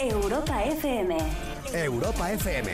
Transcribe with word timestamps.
Europa 0.00 0.62
FM. 0.62 1.16
Europa 1.72 2.30
FM. 2.30 2.70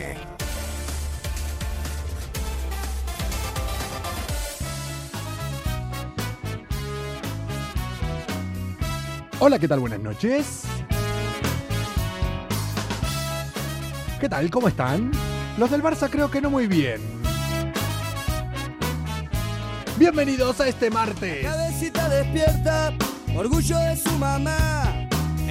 Hola, 9.39 9.57
¿qué 9.57 9.67
tal? 9.67 9.79
Buenas 9.79 9.99
noches. 10.01 10.65
¿Qué 14.19 14.29
tal? 14.29 14.51
¿Cómo 14.51 14.67
están? 14.67 15.11
Los 15.57 15.71
del 15.71 15.81
Barça 15.81 16.11
creo 16.11 16.29
que 16.29 16.41
no 16.41 16.51
muy 16.51 16.67
bien. 16.67 17.01
Bienvenidos 19.97 20.61
a 20.61 20.67
este 20.67 20.91
martes. 20.91 21.43
Cabecita 21.43 22.07
despierta, 22.07 22.93
orgullo 23.35 23.79
de 23.79 23.97
su 23.97 24.11
mamá. 24.19 24.84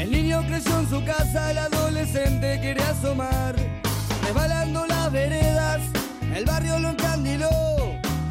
El 0.04 0.10
niño 0.10 0.42
creció 0.46 0.80
en 0.80 0.90
su 0.90 1.02
casa, 1.02 1.50
el 1.50 1.56
adolescente 1.56 2.58
quiere 2.60 2.82
asomar. 2.82 3.56
Resbalando 4.22 4.84
las 4.84 5.10
veredas, 5.10 5.80
el 6.34 6.44
barrio 6.44 6.78
lo 6.78 6.90
encandiló. 6.90 7.48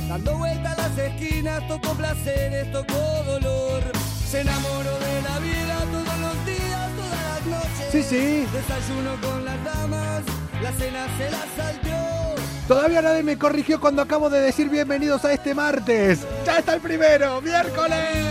Dando 0.07 0.37
vueltas 0.37 0.77
a 0.77 0.87
las 0.87 0.97
esquinas, 0.99 1.67
tocó 1.67 1.95
placeres, 1.95 2.71
tocó 2.71 3.23
dolor. 3.25 3.81
Se 4.29 4.41
enamoró 4.41 4.99
de 4.99 5.21
la 5.23 5.39
vida 5.39 5.79
todos 5.91 6.19
los 6.19 6.45
días, 6.45 6.89
todas 6.95 7.23
las 7.25 7.45
noches. 7.47 7.87
Sí, 7.91 8.03
sí. 8.03 8.47
Desayuno 8.53 9.19
con 9.19 9.43
las 9.43 9.63
damas, 9.63 10.21
la 10.61 10.71
cena 10.73 11.07
se 11.17 11.31
la 11.31 11.43
salteó. 11.57 12.35
Todavía 12.67 13.01
nadie 13.01 13.23
me 13.23 13.39
corrigió 13.39 13.79
cuando 13.79 14.03
acabo 14.03 14.29
de 14.29 14.41
decir 14.41 14.69
bienvenidos 14.69 15.25
a 15.25 15.33
este 15.33 15.55
martes. 15.55 16.19
¡Ya 16.45 16.59
está 16.59 16.75
el 16.75 16.81
primero! 16.81 17.41
¡Miércoles! 17.41 18.29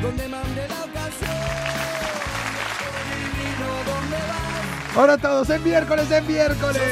Donde 0.00 0.29
Ahora 4.96 5.16
todos, 5.16 5.48
en 5.50 5.62
miércoles, 5.62 6.10
en 6.10 6.26
miércoles. 6.26 6.82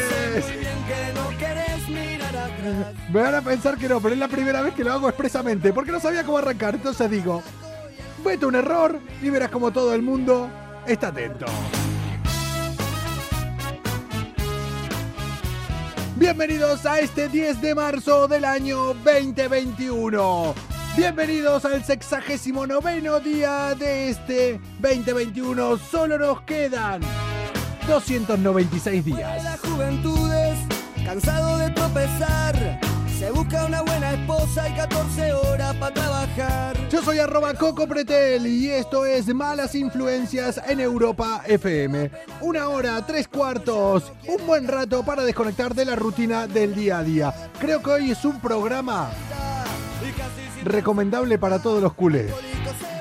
Me 3.12 3.20
van 3.20 3.34
a 3.34 3.42
pensar 3.42 3.76
que 3.76 3.88
no, 3.88 4.00
pero 4.00 4.14
es 4.14 4.20
la 4.20 4.28
primera 4.28 4.62
vez 4.62 4.74
que 4.74 4.84
lo 4.84 4.92
hago 4.92 5.08
expresamente, 5.08 5.72
porque 5.72 5.90
no 5.90 5.98
sabía 5.98 6.22
cómo 6.22 6.38
arrancar. 6.38 6.76
Entonces 6.76 7.10
digo, 7.10 7.42
vete 8.24 8.46
un 8.46 8.54
error 8.54 9.00
y 9.20 9.30
verás 9.30 9.50
como 9.50 9.72
todo 9.72 9.94
el 9.94 10.02
mundo 10.02 10.48
está 10.86 11.08
atento. 11.08 11.46
Bienvenidos 16.16 16.84
a 16.86 17.00
este 17.00 17.28
10 17.28 17.60
de 17.60 17.74
marzo 17.74 18.28
del 18.28 18.44
año 18.44 18.94
2021. 18.94 20.54
Bienvenidos 20.96 21.64
al 21.64 21.84
sexagésimo 21.84 22.66
noveno 22.66 23.20
día 23.20 23.74
de 23.74 24.10
este 24.10 24.60
2021. 24.80 25.78
Solo 25.78 26.18
nos 26.18 26.40
quedan 26.42 27.00
296 27.88 29.04
De 29.04 29.10
días. 29.12 29.44
las 29.44 29.60
juventudes, 29.60 30.58
cansado 31.04 31.58
de 31.58 31.70
tropezar. 31.70 32.80
Se 33.18 33.30
busca 33.32 33.64
una 33.64 33.82
buena 33.82 34.12
esposa 34.12 34.68
y 34.68 34.72
14 34.74 35.32
horas 35.32 35.74
para 35.76 35.94
trabajar. 35.94 36.76
Yo 36.90 37.02
soy 37.02 37.18
arroba 37.18 37.54
Coco 37.54 37.88
Pretel 37.88 38.46
y 38.46 38.70
esto 38.70 39.04
es 39.06 39.26
Malas 39.34 39.74
Influencias 39.74 40.60
en 40.68 40.78
Europa 40.80 41.42
FM. 41.46 42.10
Una 42.42 42.68
hora, 42.68 43.04
tres 43.06 43.26
cuartos, 43.26 44.12
un 44.28 44.46
buen 44.46 44.68
rato 44.68 45.02
para 45.02 45.24
desconectar 45.24 45.74
de 45.74 45.86
la 45.86 45.96
rutina 45.96 46.46
del 46.46 46.74
día 46.74 46.98
a 46.98 47.02
día. 47.02 47.34
Creo 47.58 47.82
que 47.82 47.90
hoy 47.90 48.10
es 48.12 48.24
un 48.24 48.38
programa 48.38 49.10
recomendable 50.62 51.38
para 51.38 51.58
todos 51.60 51.82
los 51.82 51.94
culés. 51.94 52.30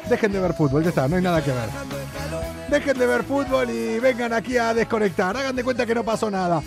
Dejen 0.10 0.32
de 0.32 0.40
ver 0.40 0.54
fútbol, 0.54 0.82
ya 0.84 0.90
está, 0.90 1.08
no 1.08 1.18
hay 1.18 1.22
nada 1.22 1.44
que 1.44 1.52
ver. 1.52 1.70
Dejen 2.70 2.98
de 2.98 3.06
ver 3.06 3.24
fútbol 3.24 3.70
y 3.70 4.00
vengan 4.00 4.34
aquí 4.34 4.58
a 4.58 4.74
desconectar. 4.74 5.36
Hagan 5.38 5.56
de 5.56 5.64
cuenta 5.64 5.86
que 5.86 5.96
no 5.96 6.04
pasó 6.04 6.30
nada. 6.30 6.62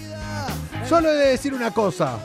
Solo 0.89 1.11
he 1.11 1.15
de 1.15 1.29
decir 1.29 1.53
una 1.53 1.71
cosa. 1.71 2.19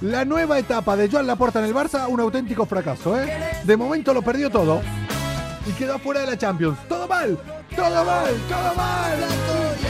La 0.00 0.24
nueva 0.24 0.58
etapa 0.58 0.96
de 0.96 1.10
Joan 1.10 1.26
Laporta 1.26 1.58
en 1.58 1.64
el 1.64 1.74
Barça, 1.74 2.06
un 2.08 2.20
auténtico 2.20 2.64
fracaso, 2.66 3.20
¿eh? 3.20 3.60
De 3.64 3.76
momento 3.76 4.14
lo 4.14 4.22
perdió 4.22 4.48
todo. 4.48 4.80
Y 5.66 5.72
quedó 5.72 5.98
fuera 5.98 6.20
de 6.20 6.26
la 6.26 6.38
Champions. 6.38 6.78
¡Todo 6.88 7.08
mal! 7.08 7.36
¡Todo 7.74 8.04
mal! 8.04 8.34
¡Todo 8.48 8.74
mal! 8.74 9.87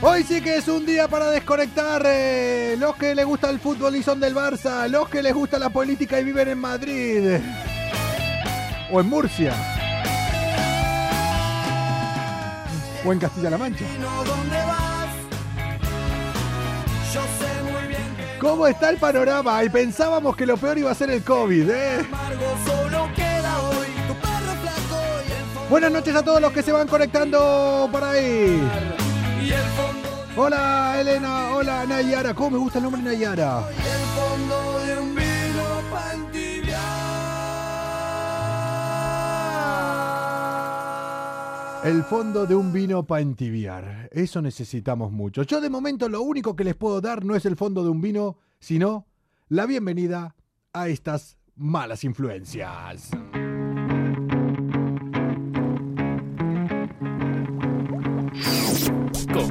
Hoy 0.00 0.22
sí 0.22 0.40
que 0.40 0.56
es 0.56 0.68
un 0.68 0.86
día 0.86 1.08
para 1.08 1.28
desconectar. 1.30 2.02
eh, 2.06 2.76
los 2.78 2.94
que 2.94 3.16
les 3.16 3.26
gusta 3.26 3.50
el 3.50 3.58
fútbol 3.58 3.96
y 3.96 4.02
son 4.02 4.20
del 4.20 4.34
Barça. 4.34 4.86
Los 4.88 5.08
que 5.08 5.22
les 5.22 5.34
gusta 5.34 5.58
la 5.58 5.70
política 5.70 6.20
y 6.20 6.24
viven 6.24 6.48
en 6.48 6.58
Madrid. 6.58 7.38
O 8.92 9.00
en 9.00 9.08
Murcia. 9.08 9.52
O 13.04 13.12
en 13.12 13.18
Castilla-La 13.18 13.58
Mancha. 13.58 13.84
¿Cómo 18.40 18.68
está 18.68 18.90
el 18.90 18.98
panorama? 18.98 19.64
Y 19.64 19.68
pensábamos 19.68 20.36
que 20.36 20.46
lo 20.46 20.56
peor 20.56 20.78
iba 20.78 20.92
a 20.92 20.94
ser 20.94 21.10
el 21.10 21.24
COVID, 21.24 21.70
¿eh? 21.70 22.06
Buenas 25.68 25.90
noches 25.90 26.14
a 26.14 26.22
todos 26.22 26.40
los 26.40 26.52
que 26.52 26.62
se 26.62 26.70
van 26.70 26.86
conectando 26.86 27.88
por 27.90 28.04
ahí. 28.04 28.62
Hola 30.40 31.00
Elena, 31.00 31.50
hola 31.50 31.84
Nayara. 31.84 32.32
¿Cómo 32.32 32.50
me 32.50 32.58
gusta 32.58 32.78
el 32.78 32.84
nombre 32.84 33.02
Nayara? 33.02 33.68
El 33.70 33.74
fondo 34.14 34.78
de 34.84 35.00
un 35.00 35.14
vino 35.14 35.64
para 35.90 36.14
entibiar. 36.14 37.08
El 41.84 42.04
fondo 42.04 42.46
de 42.46 42.54
un 42.54 42.72
vino 42.72 43.04
para 43.04 43.22
entibiar. 43.22 44.08
Eso 44.12 44.40
necesitamos 44.40 45.10
mucho. 45.10 45.42
Yo 45.42 45.60
de 45.60 45.70
momento 45.70 46.08
lo 46.08 46.22
único 46.22 46.54
que 46.54 46.64
les 46.64 46.76
puedo 46.76 47.00
dar 47.00 47.24
no 47.24 47.34
es 47.34 47.44
el 47.44 47.56
fondo 47.56 47.82
de 47.82 47.90
un 47.90 48.00
vino, 48.00 48.38
sino 48.60 49.06
la 49.48 49.66
bienvenida 49.66 50.36
a 50.72 50.88
estas 50.88 51.36
malas 51.56 52.04
influencias. 52.04 53.10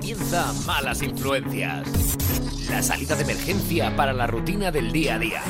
Comienza 0.08 0.54
Malas 0.66 1.02
Influencias. 1.02 1.86
La 2.70 2.82
salida 2.82 3.14
de 3.18 3.24
emergencia 3.24 3.94
para 3.98 4.14
la 4.14 4.26
rutina 4.26 4.72
del 4.72 4.94
día 4.94 5.16
a 5.16 5.20
día. 5.20 5.42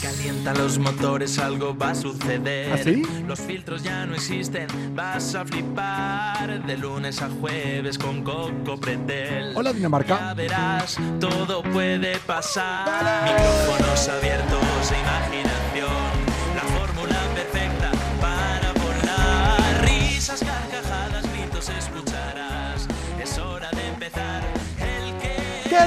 Calientan 0.00 0.56
los 0.56 0.78
motores, 0.78 1.36
algo 1.40 1.76
va 1.76 1.90
a 1.90 1.94
suceder. 1.96 2.72
¿Ah, 2.72 2.78
sí? 2.78 3.02
Los 3.26 3.40
filtros 3.40 3.82
ya 3.82 4.06
no 4.06 4.14
existen, 4.14 4.68
vas 4.94 5.34
a 5.34 5.44
flipar. 5.44 6.64
De 6.64 6.76
lunes 6.76 7.20
a 7.22 7.28
jueves 7.28 7.98
con 7.98 8.22
Coco 8.22 8.78
Pretel. 8.78 9.52
Hola 9.56 9.72
Ya 9.72 9.76
Dinamarca. 9.76 10.34
verás, 10.34 10.96
todo 11.18 11.64
puede 11.64 12.18
pasar. 12.18 13.24
Micrófonos 13.24 14.08
abiertos 14.08 14.92
e 14.92 15.00
imaginación. 15.00 16.12
La 16.54 16.62
fórmula 16.78 17.18
perfecta 17.34 17.90
para 18.20 18.72
volar. 18.74 19.84
Risas, 19.84 20.44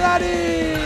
Pretel. 0.06 0.86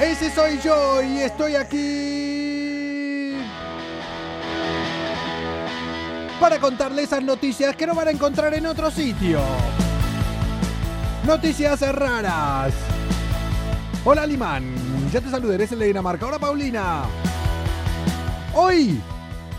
Ese 0.00 0.30
soy 0.30 0.58
yo 0.62 1.02
y 1.02 1.20
estoy 1.20 1.56
aquí 1.56 2.17
para 6.40 6.58
contarles 6.60 7.06
esas 7.06 7.22
noticias 7.22 7.74
que 7.74 7.86
no 7.86 7.94
van 7.94 8.08
a 8.08 8.10
encontrar 8.10 8.54
en 8.54 8.66
otro 8.66 8.90
sitio. 8.90 9.40
Noticias 11.26 11.80
raras. 11.94 12.72
Hola 14.04 14.24
Limán, 14.24 14.64
ya 15.12 15.20
te 15.20 15.30
saludé, 15.30 15.56
eres 15.56 15.72
el 15.72 15.80
de 15.80 15.86
Dinamarca. 15.86 16.26
Hola 16.26 16.38
Paulina. 16.38 17.02
Hoy 18.54 19.00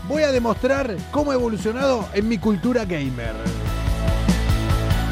voy 0.08 0.22
a 0.22 0.32
demostrar 0.32 0.96
cómo 1.10 1.32
he 1.32 1.34
evolucionado 1.34 2.08
en 2.14 2.28
mi 2.28 2.38
cultura 2.38 2.84
gamer. 2.84 3.34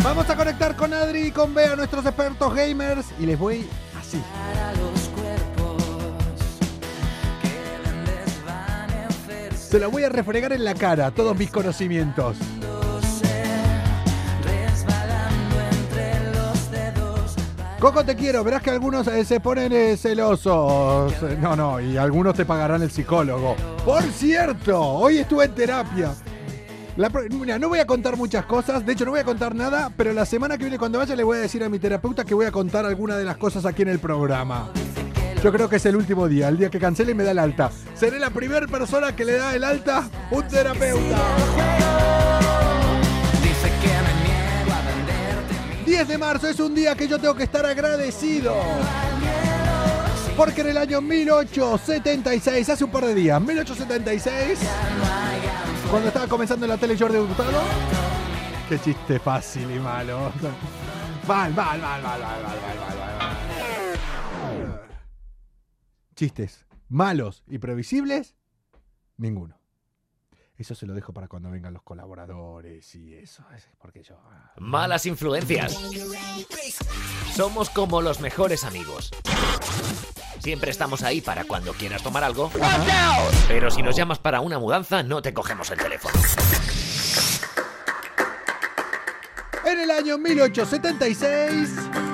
Vamos 0.03 0.29
a 0.31 0.37
conectar 0.37 0.75
con 0.75 0.95
Adri 0.95 1.27
y 1.27 1.31
con 1.31 1.55
Bea, 1.55 1.77
nuestros 1.77 2.05
expertos 2.07 2.55
gamers, 2.55 3.07
y 3.21 3.27
les 3.27 3.39
voy 3.39 3.69
así. 4.01 4.21
Se 9.69 9.79
lo 9.79 9.91
voy 9.91 10.03
a 10.03 10.09
refregar 10.09 10.55
en 10.55 10.65
la 10.65 10.73
cara, 10.73 11.11
todos 11.11 11.37
mis 11.37 11.51
conocimientos. 11.51 12.39
Coco, 17.79 18.03
te 18.03 18.17
quiero. 18.17 18.43
Verás 18.43 18.63
que 18.63 18.71
algunos 18.71 19.07
eh, 19.09 19.27
se 19.27 19.41
ponen 19.41 19.71
eh, 19.73 19.99
celosos. 19.99 21.13
No, 21.39 21.55
no, 21.55 21.81
y 21.81 21.99
algunos 21.99 22.35
te 22.35 22.47
pagarán 22.47 22.81
el 22.81 22.91
psicólogo. 22.91 23.57
Por 23.85 24.03
cierto, 24.05 24.81
hoy 24.81 25.19
estuve 25.19 25.45
en 25.45 25.55
terapia. 25.55 26.15
La 26.97 27.11
no 27.59 27.69
voy 27.69 27.79
a 27.79 27.87
contar 27.87 28.17
muchas 28.17 28.47
cosas, 28.47 28.85
de 28.85 28.93
hecho 28.95 29.05
no 29.05 29.13
voy 29.13 29.21
a 29.21 29.25
contar 29.25 29.55
nada, 29.55 29.93
pero 29.97 30.13
la 30.13 30.27
semana 30.27 30.57
que 30.57 30.65
viene 30.65 30.79
cuando 30.79 30.99
vaya 30.99 31.15
le 31.15 31.23
voy 31.23 31.37
a 31.37 31.41
decir 31.43 31.63
a 31.63 31.69
mi 31.69 31.79
terapeuta 31.79 32.25
que 32.25 32.35
voy 32.35 32.47
a 32.47 32.51
contar 32.51 32.87
alguna 32.87 33.17
de 33.17 33.25
las 33.25 33.37
cosas 33.37 33.65
aquí 33.67 33.83
en 33.83 33.89
el 33.89 34.01
programa. 34.01 34.73
Yo 35.43 35.53
creo 35.53 35.69
que 35.69 35.77
es 35.77 35.87
el 35.87 35.95
último 35.95 36.27
día, 36.27 36.49
el 36.49 36.59
día 36.59 36.69
que 36.69 36.81
cancele 36.81 37.13
y 37.13 37.15
me 37.15 37.23
da 37.23 37.31
el 37.31 37.39
alta. 37.39 37.71
Seré 37.95 38.19
la 38.19 38.31
primera 38.31 38.67
persona 38.67 39.15
que 39.15 39.25
le 39.25 39.35
da 39.35 39.55
el 39.55 39.63
alta 39.63 40.09
un 40.33 40.47
terapeuta. 40.49 41.19
10 45.87 46.09
de 46.09 46.19
marzo 46.19 46.49
es 46.49 46.59
un 46.59 46.75
día 46.75 46.95
que 46.97 47.07
yo 47.07 47.19
tengo 47.19 47.35
que 47.35 47.45
estar 47.45 47.65
agradecido. 47.65 48.55
Porque 50.37 50.61
en 50.61 50.69
el 50.69 50.77
año 50.77 51.01
1876, 51.01 52.69
hace 52.69 52.85
un 52.85 52.91
par 52.91 53.07
de 53.07 53.15
días, 53.15 53.41
1876, 53.41 54.59
cuando 55.91 56.09
estaba 56.09 56.27
comenzando 56.27 56.67
en 56.67 56.71
la 56.71 56.77
tele 56.77 56.97
Jordi 56.99 57.17
Hurtado, 57.17 57.63
qué 58.69 58.79
chiste 58.81 59.19
fácil 59.19 59.71
y 59.71 59.79
malo. 59.79 60.33
Mal, 61.27 61.55
mal, 61.55 61.81
mal, 61.81 62.03
mal, 62.03 62.03
mal, 62.03 62.21
mal, 62.21 62.21
mal, 62.21 62.43
mal, 62.43 62.99
mal, 62.99 63.19
mal. 63.19 63.48
Chistes 66.19 66.67
malos 66.89 67.45
y 67.47 67.59
previsibles, 67.59 68.35
ninguno. 69.19 69.57
Eso 70.57 70.75
se 70.75 70.85
lo 70.85 70.95
dejo 70.95 71.13
para 71.13 71.29
cuando 71.29 71.49
vengan 71.49 71.73
los 71.73 71.85
colaboradores 71.85 72.93
y 72.97 73.15
eso, 73.15 73.45
es 73.55 73.69
porque 73.79 74.03
yo... 74.03 74.19
ah. 74.29 74.53
Malas 74.57 75.07
influencias. 75.07 75.79
Somos 77.37 77.71
como 77.71 78.03
los 78.03 78.21
mejores 78.21 78.65
amigos. 78.65 79.13
Siempre 80.41 80.73
estamos 80.73 81.05
ahí 81.05 81.21
para 81.21 81.45
cuando 81.45 81.73
quieras 81.73 82.03
tomar 82.03 82.25
algo. 82.25 82.51
Pero 83.47 83.71
si 83.71 83.83
nos 83.83 83.95
llamas 83.95 84.19
para 84.19 84.41
una 84.41 84.59
mudanza, 84.59 85.05
no 85.05 85.23
te 85.23 85.33
cogemos 85.33 85.71
el 85.71 85.79
teléfono. 85.79 86.19
En 89.65 89.79
el 89.79 89.91
año 89.93 90.19
1876, 90.19 92.08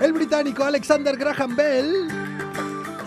el 0.00 0.12
británico 0.12 0.64
Alexander 0.64 1.16
Graham 1.16 1.54
Bell. 1.54 2.08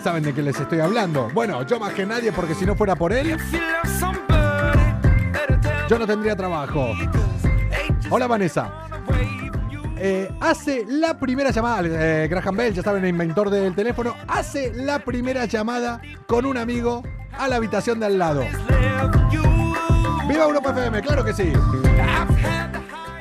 ¿Saben 0.02 0.22
de 0.22 0.32
qué 0.32 0.42
les 0.42 0.58
estoy 0.58 0.80
hablando? 0.80 1.28
Bueno, 1.34 1.62
yo 1.66 1.78
más 1.80 1.92
que 1.92 2.06
nadie, 2.06 2.30
porque 2.32 2.54
si 2.54 2.64
no 2.64 2.74
fuera 2.76 2.94
por 2.94 3.12
él, 3.12 3.36
yo 5.88 5.98
no 5.98 6.06
tendría 6.06 6.36
trabajo. 6.36 6.94
Hola 8.10 8.26
Vanessa. 8.26 8.80
Eh, 9.96 10.30
hace 10.40 10.84
la 10.86 11.18
primera 11.18 11.50
llamada, 11.50 11.82
eh, 11.84 12.28
Graham 12.28 12.56
Bell, 12.56 12.74
ya 12.74 12.82
saben, 12.82 13.04
el 13.04 13.10
inventor 13.10 13.48
del 13.48 13.74
teléfono, 13.74 14.14
hace 14.28 14.72
la 14.74 14.98
primera 14.98 15.46
llamada 15.46 16.00
con 16.26 16.44
un 16.44 16.58
amigo 16.58 17.02
a 17.32 17.48
la 17.48 17.56
habitación 17.56 18.00
de 18.00 18.06
al 18.06 18.18
lado. 18.18 18.44
¡Viva 20.28 20.44
Europa 20.44 20.70
FM! 20.70 21.00
¡Claro 21.00 21.24
que 21.24 21.32
sí! 21.32 21.52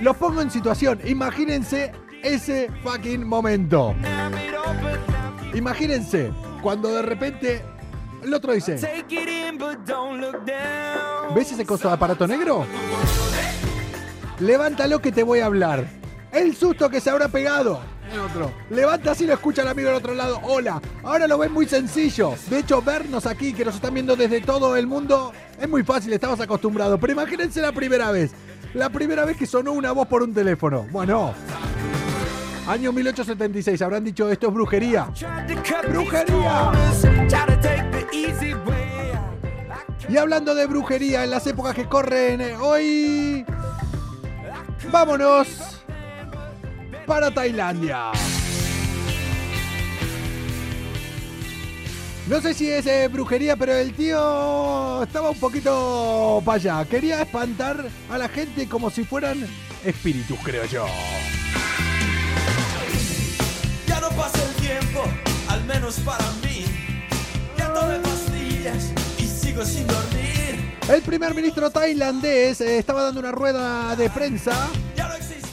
Los 0.01 0.17
pongo 0.17 0.41
en 0.41 0.51
situación. 0.51 0.99
Imagínense 1.05 1.93
ese 2.23 2.71
fucking 2.81 3.27
momento. 3.27 3.93
Imagínense 5.53 6.31
cuando 6.61 6.89
de 6.89 7.01
repente 7.03 7.61
el 8.23 8.33
otro 8.33 8.53
dice: 8.53 8.79
¿Ves 11.35 11.51
ese 11.51 11.65
coso 11.65 11.89
de 11.89 11.93
aparato 11.93 12.25
negro? 12.25 12.65
Levántalo 14.39 14.99
que 14.99 15.11
te 15.11 15.23
voy 15.23 15.41
a 15.41 15.45
hablar. 15.45 15.85
El 16.31 16.55
susto 16.55 16.89
que 16.89 16.99
se 16.99 17.11
habrá 17.11 17.27
pegado. 17.27 17.81
Levanta 18.69 19.11
así 19.11 19.25
lo 19.25 19.33
escucha 19.33 19.61
el 19.63 19.67
amigo 19.67 19.89
del 19.89 19.97
otro 19.97 20.13
lado. 20.13 20.39
Hola. 20.43 20.81
Ahora 21.03 21.27
lo 21.27 21.37
ven 21.37 21.51
muy 21.51 21.67
sencillo. 21.67 22.35
De 22.49 22.59
hecho, 22.59 22.81
vernos 22.81 23.25
aquí, 23.25 23.53
que 23.53 23.65
nos 23.65 23.75
están 23.75 23.93
viendo 23.93 24.15
desde 24.15 24.41
todo 24.41 24.75
el 24.75 24.87
mundo, 24.87 25.31
es 25.59 25.69
muy 25.69 25.83
fácil, 25.83 26.13
estamos 26.13 26.39
acostumbrados. 26.39 26.99
Pero 26.99 27.13
imagínense 27.13 27.61
la 27.61 27.71
primera 27.71 28.11
vez. 28.11 28.31
La 28.73 28.89
primera 28.89 29.25
vez 29.25 29.37
que 29.37 29.45
sonó 29.45 29.71
una 29.73 29.91
voz 29.91 30.07
por 30.07 30.23
un 30.23 30.33
teléfono. 30.33 30.87
Bueno. 30.91 31.33
Año 32.68 32.94
1876. 32.94 33.81
Habrán 33.81 34.04
dicho 34.04 34.30
esto 34.30 34.48
es 34.48 34.54
brujería. 34.54 35.10
¡Brujería! 35.89 36.71
Y 40.10 40.18
hablando 40.18 40.54
de 40.54 40.68
brujería 40.68 41.24
en 41.24 41.31
las 41.31 41.48
épocas 41.48 41.74
que 41.74 41.86
corren 41.86 42.42
eh, 42.42 42.56
hoy, 42.56 43.45
vámonos 44.92 45.81
para 47.06 47.33
Tailandia. 47.33 48.12
No 52.27 52.39
sé 52.42 52.54
si 52.54 52.69
es 52.69 52.86
eh, 52.86 53.10
brujería, 53.10 53.56
pero 53.56 53.74
el 53.74 53.94
tío 53.94 55.04
estaba 55.04 55.31
un 55.31 55.39
poquito 55.39 56.42
para 56.45 56.56
allá. 56.56 56.86
Quería 56.86 57.21
espantar 57.21 57.86
a 58.10 58.18
la 58.18 58.30
gente 58.30 58.68
como 58.68 58.89
si 58.89 59.04
fueran 59.04 59.45
espíritus, 59.83 60.38
creo 60.44 60.65
yo. 60.65 60.86
Al 65.63 65.68
menos 65.75 65.95
para 66.00 66.25
mí. 66.44 66.65
Ya 67.57 67.74
tomé 67.74 67.98
pastillas 68.00 68.92
y 69.18 69.25
sigo 69.25 69.63
sin 69.65 69.88
dormir. 69.88 70.77
El 70.89 71.01
primer 71.01 71.33
ministro 71.33 71.69
tailandés 71.69 72.60
eh, 72.62 72.77
estaba 72.77 73.04
dando 73.04 73.21
una 73.21 73.31
rueda 73.31 73.95
de 73.95 74.10
prensa 74.10 74.54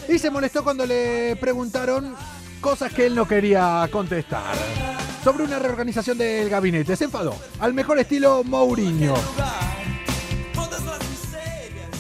y 0.09 0.19
se 0.19 0.29
molestó 0.31 0.65
cuando 0.65 0.85
le 0.85 1.37
preguntaron 1.37 2.15
cosas 2.61 2.93
que 2.93 3.07
él 3.07 3.15
no 3.15 3.27
quería 3.29 3.89
contestar. 3.93 4.55
Sobre 5.23 5.45
una 5.45 5.59
reorganización 5.59 6.17
del 6.19 6.49
gabinete. 6.49 6.97
Se 6.97 7.05
enfadó. 7.05 7.37
Al 7.61 7.75
mejor 7.75 7.99
estilo 7.99 8.43
Mourinho. 8.43 9.15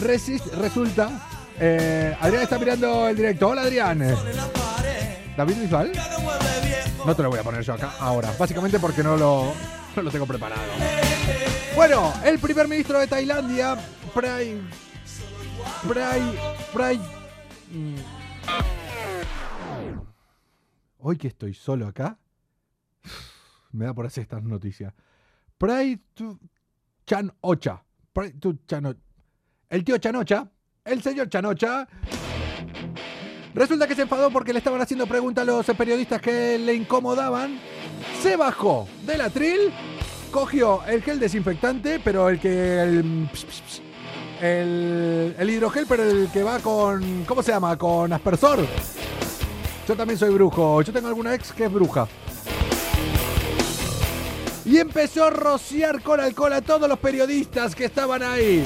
Resist- 0.02 0.50
resulta. 0.52 1.28
eh, 1.60 2.16
Adrián 2.20 2.42
está 2.42 2.58
mirando 2.58 3.06
el 3.08 3.14
directo. 3.16 3.48
Hola 3.48 3.62
Adrián. 3.62 3.98
David 5.36 5.54
Bisbal. 5.60 5.92
No 7.06 7.16
te 7.16 7.22
lo 7.22 7.30
voy 7.30 7.38
a 7.38 7.42
poner 7.42 7.62
yo 7.62 7.72
acá 7.74 7.94
ahora. 7.98 8.32
Básicamente 8.38 8.78
porque 8.78 9.02
no 9.02 9.16
lo, 9.16 9.52
no 9.96 10.02
lo 10.02 10.10
tengo 10.10 10.26
preparado. 10.26 10.62
Bueno, 11.74 12.12
el 12.24 12.38
primer 12.38 12.68
ministro 12.68 12.98
de 12.98 13.06
Tailandia, 13.06 13.76
Pray. 14.14 14.60
Pray. 15.88 16.38
Pray. 16.72 16.98
mm. 17.70 17.94
Hoy 20.98 21.16
que 21.16 21.28
estoy 21.28 21.54
solo 21.54 21.86
acá, 21.86 22.18
me 23.72 23.86
da 23.86 23.94
por 23.94 24.04
hacer 24.04 24.22
estas 24.22 24.42
noticias. 24.42 24.92
Pray 25.56 25.96
tu 26.12 26.38
Chan 27.06 27.32
Ocha. 27.40 27.82
Pray 28.12 28.32
tu 28.32 28.58
Chan 28.66 28.96
El 29.70 29.84
tío 29.84 29.96
Chanocha, 29.98 30.50
el 30.84 31.02
señor 31.02 31.28
Chanocha, 31.30 31.88
Resulta 33.54 33.86
que 33.86 33.94
se 33.94 34.02
enfadó 34.02 34.30
porque 34.30 34.52
le 34.52 34.58
estaban 34.58 34.80
haciendo 34.80 35.06
preguntas 35.06 35.42
a 35.42 35.44
los 35.44 35.66
periodistas 35.66 36.20
que 36.20 36.58
le 36.58 36.74
incomodaban. 36.74 37.58
Se 38.22 38.36
bajó 38.36 38.86
del 39.04 39.20
atril, 39.22 39.72
cogió 40.30 40.82
el 40.86 41.02
gel 41.02 41.18
desinfectante, 41.18 42.00
pero 42.02 42.28
el 42.28 42.38
que. 42.38 42.82
El, 42.82 43.28
el, 44.40 45.34
el 45.38 45.50
hidrogel, 45.50 45.86
pero 45.88 46.04
el 46.04 46.28
que 46.32 46.42
va 46.42 46.60
con. 46.60 47.24
¿Cómo 47.24 47.42
se 47.42 47.50
llama? 47.50 47.76
Con 47.76 48.12
aspersor. 48.12 48.66
Yo 49.88 49.96
también 49.96 50.18
soy 50.18 50.32
brujo. 50.32 50.82
Yo 50.82 50.92
tengo 50.92 51.08
alguna 51.08 51.34
ex 51.34 51.52
que 51.52 51.64
es 51.64 51.72
bruja. 51.72 52.06
Y 54.64 54.78
empezó 54.78 55.24
a 55.24 55.30
rociar 55.30 56.00
con 56.02 56.20
alcohol 56.20 56.52
a 56.52 56.60
todos 56.60 56.88
los 56.88 56.98
periodistas 57.00 57.74
que 57.74 57.86
estaban 57.86 58.22
ahí. 58.22 58.64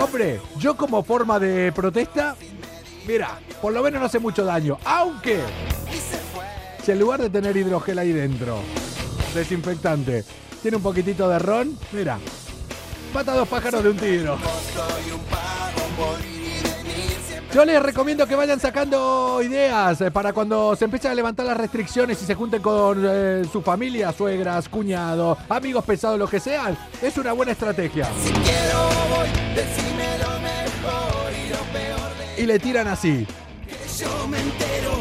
Hombre, 0.00 0.40
yo 0.58 0.76
como 0.76 1.04
forma 1.04 1.38
de 1.38 1.70
protesta, 1.72 2.34
mira, 3.08 3.38
por 3.62 3.72
lo 3.72 3.82
menos 3.82 4.00
no 4.00 4.06
hace 4.06 4.18
mucho 4.18 4.44
daño. 4.44 4.78
Aunque, 4.84 5.40
si 6.84 6.92
en 6.92 6.98
lugar 6.98 7.20
de 7.22 7.30
tener 7.30 7.56
hidrogel 7.56 7.98
ahí 7.98 8.12
dentro, 8.12 8.58
desinfectante, 9.34 10.24
tiene 10.60 10.76
un 10.76 10.82
poquitito 10.82 11.28
de 11.28 11.38
ron, 11.38 11.76
mira, 11.92 12.18
mata 13.14 13.34
dos 13.34 13.48
pájaros 13.48 13.82
de 13.82 13.90
un 13.90 13.96
tiro. 13.96 14.38
Yo 17.54 17.64
les 17.64 17.82
recomiendo 17.82 18.26
que 18.26 18.34
vayan 18.34 18.60
sacando 18.60 19.40
ideas 19.42 20.02
eh, 20.02 20.10
para 20.10 20.34
cuando 20.34 20.76
se 20.76 20.84
empiecen 20.84 21.10
a 21.10 21.14
levantar 21.14 21.46
las 21.46 21.56
restricciones 21.56 22.22
y 22.22 22.26
se 22.26 22.34
junten 22.34 22.60
con 22.60 23.02
eh, 23.08 23.42
su 23.50 23.62
familia, 23.62 24.12
suegras, 24.12 24.68
cuñados, 24.68 25.38
amigos 25.48 25.82
pesados, 25.82 26.18
lo 26.18 26.28
que 26.28 26.40
sean. 26.40 26.76
Es 27.00 27.16
una 27.16 27.32
buena 27.32 27.52
estrategia. 27.52 28.06
Y 32.38 32.46
le 32.46 32.58
tiran 32.60 32.86
así. 32.86 33.26
Yo 33.98 34.28
me 34.28 34.38
entero 34.38 34.92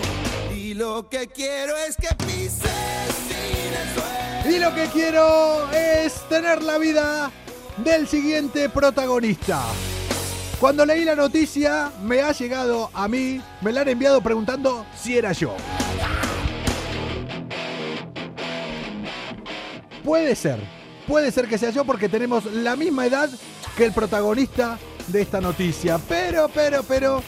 y 0.56 0.74
lo 0.74 1.08
que 1.08 1.28
quiero 1.28 1.78
es 1.78 1.96
que 1.96 2.08
pises 2.26 2.72
sin 3.28 4.50
el. 4.50 4.56
Y 4.56 4.60
lo 4.60 4.74
que 4.74 4.88
quiero 4.88 5.70
es 5.72 6.28
tener 6.30 6.64
la 6.64 6.80
vida 6.80 7.32
del 7.78 8.08
siguiente 8.08 8.70
protagonista. 8.70 9.62
Cuando 10.60 10.84
leí 10.84 11.06
la 11.06 11.16
noticia, 11.16 11.92
me 12.02 12.22
ha 12.22 12.32
llegado 12.32 12.90
a 12.92 13.08
mí, 13.08 13.40
me 13.62 13.72
la 13.72 13.82
han 13.82 13.90
enviado 13.90 14.20
preguntando 14.22 14.88
si 15.00 15.16
era 15.16 15.32
yo. 15.34 15.56
Puede 20.04 20.36
ser, 20.36 20.60
puede 21.08 21.32
ser 21.32 21.48
que 21.48 21.60
sea 21.60 21.70
yo 21.70 21.86
porque 21.86 22.10
tenemos 22.10 22.46
la 22.46 22.76
misma 22.76 23.06
edad 23.06 23.30
que 23.76 23.86
el 23.86 23.92
protagonista 23.92 24.80
de 25.08 25.22
esta 25.22 25.42
noticia. 25.42 26.00
Pero, 26.08 26.50
pero, 26.54 26.84
pero, 26.84 27.24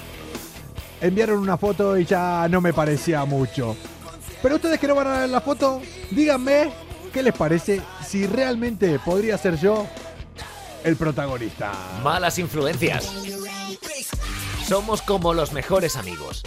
enviaron 1.02 1.40
una 1.40 1.58
foto 1.58 1.98
y 1.98 2.06
ya 2.06 2.48
no 2.50 2.62
me 2.62 2.74
parecía 2.74 3.26
mucho. 3.26 3.76
Pero 4.42 4.56
ustedes 4.56 4.80
que 4.80 4.88
no 4.88 4.96
van 4.96 5.08
a 5.08 5.20
ver 5.20 5.30
la 5.30 5.42
foto, 5.42 5.82
díganme 6.12 6.72
qué 7.12 7.24
les 7.24 7.34
parece 7.34 7.82
si 8.06 8.28
realmente 8.28 9.00
podría 9.00 9.38
ser 9.38 9.60
yo 9.60 9.86
el 10.84 10.96
protagonista. 10.96 11.72
Malas 12.04 12.38
influencias. 12.40 13.12
Somos 14.68 15.02
como 15.02 15.34
los 15.34 15.52
mejores 15.52 15.98
amigos. 15.98 16.44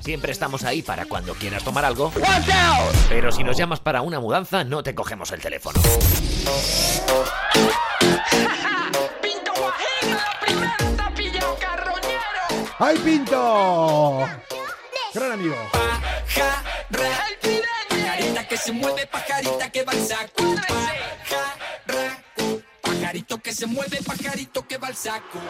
Siempre 0.00 0.32
estamos 0.32 0.64
ahí 0.64 0.82
para 0.82 1.06
cuando 1.06 1.34
quieras 1.34 1.64
tomar 1.64 1.84
algo. 1.84 2.12
Pero 3.08 3.30
si 3.30 3.44
nos 3.44 3.56
llamas 3.56 3.80
para 3.80 4.02
una 4.02 4.20
mudanza, 4.20 4.64
no 4.64 4.82
te 4.82 4.94
cogemos 4.94 5.30
el 5.32 5.40
teléfono. 5.40 5.80
¡Ay, 12.80 12.96
Pinto! 12.98 14.28
Gran 15.12 15.32
amigo. 15.32 15.56
Pajarita 17.90 18.46
que 18.46 18.56
se 18.56 18.70
mueve, 18.70 19.06
pajarita 19.06 19.70
que. 19.70 19.84
Pajarraco. 19.84 20.56
Pajarito 22.80 23.38
que 23.38 23.52
se 23.52 23.66
mueve, 23.66 23.98
pajarito 24.04 24.68
que 24.68 24.78
va 24.78 24.86
al 24.88 24.94
saco. 24.96 25.40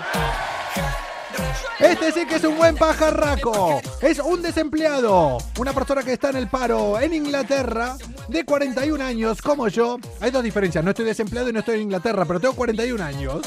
Este 1.79 2.13
sí 2.13 2.27
que 2.27 2.37
es 2.37 2.45
un 2.45 2.57
buen 2.57 2.77
pajarraco. 2.77 3.81
Es 4.01 4.19
un 4.19 4.43
desempleado. 4.43 5.39
Una 5.59 5.73
persona 5.73 6.03
que 6.03 6.13
está 6.13 6.31
en 6.31 6.37
el 6.37 6.49
paro 6.49 6.99
en 6.99 7.15
Inglaterra 7.15 7.97
de 8.29 8.45
41 8.45 9.03
años 9.05 9.41
como 9.41 9.69
yo. 9.69 9.99
Hay 10.21 10.31
dos 10.31 10.43
diferencias. 10.43 10.85
No 10.85 10.91
estoy 10.91 11.05
desempleado 11.05 11.49
y 11.49 11.53
no 11.53 11.61
estoy 11.61 11.77
en 11.77 11.83
Inglaterra, 11.83 12.25
pero 12.25 12.41
tengo 12.41 12.55
41 12.55 13.03
años. 13.05 13.43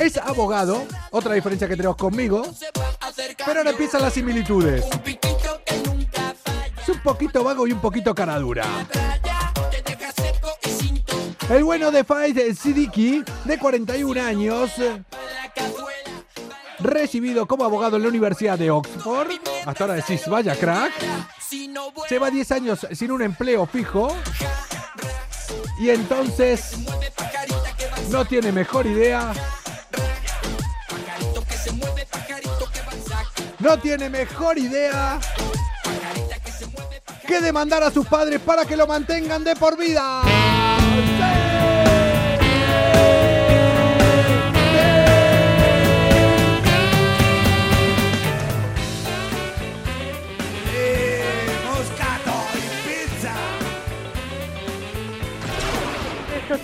Es 0.00 0.16
abogado. 0.16 0.84
Otra 1.10 1.34
diferencia 1.34 1.68
que 1.68 1.76
tenemos 1.76 1.96
conmigo. 1.96 2.42
Pero 3.44 3.58
ahora 3.58 3.70
empiezan 3.70 4.02
las 4.02 4.14
similitudes. 4.14 4.84
Es 6.82 6.88
un 6.88 7.00
poquito 7.02 7.44
vago 7.44 7.66
y 7.66 7.72
un 7.72 7.80
poquito 7.80 8.14
cara 8.14 8.38
dura. 8.38 8.66
Traya, 8.90 9.52
te 9.70 9.82
deja 9.82 10.12
seco 10.12 10.48
y 10.64 10.68
sin 10.68 11.02
ton. 11.04 11.36
El 11.50 11.64
bueno 11.64 11.90
de 11.90 12.04
Faiz 12.04 12.36
Siddiqui, 12.58 13.22
de 13.44 13.58
41 13.58 14.22
años. 14.22 14.70
Recibido 16.84 17.46
como 17.46 17.64
abogado 17.64 17.96
en 17.96 18.02
la 18.02 18.08
Universidad 18.08 18.58
de 18.58 18.70
Oxford. 18.70 19.28
Hasta 19.66 19.84
ahora 19.84 19.94
decís, 19.94 20.26
vaya 20.28 20.54
crack. 20.54 20.92
Lleva 22.08 22.30
10 22.30 22.52
años 22.52 22.86
sin 22.92 23.10
un 23.10 23.22
empleo 23.22 23.66
fijo. 23.66 24.16
Y 25.80 25.90
entonces 25.90 26.76
no 28.10 28.24
tiene 28.24 28.52
mejor 28.52 28.86
idea. 28.86 29.32
No 33.58 33.78
tiene 33.78 34.10
mejor 34.10 34.58
idea 34.58 35.18
que 37.26 37.40
demandar 37.40 37.82
a 37.82 37.90
sus 37.90 38.06
padres 38.06 38.40
para 38.40 38.66
que 38.66 38.76
lo 38.76 38.86
mantengan 38.86 39.42
de 39.42 39.56
por 39.56 39.78
vida. 39.78 40.43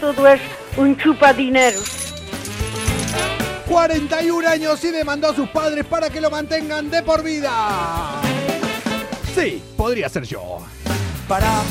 Todo 0.00 0.26
es 0.26 0.40
un 0.76 0.96
chupadineros. 0.96 2.14
41 3.68 4.48
años 4.48 4.82
y 4.84 4.90
demandó 4.90 5.28
a 5.30 5.34
sus 5.34 5.48
padres 5.50 5.84
para 5.84 6.10
que 6.10 6.20
lo 6.20 6.30
mantengan 6.30 6.90
de 6.90 7.02
por 7.02 7.22
vida. 7.22 8.20
Sí, 9.34 9.62
podría 9.76 10.08
ser 10.08 10.24
yo. 10.24 10.58
Para 11.28 11.62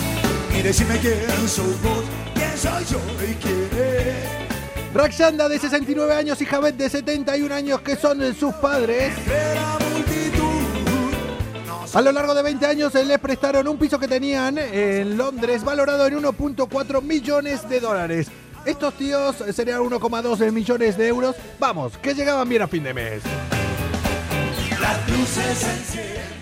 y 0.57 0.61
decime 0.61 0.97
quién 0.99 1.19
sos 1.47 1.81
vos, 1.81 2.05
quién 2.33 2.57
soy 2.57 2.85
yo 2.85 2.99
y 3.29 3.33
quién 3.35 3.69
es. 3.73 4.93
Raxanda 4.93 5.49
de 5.49 5.59
69 5.59 6.13
años 6.13 6.41
y 6.41 6.45
Javet 6.45 6.75
de 6.75 6.89
71 6.89 7.53
años 7.53 7.81
que 7.81 7.95
son 7.95 8.33
sus 8.33 8.53
padres. 8.55 9.13
A 11.93 12.01
lo 12.01 12.11
largo 12.11 12.33
de 12.33 12.43
20 12.43 12.65
años 12.65 12.93
eh, 12.95 13.03
les 13.03 13.19
prestaron 13.19 13.67
un 13.67 13.77
piso 13.77 13.99
que 13.99 14.07
tenían 14.07 14.57
en 14.57 15.17
Londres 15.17 15.63
valorado 15.63 16.05
en 16.07 16.15
1.4 16.21 17.01
millones 17.01 17.67
de 17.67 17.79
dólares. 17.79 18.27
Estos 18.65 18.93
tíos 18.95 19.37
serían 19.53 19.81
1,2 19.81 20.51
millones 20.51 20.97
de 20.97 21.07
euros. 21.07 21.35
Vamos, 21.59 21.97
que 21.97 22.13
llegaban 22.13 22.47
bien 22.47 22.61
a 22.61 22.67
fin 22.67 22.83
de 22.83 22.93
mes. 22.93 23.23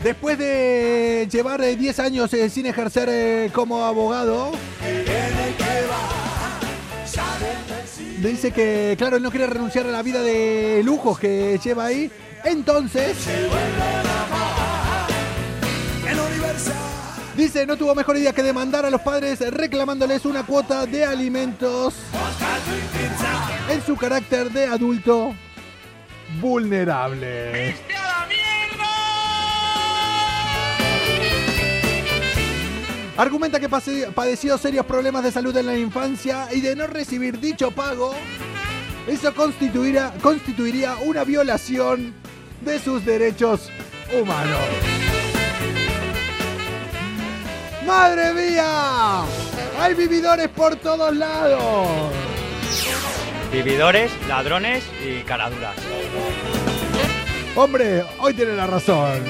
Después 0.04 0.38
de 0.38 1.28
llevar 1.32 1.62
eh, 1.62 1.76
10 1.76 2.00
años 2.00 2.34
eh, 2.34 2.50
sin 2.50 2.66
ejercer 2.66 3.10
eh, 3.12 3.50
como 3.54 3.84
abogado, 3.84 4.52
dice 8.20 8.52
que, 8.52 8.96
claro, 8.98 9.18
él 9.18 9.24
no 9.24 9.32
quiere 9.32 9.48
renunciar 9.48 9.86
a 9.88 9.92
la 9.92 10.02
vida 10.04 10.22
de 10.22 10.82
lujos 10.84 11.20
que 11.20 11.60
lleva 11.64 11.86
ahí. 11.86 12.12
Entonces, 12.44 13.18
dice, 17.38 17.66
no 17.66 17.78
tuvo 17.78 17.96
mejor 17.96 18.18
idea 18.18 18.34
que 18.34 18.44
demandar 18.44 18.86
a 18.86 18.90
los 18.90 19.02
padres 19.02 19.40
reclamándoles 19.54 20.26
una 20.26 20.44
cuota 20.46 20.86
de 20.86 21.06
alimentos 21.06 21.94
en 23.70 23.82
su 23.86 23.96
carácter 23.96 24.50
de 24.52 24.66
adulto 24.66 25.34
vulnerable. 26.42 27.76
Argumenta 33.18 33.60
que 33.60 33.68
padeció 33.68 34.58
serios 34.60 34.86
problemas 34.86 35.24
de 35.24 35.32
salud 35.32 35.56
en 35.58 35.66
la 35.66 35.76
infancia 35.78 36.48
y 36.54 36.62
de 36.62 36.76
no 36.76 36.86
recibir 36.86 37.40
dicho 37.40 37.72
pago, 37.72 38.14
eso 39.08 39.34
constituirá- 39.34 40.14
constituiría 40.22 40.96
una 40.98 41.24
violación 41.24 42.14
de 42.62 42.78
sus 42.80 43.04
derechos 43.06 43.70
humanos. 44.22 44.60
¡Madre 47.88 48.34
mía! 48.34 49.24
¡Hay 49.80 49.94
vividores 49.94 50.50
por 50.50 50.76
todos 50.76 51.16
lados! 51.16 51.88
Vividores, 53.50 54.12
ladrones 54.28 54.84
y 55.02 55.22
caraduras. 55.24 55.74
Hombre, 57.56 58.04
hoy 58.20 58.34
tiene 58.34 58.58
la 58.58 58.68
razón. 58.68 59.24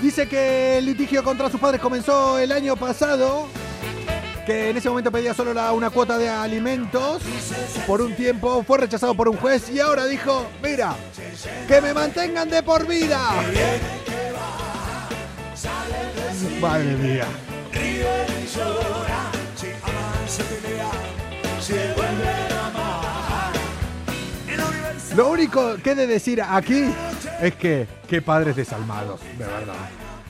Dice 0.00 0.28
que 0.28 0.78
el 0.78 0.86
litigio 0.86 1.24
contra 1.24 1.50
sus 1.50 1.58
padres 1.58 1.80
comenzó 1.80 2.38
el 2.38 2.52
año 2.52 2.76
pasado, 2.76 3.48
que 4.48 4.70
en 4.70 4.78
ese 4.78 4.88
momento 4.88 5.12
pedía 5.12 5.34
solo 5.34 5.50
una 5.74 5.90
cuota 5.90 6.16
de 6.16 6.26
alimentos 6.26 7.20
por 7.86 8.00
un 8.00 8.14
tiempo, 8.16 8.64
fue 8.66 8.78
rechazado 8.78 9.14
por 9.14 9.28
un 9.28 9.36
juez 9.36 9.68
y 9.68 9.78
ahora 9.78 10.06
dijo, 10.06 10.46
mira, 10.62 10.96
que 11.66 11.82
me 11.82 11.92
mantengan 11.92 12.48
de 12.48 12.62
por 12.62 12.86
vida. 12.86 13.20
Madre 16.62 16.96
mía. 16.96 17.26
Lo 25.14 25.28
único 25.28 25.76
que 25.76 25.90
he 25.90 25.94
de 25.94 26.06
decir 26.06 26.40
aquí 26.40 26.86
es 27.42 27.54
que 27.56 27.86
qué 28.08 28.22
padres 28.22 28.56
desalmados, 28.56 29.20
de 29.36 29.44
verdad. 29.44 29.74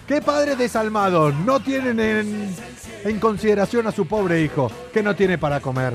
Qué 0.08 0.20
padres 0.20 0.58
desalmados 0.58 1.34
no 1.34 1.60
tienen 1.60 2.00
en, 2.00 2.56
en 3.04 3.18
consideración 3.18 3.86
a 3.86 3.92
su 3.92 4.06
pobre 4.06 4.42
hijo, 4.42 4.70
que 4.92 5.02
no 5.02 5.14
tiene 5.14 5.38
para 5.38 5.60
comer, 5.60 5.94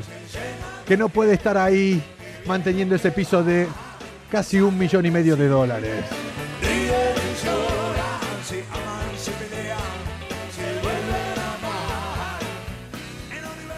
que 0.87 0.97
no 0.97 1.09
puede 1.09 1.33
estar 1.33 1.57
ahí 1.57 2.01
manteniendo 2.45 2.95
ese 2.95 3.11
piso 3.11 3.43
de 3.43 3.67
casi 4.29 4.59
un 4.59 4.77
millón 4.77 5.05
y 5.05 5.11
medio 5.11 5.35
de 5.35 5.47
dólares. 5.47 6.05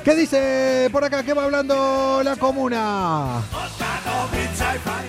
¿Qué 0.03 0.13
dice 0.13 0.88
por 0.91 1.03
acá? 1.03 1.24
¿Qué 1.24 1.34
va 1.34 1.46
hablando 1.46 2.22
la 2.24 2.36
comuna? 2.36 3.41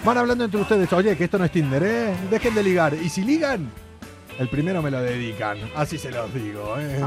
Van 0.02 0.18
hablando 0.18 0.44
entre 0.44 0.60
ustedes, 0.60 0.90
oye, 0.94 1.14
que 1.18 1.24
esto 1.24 1.36
no 1.36 1.44
es 1.44 1.52
Tinder, 1.52 1.82
¿eh? 1.82 2.16
Dejen 2.30 2.54
de 2.54 2.62
ligar. 2.62 2.94
Y 2.94 3.10
si 3.10 3.22
ligan, 3.22 3.70
el 4.38 4.48
primero 4.48 4.80
me 4.80 4.90
lo 4.90 5.02
dedican. 5.02 5.58
Así 5.76 5.98
se 5.98 6.10
los 6.10 6.32
digo, 6.32 6.76
¿eh? 6.78 6.98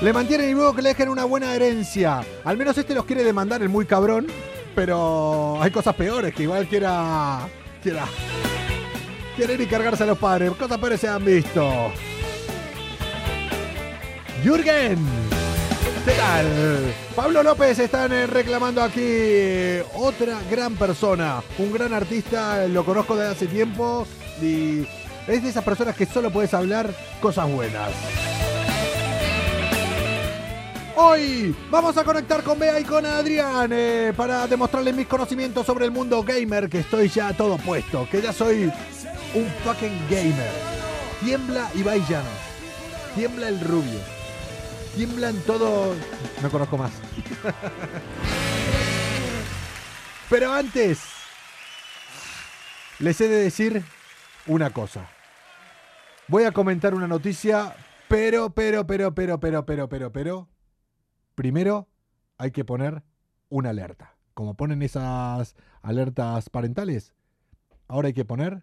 Le 0.00 0.14
mantienen 0.14 0.48
y 0.48 0.54
luego 0.54 0.74
que 0.74 0.80
le 0.80 0.88
dejen 0.90 1.10
una 1.10 1.24
buena 1.24 1.54
herencia. 1.54 2.22
Al 2.44 2.56
menos 2.56 2.76
este 2.78 2.94
los 2.94 3.04
quiere 3.04 3.22
demandar 3.22 3.60
el 3.60 3.68
muy 3.68 3.84
cabrón, 3.84 4.26
pero 4.74 5.60
hay 5.60 5.70
cosas 5.70 5.94
peores 5.94 6.34
que 6.34 6.44
igual 6.44 6.66
quiera. 6.66 7.40
quiera. 7.82 8.06
quiere 9.36 9.54
ir 9.54 9.60
y 9.60 9.66
cargarse 9.66 10.04
a 10.04 10.06
los 10.06 10.18
padres. 10.18 10.52
Cosas 10.52 10.78
peores 10.78 11.00
se 11.00 11.08
han 11.08 11.22
visto. 11.22 11.92
Jürgen. 14.42 14.98
¿Qué 16.06 16.12
tal? 16.12 16.46
Pablo 17.14 17.42
López 17.42 17.78
están 17.78 18.10
eh, 18.12 18.26
reclamando 18.26 18.82
aquí 18.82 19.02
eh, 19.04 19.84
otra 19.96 20.38
gran 20.50 20.74
persona, 20.76 21.42
un 21.58 21.70
gran 21.70 21.92
artista, 21.92 22.66
lo 22.68 22.86
conozco 22.86 23.16
desde 23.16 23.32
hace 23.32 23.46
tiempo 23.46 24.06
y 24.40 24.86
es 25.28 25.42
de 25.42 25.50
esas 25.50 25.62
personas 25.62 25.94
que 25.94 26.06
solo 26.06 26.30
puedes 26.30 26.54
hablar 26.54 26.90
cosas 27.20 27.52
buenas. 27.52 27.90
Hoy 31.02 31.56
vamos 31.70 31.96
a 31.96 32.04
conectar 32.04 32.42
con 32.42 32.58
Bea 32.58 32.78
y 32.78 32.84
con 32.84 33.06
Adrián 33.06 33.70
eh, 33.72 34.12
para 34.14 34.46
demostrarles 34.46 34.94
mis 34.94 35.06
conocimientos 35.06 35.64
sobre 35.64 35.86
el 35.86 35.90
mundo 35.90 36.22
gamer, 36.22 36.68
que 36.68 36.80
estoy 36.80 37.08
ya 37.08 37.32
todo 37.32 37.56
puesto, 37.56 38.06
que 38.10 38.20
ya 38.20 38.34
soy 38.34 38.70
un 39.32 39.46
fucking 39.64 39.98
gamer. 40.10 40.52
Tiembla 41.24 41.70
Ibai 41.74 42.00
Llanos, 42.06 42.38
tiembla 43.14 43.48
el 43.48 43.58
rubio, 43.60 43.98
tiemblan 44.94 45.36
todo... 45.46 45.94
No 46.42 46.50
conozco 46.50 46.76
más. 46.76 46.92
Pero 50.28 50.52
antes, 50.52 51.00
les 52.98 53.18
he 53.22 53.28
de 53.28 53.42
decir 53.42 53.82
una 54.46 54.68
cosa. 54.68 55.08
Voy 56.28 56.44
a 56.44 56.52
comentar 56.52 56.94
una 56.94 57.08
noticia, 57.08 57.74
pero, 58.06 58.50
pero, 58.50 58.86
pero, 58.86 59.14
pero, 59.14 59.40
pero, 59.40 59.64
pero, 59.64 59.88
pero, 59.88 60.12
pero, 60.12 60.59
primero 61.40 61.88
hay 62.36 62.50
que 62.50 62.66
poner 62.66 63.02
una 63.48 63.70
alerta. 63.70 64.14
Como 64.34 64.58
ponen 64.58 64.82
esas 64.82 65.56
alertas 65.80 66.50
parentales, 66.50 67.14
ahora 67.88 68.08
hay 68.08 68.12
que 68.12 68.26
poner 68.26 68.62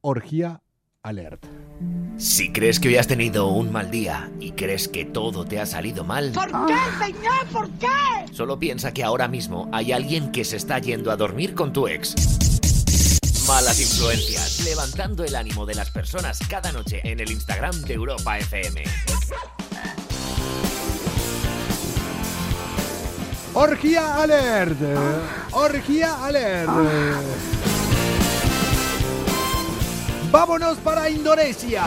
orgía 0.00 0.62
alert. 1.02 1.44
Si 2.16 2.50
crees 2.50 2.80
que 2.80 2.88
hoy 2.88 2.96
has 2.96 3.06
tenido 3.06 3.48
un 3.48 3.70
mal 3.70 3.90
día 3.90 4.32
y 4.40 4.52
crees 4.52 4.88
que 4.88 5.04
todo 5.04 5.44
te 5.44 5.60
ha 5.60 5.66
salido 5.66 6.02
mal, 6.02 6.32
¿Por 6.32 6.48
qué, 6.66 6.74
señor? 6.98 7.46
¿Por 7.52 7.70
qué? 7.72 8.32
solo 8.32 8.58
piensa 8.58 8.94
que 8.94 9.04
ahora 9.04 9.28
mismo 9.28 9.68
hay 9.70 9.92
alguien 9.92 10.32
que 10.32 10.46
se 10.46 10.56
está 10.56 10.78
yendo 10.78 11.10
a 11.10 11.16
dormir 11.16 11.54
con 11.54 11.74
tu 11.74 11.88
ex. 11.88 12.14
Malas 13.46 13.78
influencias, 13.78 14.64
levantando 14.64 15.24
el 15.24 15.36
ánimo 15.36 15.66
de 15.66 15.74
las 15.74 15.90
personas 15.90 16.38
cada 16.48 16.72
noche 16.72 17.02
en 17.04 17.20
el 17.20 17.30
Instagram 17.30 17.82
de 17.82 17.92
Europa 17.92 18.38
FM. 18.38 18.82
Orgía 23.58 24.16
alert. 24.22 24.76
Orgía 25.52 26.26
alert. 26.26 26.68
Vámonos 30.30 30.76
para 30.84 31.08
Indonesia. 31.08 31.84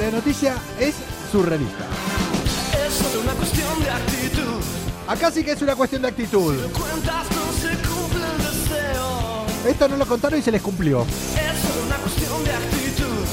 La 0.00 0.10
noticia 0.10 0.54
es 0.80 0.94
surrealista. 1.30 1.84
Es 2.86 2.94
solo 2.94 3.20
una 3.20 3.32
cuestión 3.34 3.80
de 3.82 3.90
actitud. 3.90 4.62
Acá 5.08 5.30
sí 5.30 5.44
que 5.44 5.52
es 5.52 5.60
una 5.60 5.76
cuestión 5.76 6.00
de 6.00 6.08
actitud. 6.08 6.54
Cuentas 6.72 7.26
no 7.32 7.52
se 7.60 7.76
cumple 7.86 8.24
el 8.24 8.38
deseo. 8.38 9.44
Esto 9.68 9.88
no 9.88 9.98
lo 9.98 10.06
contaron 10.06 10.38
y 10.38 10.42
se 10.42 10.50
les 10.50 10.62
cumplió. 10.62 11.02
Es 11.02 11.60
solo 11.68 11.84
una 11.84 11.96
cuestión 11.96 12.42
de 12.44 12.50
actitud. 12.50 13.24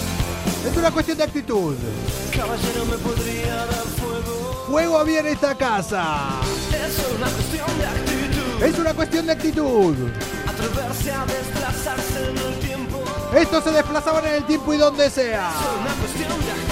Es 0.69 0.77
una 0.77 0.91
cuestión 0.91 1.17
de 1.17 1.23
actitud. 1.23 1.75
Caballero 2.35 2.85
me 2.85 2.97
podría 2.97 3.55
dar 3.55 4.00
Fuego 4.71 4.97
había 4.97 5.19
en 5.19 5.27
esta 5.27 5.53
casa. 5.53 6.29
Es 6.71 6.97
una 7.13 7.29
cuestión 7.29 7.77
de 7.77 7.85
actitud. 7.85 8.63
Es 8.63 8.79
una 8.79 8.93
cuestión 8.93 9.25
de 9.25 9.31
actitud. 9.33 9.95
Atreverse 10.47 11.11
a 11.11 11.25
desplazarse 11.25 12.29
en 12.29 12.37
el 12.37 12.59
tiempo. 12.59 13.03
Estos 13.35 13.65
se 13.65 13.71
desplazaban 13.71 14.25
en 14.27 14.35
el 14.35 14.45
tiempo 14.45 14.73
y 14.73 14.77
donde 14.77 15.09
sea. 15.09 15.49
Es 15.49 15.81
una 15.81 15.93
cuestión 15.95 16.39
de. 16.39 16.71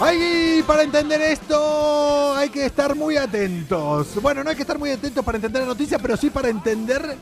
Ay, 0.00 0.64
para 0.66 0.82
entender 0.82 1.22
esto 1.22 2.34
hay 2.34 2.50
que 2.50 2.66
estar 2.66 2.96
muy 2.96 3.16
atentos. 3.16 4.20
Bueno, 4.20 4.42
no 4.42 4.50
hay 4.50 4.56
que 4.56 4.62
estar 4.62 4.76
muy 4.76 4.90
atentos 4.90 5.24
para 5.24 5.38
entender 5.38 5.62
la 5.62 5.68
noticia, 5.68 6.00
pero 6.00 6.16
sí 6.16 6.30
para 6.30 6.48
entender 6.48 7.16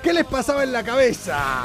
qué 0.00 0.12
les 0.12 0.24
pasaba 0.24 0.62
en 0.62 0.70
la 0.70 0.84
cabeza. 0.84 1.64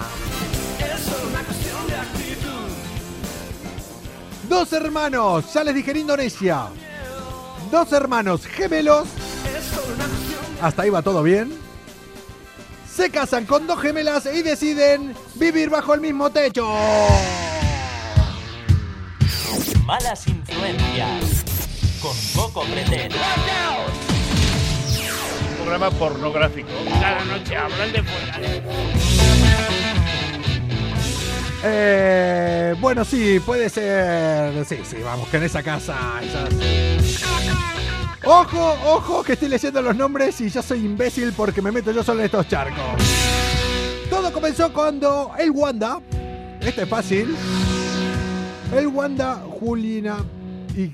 Dos 4.49 4.73
hermanos, 4.73 5.53
ya 5.53 5.63
les 5.63 5.75
dije 5.75 5.91
en 5.91 5.97
Indonesia. 5.97 6.65
Dos 7.71 7.93
hermanos 7.93 8.47
gemelos. 8.47 9.07
Hasta 10.59 10.81
ahí 10.81 10.89
va 10.89 11.03
todo 11.03 11.21
bien. 11.21 11.53
Se 12.91 13.11
casan 13.11 13.45
con 13.45 13.67
dos 13.67 13.79
gemelas 13.79 14.25
y 14.25 14.41
deciden 14.41 15.15
vivir 15.35 15.69
bajo 15.69 15.93
el 15.93 16.01
mismo 16.01 16.31
techo. 16.31 16.67
Malas 19.85 20.27
influencias. 20.27 21.45
Con 22.01 22.15
Coco 22.35 22.63
Pretel. 22.63 23.13
programa 25.57 25.91
pornográfico. 25.91 26.69
Cada 26.99 27.23
noche 27.25 27.55
hablan 27.55 27.91
de 27.93 28.01
fuera. 28.03 29.58
Eh, 31.63 32.75
bueno, 32.79 33.03
sí, 33.03 33.39
puede 33.39 33.69
ser. 33.69 34.65
Sí, 34.65 34.79
sí, 34.83 34.97
vamos, 35.03 35.27
que 35.29 35.37
en 35.37 35.43
esa 35.43 35.61
casa. 35.63 35.95
Ojo, 38.25 38.77
ojo, 38.85 39.23
que 39.23 39.33
estoy 39.33 39.49
leyendo 39.49 39.81
los 39.81 39.95
nombres 39.95 40.39
y 40.41 40.49
yo 40.49 40.61
soy 40.61 40.79
imbécil 40.79 41.33
porque 41.33 41.61
me 41.61 41.71
meto 41.71 41.91
yo 41.91 42.03
solo 42.03 42.19
en 42.19 42.25
estos 42.25 42.47
charcos. 42.47 43.01
Todo 44.09 44.31
comenzó 44.31 44.71
cuando 44.73 45.31
el 45.37 45.51
Wanda. 45.51 46.01
Este 46.61 46.83
es 46.83 46.89
fácil. 46.89 47.35
El 48.75 48.87
Wanda, 48.87 49.41
Julina 49.59 50.17
y. 50.75 50.91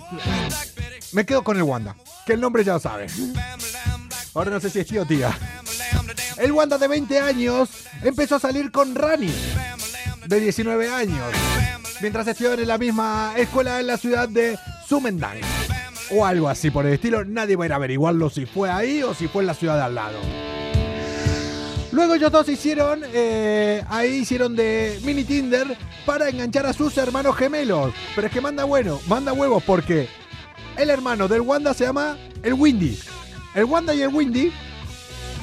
Me 1.11 1.25
quedo 1.25 1.43
con 1.43 1.57
el 1.57 1.63
Wanda, 1.63 1.95
que 2.25 2.33
el 2.33 2.41
nombre 2.41 2.63
ya 2.63 2.73
lo 2.73 2.79
sabe. 2.79 3.07
Ahora 4.33 4.51
no 4.51 4.59
sé 4.59 4.69
si 4.69 4.79
es 4.79 4.87
tío 4.87 5.03
o 5.03 5.05
tía. 5.05 5.37
El 6.37 6.51
Wanda 6.51 6.77
de 6.77 6.87
20 6.87 7.19
años 7.19 7.69
empezó 8.03 8.35
a 8.35 8.39
salir 8.39 8.71
con 8.71 8.93
Rani, 8.93 9.31
de 10.27 10.39
19 10.39 10.89
años, 10.89 11.25
mientras 12.01 12.27
estudiaban 12.27 12.59
en 12.59 12.67
la 12.67 12.77
misma 12.77 13.33
escuela 13.37 13.79
en 13.79 13.87
la 13.87 13.97
ciudad 13.97 14.27
de 14.27 14.57
Sumendang. 14.87 15.39
O 16.11 16.25
algo 16.25 16.49
así 16.49 16.69
por 16.69 16.85
el 16.85 16.93
estilo. 16.93 17.25
Nadie 17.25 17.55
va 17.55 17.65
a 17.65 17.67
ir 17.67 17.73
a 17.73 17.77
averiguarlo 17.77 18.29
si 18.29 18.45
fue 18.45 18.69
ahí 18.69 19.01
o 19.01 19.13
si 19.13 19.27
fue 19.27 19.41
en 19.41 19.47
la 19.47 19.53
ciudad 19.53 19.75
de 19.77 19.83
al 19.83 19.95
lado. 19.95 20.19
Luego 21.91 22.15
ellos 22.15 22.31
dos 22.31 22.47
hicieron, 22.49 23.01
eh, 23.13 23.83
ahí 23.89 24.17
hicieron 24.17 24.55
de 24.55 24.99
mini 25.03 25.23
Tinder 25.23 25.77
para 26.05 26.29
enganchar 26.29 26.65
a 26.65 26.73
sus 26.73 26.97
hermanos 26.97 27.35
gemelos. 27.35 27.93
Pero 28.13 28.27
es 28.27 28.33
que 28.33 28.41
manda 28.41 28.65
bueno, 28.65 28.99
manda 29.07 29.33
huevos 29.33 29.63
porque 29.63 30.09
el 30.77 30.89
hermano 30.89 31.27
del 31.27 31.41
Wanda 31.41 31.73
se 31.73 31.85
llama 31.85 32.17
el 32.43 32.53
Windy. 32.53 32.99
El 33.55 33.63
Wanda 33.63 33.95
y 33.95 34.01
el 34.01 34.09
Windy 34.09 34.51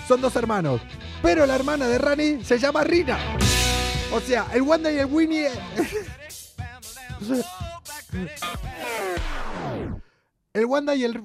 son 0.07 0.21
dos 0.21 0.37
hermanos. 0.37 0.81
Pero 1.23 1.47
la 1.47 1.55
hermana 1.55 1.87
de 1.89 1.99
Rani 1.99 2.45
se 2.45 2.59
llama 2.59 2.85
Rina. 2.85 3.19
O 4.13 4.21
sea, 4.21 4.47
el 4.53 4.63
Wanda 4.63 4.93
y 4.93 4.99
el 4.99 5.07
Winnie. 5.07 5.49
El 10.53 10.67
Wanda 10.67 10.95
y 10.95 11.05
el. 11.05 11.23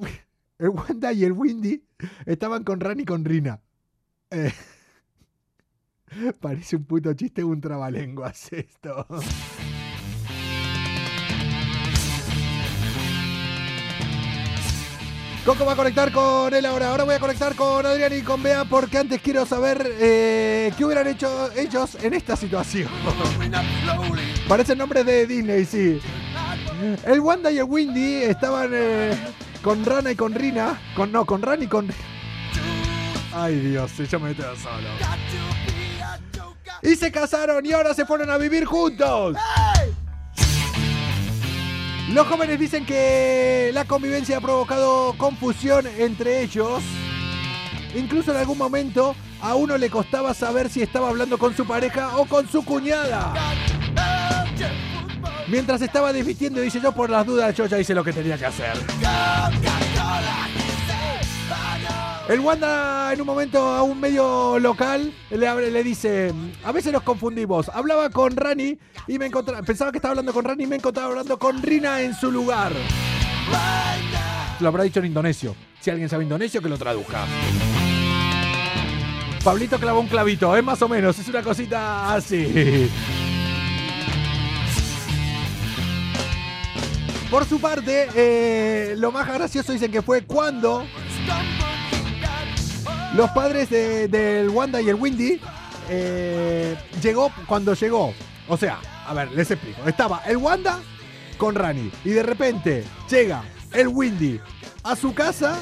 El 0.57 0.69
Wanda 0.69 1.11
y 1.11 1.23
el 1.23 1.33
Windy 1.33 1.83
estaban 2.25 2.63
con 2.63 2.79
Rani 2.79 3.03
y 3.03 3.05
con 3.05 3.25
Rina. 3.25 3.61
Eh, 4.31 4.53
parece 6.39 6.77
un 6.77 6.85
puto 6.85 7.13
chiste, 7.13 7.43
un 7.43 7.61
trabalenguas 7.61 8.51
esto. 8.53 9.05
Coco 15.47 15.65
va 15.65 15.71
a 15.71 15.75
conectar 15.77 16.11
con 16.11 16.53
él 16.53 16.65
ahora. 16.65 16.89
Ahora 16.89 17.05
voy 17.05 17.15
a 17.15 17.19
conectar 17.21 17.55
con 17.55 17.85
Adrián 17.85 18.11
y 18.11 18.21
con 18.21 18.43
Bea 18.43 18.65
porque 18.65 18.97
antes 18.97 19.21
quiero 19.21 19.45
saber 19.45 19.81
eh, 19.97 20.73
qué 20.77 20.83
hubieran 20.83 21.07
hecho 21.07 21.49
ellos 21.53 21.95
en 22.03 22.13
esta 22.15 22.35
situación. 22.35 22.89
Parecen 24.49 24.77
nombres 24.77 25.05
de 25.05 25.25
Disney, 25.25 25.63
sí. 25.63 26.01
El 27.05 27.21
Wanda 27.21 27.49
y 27.49 27.59
el 27.59 27.63
Windy 27.63 28.23
estaban 28.23 28.71
eh, 28.73 29.17
con 29.61 29.85
Rana 29.85 30.11
y 30.11 30.17
con 30.17 30.35
Rina. 30.35 30.81
Con, 30.93 31.13
no, 31.13 31.23
con 31.23 31.41
Rana 31.41 31.63
y 31.63 31.67
con. 31.67 31.87
Ay 33.33 33.55
Dios, 33.55 33.89
yo 33.95 34.19
me 34.19 34.31
meto 34.31 34.43
solo. 34.57 34.89
Y 36.81 36.97
se 36.97 37.09
casaron 37.09 37.65
y 37.65 37.71
ahora 37.71 37.93
se 37.93 38.05
fueron 38.05 38.29
a 38.29 38.37
vivir 38.37 38.65
juntos. 38.65 39.37
Los 42.09 42.25
jóvenes 42.27 42.57
dicen 42.57 42.85
que 42.85 43.71
la 43.73 43.83
convivencia 43.85 44.37
ha 44.37 44.41
provocado 44.41 45.13
confusión 45.17 45.85
entre 45.97 46.41
ellos. 46.41 46.81
Incluso 47.95 48.31
en 48.31 48.37
algún 48.37 48.57
momento 48.57 49.15
a 49.41 49.55
uno 49.55 49.77
le 49.77 49.89
costaba 49.89 50.33
saber 50.33 50.69
si 50.69 50.81
estaba 50.81 51.09
hablando 51.09 51.37
con 51.37 51.55
su 51.55 51.65
pareja 51.65 52.17
o 52.17 52.25
con 52.25 52.47
su 52.47 52.63
cuñada. 52.63 53.33
Mientras 55.47 55.81
estaba 55.81 56.13
desvistiendo, 56.13 56.61
dice 56.61 56.79
yo 56.81 56.91
por 56.91 57.09
las 57.09 57.25
dudas, 57.25 57.55
yo 57.55 57.65
ya 57.65 57.79
hice 57.79 57.93
lo 57.93 58.03
que 58.03 58.13
tenía 58.13 58.37
que 58.37 58.45
hacer. 58.45 58.73
El 62.29 62.41
Wanda 62.41 63.13
en 63.13 63.21
un 63.21 63.27
momento 63.27 63.59
a 63.59 63.83
un 63.83 63.99
medio 64.01 64.59
local 64.59 65.13
le, 65.29 65.47
abre- 65.47 65.71
le 65.71 65.81
dice, 65.83 66.33
a 66.65 66.73
veces 66.73 66.91
nos 66.91 67.03
confundimos. 67.03 67.69
Hablaba 67.69 68.09
con 68.09 68.35
Rani 68.35 68.77
y 69.07 69.17
me 69.17 69.27
encontraba, 69.27 69.61
pensaba 69.63 69.91
que 69.91 69.97
estaba 69.99 70.11
hablando 70.11 70.33
con 70.33 70.43
Rani 70.43 70.65
y 70.65 70.67
me 70.67 70.75
encontraba 70.75 71.07
hablando 71.09 71.39
con 71.39 71.61
Rina 71.63 72.01
en 72.01 72.13
su 72.13 72.29
lugar. 72.29 72.73
Lo 74.59 74.67
habrá 74.67 74.83
dicho 74.83 74.99
en 74.99 75.05
indonesio. 75.05 75.55
Si 75.79 75.89
alguien 75.89 76.09
sabe 76.09 76.23
indonesio, 76.25 76.61
que 76.61 76.67
lo 76.67 76.77
traduzca. 76.77 77.25
Pablito 79.41 79.79
clavó 79.79 80.01
un 80.01 80.07
clavito, 80.07 80.53
es 80.57 80.63
más 80.63 80.81
o 80.81 80.89
menos, 80.89 81.17
es 81.19 81.27
una 81.29 81.41
cosita 81.41 82.13
así. 82.13 82.89
Por 87.31 87.45
su 87.45 87.61
parte, 87.61 88.07
eh, 88.15 88.95
lo 88.97 89.13
más 89.13 89.27
gracioso 89.27 89.71
dicen 89.71 89.91
que 89.91 90.01
fue 90.01 90.23
cuando 90.25 90.85
los 93.17 93.29
padres 93.31 93.69
de- 93.69 94.07
del 94.07 94.49
Wanda 94.49 94.79
y 94.81 94.89
el 94.89 94.95
Windy 94.95 95.41
eh, 95.89 96.75
llegó 97.01 97.31
cuando 97.47 97.73
llegó. 97.73 98.13
O 98.47 98.55
sea, 98.57 98.79
a 99.07 99.13
ver, 99.13 99.31
les 99.31 99.49
explico. 99.51 99.81
Estaba 99.87 100.21
el 100.27 100.37
Wanda 100.37 100.79
con 101.37 101.55
Rani 101.55 101.91
y 102.05 102.09
de 102.11 102.23
repente 102.23 102.83
llega 103.09 103.43
el 103.73 103.87
Windy 103.87 104.39
a 104.83 104.95
su 104.95 105.13
casa 105.13 105.57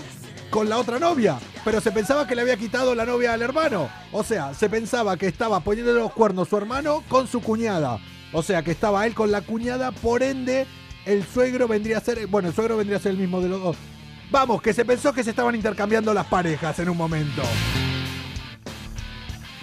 con 0.50 0.70
la 0.70 0.78
otra 0.78 1.00
novia, 1.00 1.38
pero 1.64 1.82
se 1.82 1.92
pensaba 1.92 2.28
que 2.28 2.36
le 2.36 2.42
había 2.42 2.58
quitado 2.58 2.94
la 2.96 3.06
novia 3.06 3.34
al 3.34 3.42
hermano. 3.42 3.90
O 4.12 4.24
sea, 4.24 4.54
se 4.54 4.70
pensaba 4.70 5.18
que 5.18 5.28
estaba 5.28 5.60
poniendo 5.62 5.94
los 5.94 6.12
cuernos 6.14 6.50
su 6.50 6.58
hermano 6.58 7.04
con 7.08 7.28
su 7.28 7.42
cuñada. 7.42 8.00
O 8.34 8.44
sea, 8.44 8.64
que 8.64 8.72
estaba 8.72 9.06
él 9.06 9.14
con 9.16 9.32
la 9.32 9.42
cuñada, 9.42 9.92
por 9.92 10.22
ende, 10.24 10.68
el 11.06 11.26
suegro 11.26 11.68
vendría 11.68 11.98
a 11.98 12.02
ser, 12.02 12.28
bueno, 12.28 12.50
el 12.50 12.54
suegro 12.56 12.78
vendría 12.78 12.98
a 12.98 13.02
ser 13.02 13.12
el 13.12 13.18
mismo 13.18 13.40
de 13.42 13.50
los 13.50 13.62
dos. 13.62 13.78
Vamos, 14.32 14.62
que 14.62 14.74
se 14.74 14.86
pensó 14.86 15.14
que 15.14 15.24
se 15.24 15.30
estaban 15.30 15.56
intercambiando 15.56 16.14
las 16.14 16.26
parejas 16.26 16.80
en 16.80 16.90
un 16.90 16.98
momento. 16.98 17.44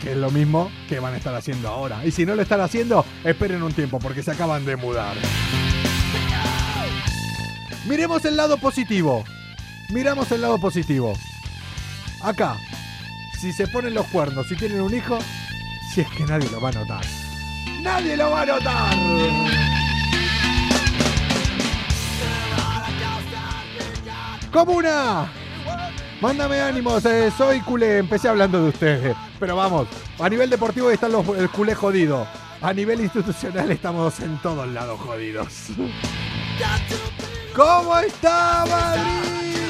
Que 0.00 0.12
es 0.12 0.16
lo 0.16 0.30
mismo 0.30 0.70
que 0.88 0.98
van 0.98 1.14
a 1.14 1.16
estar 1.16 1.34
haciendo 1.34 1.68
ahora. 1.68 2.04
Y 2.04 2.10
si 2.10 2.26
no 2.26 2.34
lo 2.34 2.42
están 2.42 2.60
haciendo, 2.60 3.04
esperen 3.24 3.62
un 3.62 3.72
tiempo 3.72 3.98
porque 3.98 4.22
se 4.22 4.32
acaban 4.32 4.64
de 4.64 4.76
mudar. 4.76 5.16
Miremos 7.86 8.24
el 8.24 8.36
lado 8.36 8.58
positivo. 8.58 9.24
Miramos 9.90 10.30
el 10.32 10.40
lado 10.40 10.58
positivo. 10.58 11.12
Acá, 12.22 12.56
si 13.40 13.52
se 13.52 13.66
ponen 13.66 13.94
los 13.94 14.06
cuernos, 14.06 14.46
si 14.48 14.56
tienen 14.56 14.80
un 14.80 14.94
hijo, 14.94 15.18
si 15.92 16.02
es 16.02 16.08
que 16.10 16.24
nadie 16.24 16.48
lo 16.50 16.60
va 16.60 16.68
a 16.70 16.72
notar. 16.72 17.04
¡Nadie 17.82 18.16
lo 18.16 18.30
va 18.30 18.42
a 18.42 18.46
notar! 18.46 19.61
¡Comuna! 24.52 25.32
Mándame 26.20 26.60
ánimos, 26.60 27.04
eh, 27.06 27.32
soy 27.36 27.60
culé, 27.60 27.98
empecé 27.98 28.28
hablando 28.28 28.62
de 28.62 28.68
ustedes. 28.68 29.16
Pero 29.40 29.56
vamos, 29.56 29.88
a 30.20 30.28
nivel 30.28 30.50
deportivo 30.50 30.90
están 30.90 31.12
los 31.12 31.26
el 31.28 31.48
culé 31.48 31.74
jodido. 31.74 32.26
A 32.60 32.72
nivel 32.72 33.00
institucional 33.00 33.70
estamos 33.72 34.20
en 34.20 34.36
todos 34.38 34.68
lados 34.68 35.00
jodidos. 35.00 35.68
¿Cómo 37.56 37.98
está 37.98 38.64
Madrid? 38.68 39.61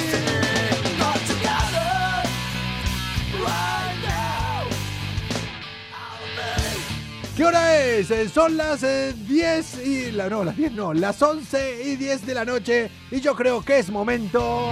¿Qué 7.36 7.44
hora 7.46 7.80
es? 7.82 8.10
Eh, 8.10 8.28
Son 8.28 8.56
las 8.58 8.82
eh, 8.82 9.14
10 9.26 9.86
y... 9.86 10.10
La, 10.12 10.28
no, 10.28 10.44
las 10.44 10.54
10 10.56 10.72
no, 10.72 10.92
las 10.92 11.20
11 11.22 11.82
y 11.86 11.96
10 11.96 12.26
de 12.26 12.34
la 12.34 12.44
noche 12.44 12.90
y 13.10 13.20
yo 13.20 13.34
creo 13.34 13.64
que 13.64 13.78
es 13.78 13.88
momento 13.88 14.68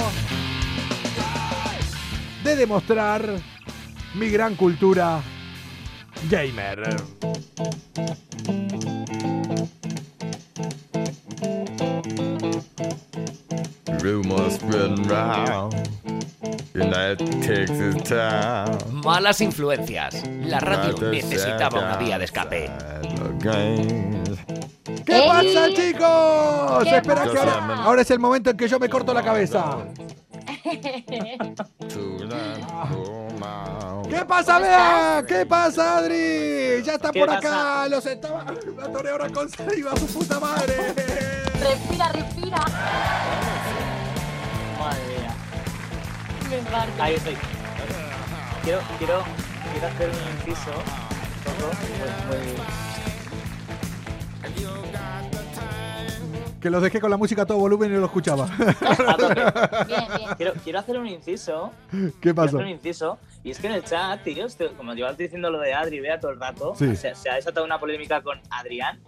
de 2.44 2.56
demostrar 2.56 3.24
mi 4.14 4.28
gran 4.28 4.56
cultura 4.56 5.22
gamer. 6.28 6.96
Rumors 14.02 14.54
spreading 14.54 15.08
round 15.08 15.99
Malas 18.92 19.40
influencias. 19.40 20.22
La 20.44 20.60
radio 20.60 21.10
necesitaba 21.10 21.80
una 21.80 21.96
vía 21.96 22.18
de 22.18 22.24
escape. 22.24 22.70
¿Qué 25.04 25.22
pasa, 25.26 25.68
chicos? 25.74 26.84
¿Qué 26.84 26.96
Espera 26.96 27.22
que 27.24 27.38
ahora, 27.38 27.82
ahora 27.84 28.02
es 28.02 28.10
el 28.10 28.18
momento 28.18 28.50
en 28.50 28.56
que 28.56 28.68
yo 28.68 28.78
me 28.78 28.88
corto 28.88 29.12
la 29.12 29.22
cabeza. 29.22 29.78
¿Qué 34.08 34.24
pasa, 34.26 34.58
Bea? 34.58 35.24
¿Qué 35.26 35.46
pasa, 35.46 35.98
Adri? 35.98 36.82
Ya 36.84 36.94
está 36.94 37.10
¿Qué 37.10 37.20
por 37.20 37.28
pasa? 37.28 37.38
acá. 37.38 37.88
Los 37.88 38.06
estaba. 38.06 38.44
Me 38.44 38.82
atoré 38.82 39.10
ahora 39.10 39.28
con 39.30 39.48
saliva, 39.48 39.96
su 39.96 40.06
puta 40.06 40.38
madre. 40.40 40.94
Respira, 41.60 42.08
respira. 42.12 42.58
Madre 44.78 45.02
mía. 45.08 45.19
Me. 46.50 47.02
Ahí 47.02 47.14
estoy. 47.14 47.36
Quiero, 48.64 48.80
quiero, 48.98 49.22
quiero 49.72 49.86
hacer 49.86 50.08
un 50.10 50.16
inciso. 50.38 50.70
Coco, 51.44 51.70
muy- 52.28 52.38
muy- 52.38 52.60
Que 56.60 56.68
los 56.68 56.82
dejé 56.82 57.00
con 57.00 57.10
la 57.10 57.16
música 57.16 57.42
a 57.42 57.46
todo 57.46 57.56
volumen 57.56 57.90
y 57.90 57.94
no 57.94 58.00
lo 58.00 58.06
escuchaba. 58.06 58.46
Quiero, 60.36 60.52
quiero 60.62 60.78
hacer 60.78 60.98
un 60.98 61.06
inciso. 61.06 61.72
¿Qué 61.90 62.12
Quiero 62.20 62.34
pasó? 62.34 62.56
hacer 62.58 62.66
un 62.66 62.68
inciso. 62.72 63.18
Y 63.42 63.50
es 63.52 63.58
que 63.58 63.68
en 63.68 63.72
el 63.74 63.84
chat, 63.84 64.22
tío, 64.22 64.46
como 64.76 64.92
llevas 64.92 65.16
diciendo 65.16 65.50
lo 65.50 65.58
de 65.58 65.72
Adri 65.72 66.00
Bea 66.00 66.20
todo 66.20 66.32
el 66.32 66.40
rato, 66.40 66.74
Sí. 66.76 66.94
se, 66.96 67.14
se 67.14 67.30
ha 67.30 67.36
desatado 67.36 67.64
una 67.64 67.78
polémica 67.78 68.22
con 68.22 68.38
Adrián. 68.50 69.00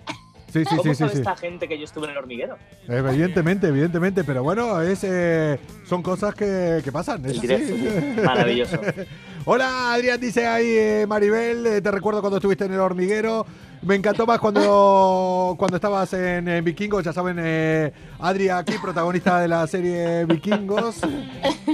Sí, 0.52 0.64
sí, 0.66 0.76
¿Cómo 0.76 0.82
sí, 0.82 0.88
sí, 0.90 0.94
sabe 0.96 1.12
esta 1.14 1.34
gente 1.34 1.66
que 1.66 1.78
yo 1.78 1.84
estuve 1.84 2.04
en 2.04 2.10
el 2.10 2.18
hormiguero? 2.18 2.58
Evidentemente, 2.86 3.68
evidentemente, 3.68 4.22
pero 4.22 4.42
bueno, 4.42 4.82
es, 4.82 5.02
eh, 5.02 5.58
son 5.86 6.02
cosas 6.02 6.34
que, 6.34 6.82
que 6.84 6.92
pasan. 6.92 7.24
es 7.24 7.40
directo. 7.40 7.74
Maravilloso. 8.22 8.78
Hola, 9.46 9.94
Adrián, 9.94 10.20
dice 10.20 10.46
ahí 10.46 10.66
eh, 10.68 11.06
Maribel, 11.08 11.66
eh, 11.66 11.80
te 11.80 11.90
recuerdo 11.90 12.20
cuando 12.20 12.36
estuviste 12.36 12.66
en 12.66 12.74
el 12.74 12.80
hormiguero. 12.80 13.46
Me 13.82 13.96
encantó 13.96 14.26
más 14.26 14.38
cuando, 14.38 15.56
cuando 15.58 15.76
estabas 15.76 16.12
en, 16.12 16.46
eh, 16.46 16.60
Vikingos, 16.60 17.02
ya 17.02 17.12
saben, 17.12 17.36
eh, 17.40 17.92
Adri 18.20 18.48
aquí, 18.48 18.74
protagonista 18.80 19.40
de 19.40 19.48
la 19.48 19.66
serie 19.66 20.24
Vikingos, 20.24 21.00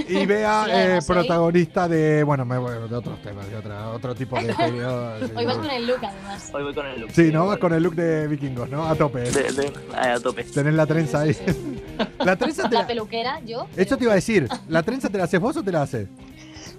y 0.07 0.25
Bea, 0.25 0.63
Sí, 0.65 0.71
eh, 0.73 0.99
protagonista 1.05 1.87
de, 1.87 2.23
bueno, 2.23 2.45
me, 2.45 2.57
bueno, 2.57 2.87
de 2.87 2.95
otros 2.95 3.21
temas, 3.21 3.47
de 3.47 3.55
otra, 3.57 3.89
otro 3.91 4.15
tipo 4.15 4.35
de 4.41 4.51
serie. 4.55 4.81
sí, 5.27 5.31
Hoy 5.35 5.45
vas 5.45 5.57
con 5.57 5.69
el 5.69 5.85
look, 5.85 5.99
además. 6.03 6.49
Hoy 6.51 6.63
voy 6.63 6.73
con 6.73 6.85
el 6.87 7.01
look. 7.01 7.11
Sí, 7.11 7.31
¿no? 7.31 7.45
Vas 7.45 7.59
con 7.59 7.73
el 7.73 7.83
look 7.83 7.93
de 7.93 8.27
Vikingos, 8.27 8.67
¿no? 8.71 8.87
A 8.87 8.95
tope. 8.95 9.19
De- 9.29 9.51
de- 9.51 9.73
a 9.95 10.19
tope. 10.19 10.43
Tenés 10.45 10.73
la 10.73 10.87
trenza 10.87 11.19
ahí. 11.21 11.37
la 12.25 12.35
trenza 12.37 12.67
te 12.67 12.73
La 12.73 12.81
la... 12.81 12.87
peluquera, 12.87 13.39
yo. 13.45 13.67
Eso 13.75 13.97
te 13.97 14.05
iba 14.05 14.13
a 14.13 14.15
decir, 14.15 14.47
¿la 14.67 14.81
trenza 14.81 15.09
te 15.09 15.19
la 15.19 15.25
haces 15.25 15.39
vos 15.39 15.55
o 15.57 15.61
te 15.63 15.71
la 15.71 15.83
haces? 15.83 16.07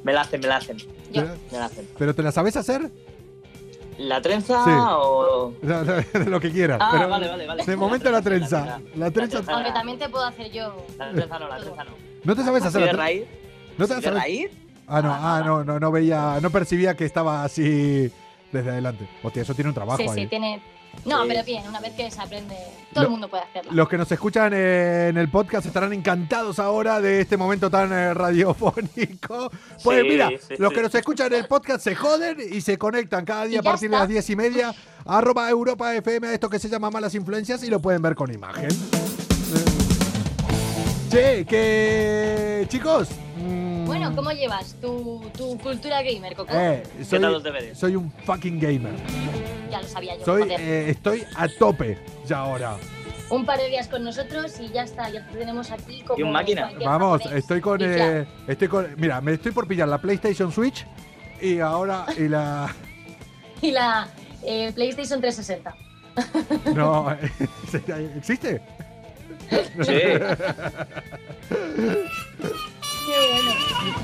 Me 0.02 0.12
la 0.12 0.22
hacen, 0.22 0.40
me 0.40 0.48
la 0.48 0.56
hacen. 0.56 0.76
Yo. 1.12 1.22
Me 1.52 1.58
la 1.58 1.66
hacen. 1.66 1.86
¿Pero 1.96 2.14
te 2.16 2.22
la 2.24 2.32
sabes 2.32 2.56
hacer? 2.56 2.90
¿La 4.00 4.20
trenza 4.22 4.64
Sí. 4.64 4.70
o...? 4.72 5.52
No, 5.62 5.84
no, 5.84 5.94
Lo 6.30 6.40
que 6.40 6.50
quieras. 6.50 6.78
Ah, 6.80 6.88
pero 6.92 7.08
vale, 7.08 7.28
vale, 7.28 7.46
vale. 7.46 7.64
De 7.64 7.76
momento 7.76 8.10
la 8.10 8.22
trenza. 8.22 8.80
La 8.96 9.10
trenza. 9.10 9.42
Aunque 9.48 9.72
también 9.72 9.98
te 9.98 10.08
puedo 10.08 10.24
hacer 10.24 10.50
yo. 10.50 10.86
La 10.98 11.10
trenza 11.12 11.38
no, 11.38 11.48
la 11.48 11.58
trenza 11.58 11.84
no. 11.84 11.90
¿No 12.24 12.36
te 12.36 12.42
sabes 12.42 12.64
hacer 12.64 12.80
¿De 12.80 12.86
la 12.86 12.92
trenza? 12.92 13.02
raíz? 13.04 13.24
¿No 13.78 13.86
te 13.86 13.94
¿De 13.96 14.02
sabes? 14.02 14.20
raíz? 14.22 14.50
Ah, 14.86 15.02
no, 15.02 15.12
ah, 15.14 15.42
no, 15.44 15.64
no, 15.64 15.78
no 15.78 15.92
veía, 15.92 16.38
no 16.40 16.50
percibía 16.50 16.96
que 16.96 17.04
estaba 17.04 17.44
así 17.44 18.10
desde 18.50 18.70
adelante. 18.70 19.06
Hostia, 19.22 19.42
eso 19.42 19.54
tiene 19.54 19.68
un 19.68 19.74
trabajo 19.74 19.98
Sí, 19.98 20.08
ahí. 20.08 20.22
sí, 20.22 20.26
tiene. 20.26 20.62
No, 21.07 21.24
pero 21.26 21.42
bien, 21.44 21.66
una 21.66 21.81
vez 21.81 21.92
que 21.94 22.11
se 22.11 22.20
aprende, 22.20 22.55
todo 22.92 23.05
el 23.05 23.11
mundo 23.11 23.29
puede 23.29 23.42
hacerlo. 23.44 23.72
Los 23.72 23.88
que 23.88 23.96
nos 23.96 24.12
escuchan 24.12 24.53
en 24.53 25.16
el 25.16 25.31
podcast 25.31 25.64
estarán 25.66 25.92
encantados 25.94 26.59
ahora 26.59 27.00
de 27.00 27.22
este 27.22 27.37
momento 27.38 27.70
tan 27.70 27.90
eh, 27.92 28.12
radiofónico. 28.12 29.50
Pues 29.83 30.03
Sí, 30.03 30.09
mira, 30.09 30.29
sí, 30.29 30.55
los 30.59 30.68
sí. 30.70 30.74
que 30.76 30.83
nos 30.83 30.94
escuchan 30.94 31.33
en 31.33 31.38
el 31.40 31.46
podcast 31.46 31.83
se 31.83 31.94
joden 31.94 32.37
y 32.53 32.61
se 32.61 32.76
conectan 32.76 33.24
cada 33.24 33.44
día 33.46 33.61
a 33.61 33.62
partir 33.62 33.90
de 33.90 33.96
las 33.96 34.09
diez 34.09 34.29
y 34.29 34.37
media 34.37 34.74
a 35.07 35.18
arroba 35.18 35.48
Europa 35.48 35.94
FM 35.94 36.29
a 36.29 36.35
esto 36.35 36.50
que 36.50 36.59
se 36.59 36.68
llama 36.68 36.90
Malas 36.90 37.14
Influencias 37.14 37.62
y 37.62 37.70
lo 37.70 37.81
pueden 37.81 38.03
ver 38.03 38.14
con 38.14 38.31
imagen. 38.33 38.68
Che, 41.11 41.44
que 41.44 42.66
chicos, 42.68 43.09
Bueno, 44.10 44.16
¿cómo 44.16 44.32
llevas 44.32 44.74
tu, 44.80 45.22
tu 45.36 45.58
cultura 45.58 46.02
gamer, 46.02 46.34
Coco? 46.34 46.52
eh, 46.54 46.82
soy, 47.04 47.20
tal 47.20 47.32
los 47.32 47.42
deberes? 47.42 47.78
soy 47.78 47.96
un 47.96 48.10
fucking 48.24 48.58
gamer. 48.58 48.92
Ya 49.70 49.80
lo 49.80 49.88
sabía 49.88 50.16
yo. 50.18 50.24
Soy, 50.24 50.42
joder. 50.42 50.60
eh, 50.60 50.90
estoy 50.90 51.24
a 51.36 51.48
tope 51.48 51.98
ya 52.26 52.38
ahora. 52.38 52.76
un 53.30 53.44
par 53.46 53.58
de 53.58 53.68
días 53.68 53.86
con 53.88 54.02
nosotros 54.02 54.58
y 54.60 54.68
ya 54.70 54.82
está, 54.82 55.08
ya 55.10 55.26
te 55.28 55.38
tenemos 55.38 55.70
aquí 55.70 56.02
como 56.02 56.18
Y 56.18 56.22
un 56.24 56.32
máquina. 56.32 56.72
Vamos, 56.84 57.18
japonés. 57.22 57.38
estoy 57.42 57.60
con, 57.60 57.80
eh, 57.82 58.26
estoy 58.48 58.68
con. 58.68 58.88
Mira, 58.96 59.20
me 59.20 59.32
estoy 59.34 59.52
por 59.52 59.68
pillar 59.68 59.86
la 59.88 59.98
PlayStation 59.98 60.50
Switch 60.50 60.84
y 61.40 61.60
ahora. 61.60 62.06
Y 62.16 62.28
la. 62.28 62.74
Y 63.62 63.72
la 63.72 64.08
eh, 64.42 64.72
PlayStation 64.74 65.20
360. 65.20 65.74
No, 66.74 67.06
¿existe? 68.16 68.60
Sí. 69.82 69.92
Qué 73.06 73.32
bueno. 73.32 73.52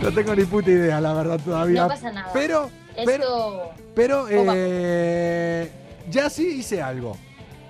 No 0.02 0.12
tengo 0.12 0.35
ni 0.35 0.44
puta 0.44 0.70
idea, 0.70 1.00
la 1.00 1.12
verdad, 1.12 1.40
todavía. 1.44 1.82
No 1.82 1.88
pasa 1.88 2.12
nada. 2.12 2.30
Pero, 2.32 2.70
pero, 3.04 3.12
Esto. 3.12 3.70
pero, 3.94 4.26
eh, 4.30 5.70
ya 6.11 6.30
sí 6.30 6.59
hice 6.59 6.82
algo. 6.82 7.16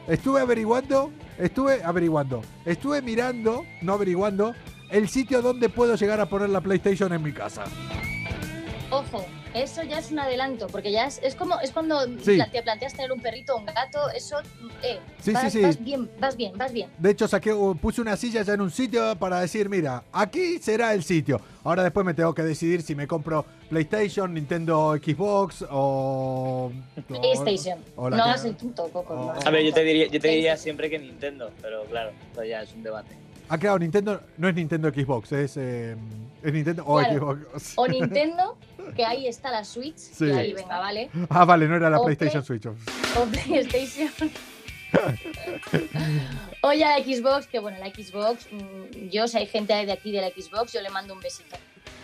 Estuve 0.06 0.40
averiguando, 0.40 1.10
estuve 1.38 1.82
averiguando, 1.82 2.42
estuve 2.64 3.02
mirando, 3.02 3.64
no 3.82 3.94
averiguando, 3.94 4.54
el 4.90 5.08
sitio 5.08 5.42
donde 5.42 5.68
puedo 5.68 5.96
llegar 5.96 6.20
a 6.20 6.26
poner 6.26 6.50
la 6.50 6.60
PlayStation 6.60 7.12
en 7.12 7.22
mi 7.22 7.32
casa. 7.32 7.64
Ojo, 8.90 9.26
eso 9.56 9.82
ya 9.82 9.98
es 9.98 10.10
un 10.10 10.18
adelanto, 10.18 10.66
porque 10.68 10.92
ya 10.92 11.06
es, 11.06 11.18
es 11.22 11.34
como 11.34 11.58
es 11.60 11.70
cuando 11.72 12.00
Sí. 12.20 12.38
te 12.52 12.62
planteas 12.62 12.92
tener 12.94 13.10
un 13.12 13.20
perrito 13.20 13.54
o 13.54 13.58
un 13.58 13.66
gato, 13.66 14.08
eso, 14.14 14.36
eh, 14.82 14.98
Sí, 15.20 15.32
vas, 15.32 15.44
sí, 15.44 15.58
sí. 15.58 15.62
vas 15.62 15.82
bien, 15.82 16.10
vas 16.20 16.36
bien, 16.36 16.52
vas 16.56 16.72
bien. 16.72 16.88
De 16.98 17.10
hecho, 17.10 17.26
saqué, 17.26 17.52
puse 17.80 18.00
una 18.00 18.16
silla 18.16 18.42
ya 18.42 18.54
en 18.54 18.60
un 18.60 18.70
sitio 18.70 19.16
para 19.18 19.40
decir, 19.40 19.68
mira, 19.68 20.02
aquí 20.12 20.58
será 20.58 20.94
el 20.94 21.02
sitio. 21.02 21.40
Ahora 21.64 21.82
después 21.82 22.06
me 22.06 22.14
tengo 22.14 22.32
que 22.34 22.42
decidir 22.42 22.82
si 22.82 22.94
me 22.94 23.06
compro 23.06 23.44
PlayStation, 23.68 24.32
Nintendo, 24.32 24.94
Xbox 24.96 25.64
o... 25.70 26.70
PlayStation. 27.08 27.78
o 27.96 28.08
no 28.10 28.16
que- 28.16 28.22
hagas 28.22 28.44
el 28.44 28.56
Coco. 28.56 29.04
no. 29.14 29.32
A 29.46 29.50
ver, 29.50 29.64
yo 29.64 29.72
te 29.72 29.82
diría, 29.82 30.06
yo 30.06 30.20
te 30.20 30.28
diría 30.28 30.56
siempre 30.56 30.88
que 30.90 30.98
Nintendo, 30.98 31.50
pero 31.62 31.84
claro, 31.84 32.10
esto 32.30 32.44
ya 32.44 32.62
es 32.62 32.72
un 32.72 32.82
debate. 32.82 33.16
Ah, 33.48 33.58
claro, 33.58 33.78
Nintendo 33.78 34.20
no 34.38 34.48
es 34.48 34.54
Nintendo 34.56 34.88
Xbox, 34.90 35.30
es, 35.32 35.56
eh, 35.56 35.94
es 36.42 36.52
Nintendo 36.52 36.82
o 36.84 36.98
Claro. 36.98 37.14
Xbox. 37.36 37.72
O 37.76 37.86
Nintendo, 37.86 38.56
que 38.94 39.04
ahí 39.04 39.26
está 39.26 39.50
la 39.50 39.64
Switch, 39.64 39.96
Sí. 39.96 40.26
y 40.26 40.30
ahí 40.30 40.52
venga, 40.52 40.78
¿vale? 40.78 41.10
Ah, 41.30 41.44
vale, 41.44 41.66
no 41.68 41.76
era 41.76 41.90
la 41.90 41.98
O 41.98 42.04
PlayStation 42.04 42.42
Play- 42.44 42.60
Switch. 42.60 43.16
O 43.16 43.24
PlayStation. 43.26 44.30
o 46.62 46.72
ya 46.72 46.98
la 46.98 47.04
Xbox, 47.04 47.46
que 47.46 47.58
bueno, 47.58 47.78
la 47.78 47.86
Xbox, 47.90 48.46
mm, 48.50 49.08
yo 49.10 49.26
si 49.28 49.38
hay 49.38 49.46
gente 49.46 49.72
de 49.74 49.92
aquí 49.92 50.12
de 50.12 50.20
la 50.20 50.28
Xbox, 50.30 50.72
yo 50.72 50.80
le 50.80 50.90
mando 50.90 51.14
un 51.14 51.20
besito. 51.20 51.56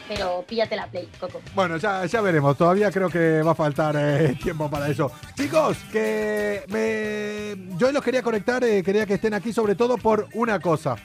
Pero 0.09 0.45
píllate 0.47 0.75
la 0.75 0.89
Play, 0.89 1.09
Coco. 1.21 1.41
Bueno, 1.55 1.77
ya, 1.77 2.05
ya 2.07 2.21
veremos. 2.21 2.57
Todavía 2.59 2.91
creo 2.91 3.09
que 3.09 3.41
va 3.43 3.53
a 3.53 3.55
faltar 3.55 3.95
eh, 3.97 4.37
tiempo 4.43 4.69
para 4.69 4.89
eso. 4.89 5.13
Chicos, 5.37 5.79
que 5.93 6.63
me... 6.69 7.77
yo 7.79 7.93
los 7.93 8.03
quería 8.03 8.21
conectar, 8.23 8.63
eh, 8.65 8.83
quería 8.83 9.07
que 9.07 9.15
estén 9.15 9.33
aquí 9.33 9.53
sobre 9.53 9.75
todo 9.77 9.97
por 9.99 10.27
una 10.35 10.59
cosa. 10.59 10.97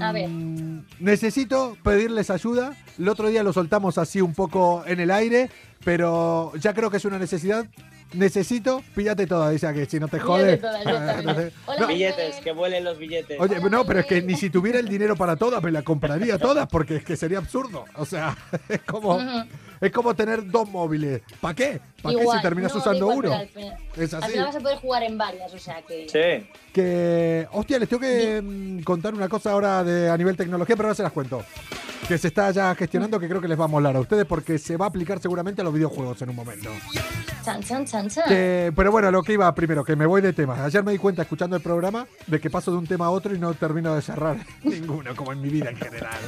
A 0.00 0.12
ver. 0.12 0.28
Mm, 0.28 0.84
Necesito 1.00 1.76
pedirles 1.82 2.30
ayuda. 2.30 2.76
El 2.98 3.08
otro 3.08 3.28
día 3.28 3.42
lo 3.42 3.52
soltamos 3.52 3.98
así 3.98 4.20
un 4.20 4.34
poco 4.34 4.84
en 4.86 5.00
el 5.00 5.10
aire, 5.10 5.50
pero 5.84 6.52
ya 6.56 6.74
creo 6.74 6.90
que 6.90 6.98
es 6.98 7.04
una 7.04 7.18
necesidad. 7.18 7.66
Necesito, 8.14 8.82
píllate 8.94 9.26
toda, 9.26 9.50
dice 9.50 9.72
que 9.72 9.86
si 9.86 9.98
no 9.98 10.06
te 10.06 10.18
jode. 10.20 10.60
no 11.78 11.86
Billetes, 11.86 12.36
que 12.36 12.52
vuelen 12.52 12.84
los 12.84 12.98
billetes. 12.98 13.40
Oye, 13.40 13.58
no, 13.70 13.86
pero 13.86 14.00
es 14.00 14.06
que 14.06 14.20
ni 14.20 14.36
si 14.36 14.50
tuviera 14.50 14.78
el 14.78 14.88
dinero 14.88 15.16
para 15.16 15.36
todas, 15.36 15.62
me 15.62 15.70
la 15.70 15.82
compraría 15.82 16.38
todas, 16.38 16.68
porque 16.68 16.96
es 16.96 17.04
que 17.04 17.16
sería 17.16 17.38
absurdo. 17.38 17.84
O 17.96 18.04
sea, 18.04 18.36
es 18.68 18.82
como. 18.82 19.18
Es 19.82 19.90
como 19.92 20.14
tener 20.14 20.48
dos 20.48 20.68
móviles. 20.70 21.22
¿Para 21.40 21.54
qué? 21.54 21.80
¿Para 22.00 22.16
qué 22.16 22.24
si 22.24 22.40
terminas 22.40 22.72
no, 22.72 22.78
usando 22.78 23.12
igual, 23.12 23.18
uno? 23.18 23.34
Al 23.34 23.48
final, 23.48 23.76
Es 23.96 24.14
al 24.14 24.22
así. 24.22 24.32
final 24.32 24.46
vas 24.46 24.56
a 24.56 24.60
poder 24.60 24.78
jugar 24.78 25.02
en 25.02 25.18
varias, 25.18 25.52
o 25.52 25.58
sea 25.58 25.82
que. 25.82 26.08
Sí. 26.08 26.48
Que, 26.72 27.48
hostia, 27.50 27.80
les 27.80 27.88
tengo 27.88 28.00
que 28.00 28.40
mm, 28.40 28.82
contar 28.84 29.12
una 29.12 29.28
cosa 29.28 29.50
ahora 29.50 29.82
de, 29.82 30.08
a 30.08 30.16
nivel 30.16 30.36
tecnología, 30.36 30.76
pero 30.76 30.88
ahora 30.88 30.94
se 30.94 31.02
las 31.02 31.10
cuento. 31.12 31.44
Que 32.06 32.18
se 32.18 32.28
está 32.28 32.50
ya 32.50 32.74
gestionando, 32.74 33.18
que 33.20 33.28
creo 33.28 33.40
que 33.40 33.46
les 33.48 33.58
va 33.58 33.64
a 33.64 33.68
molar 33.68 33.94
a 33.96 34.00
ustedes, 34.00 34.26
porque 34.26 34.58
se 34.58 34.76
va 34.76 34.86
a 34.86 34.88
aplicar 34.88 35.20
seguramente 35.20 35.60
a 35.60 35.64
los 35.64 35.72
videojuegos 35.72 36.20
en 36.22 36.30
un 36.30 36.36
momento. 36.36 36.68
Chan, 37.44 37.62
chan, 37.62 37.86
chan, 37.86 38.08
chan. 38.08 38.24
Que- 38.28 38.72
pero 38.74 38.90
bueno, 38.90 39.10
lo 39.10 39.22
que 39.22 39.34
iba 39.34 39.54
primero, 39.54 39.84
que 39.84 39.94
me 39.96 40.04
voy 40.04 40.20
de 40.20 40.32
temas. 40.32 40.58
Ayer 40.60 40.82
me 40.82 40.92
di 40.92 40.98
cuenta 40.98 41.22
escuchando 41.22 41.56
el 41.56 41.62
programa 41.62 42.06
de 42.26 42.40
que 42.40 42.50
paso 42.50 42.70
de 42.72 42.76
un 42.78 42.86
tema 42.86 43.06
a 43.06 43.10
otro 43.10 43.34
y 43.34 43.38
no 43.38 43.54
termino 43.54 43.94
de 43.94 44.02
cerrar 44.02 44.36
ninguno, 44.64 45.14
como 45.14 45.32
en 45.32 45.40
mi 45.40 45.48
vida 45.48 45.70
en 45.70 45.76
general. 45.76 46.18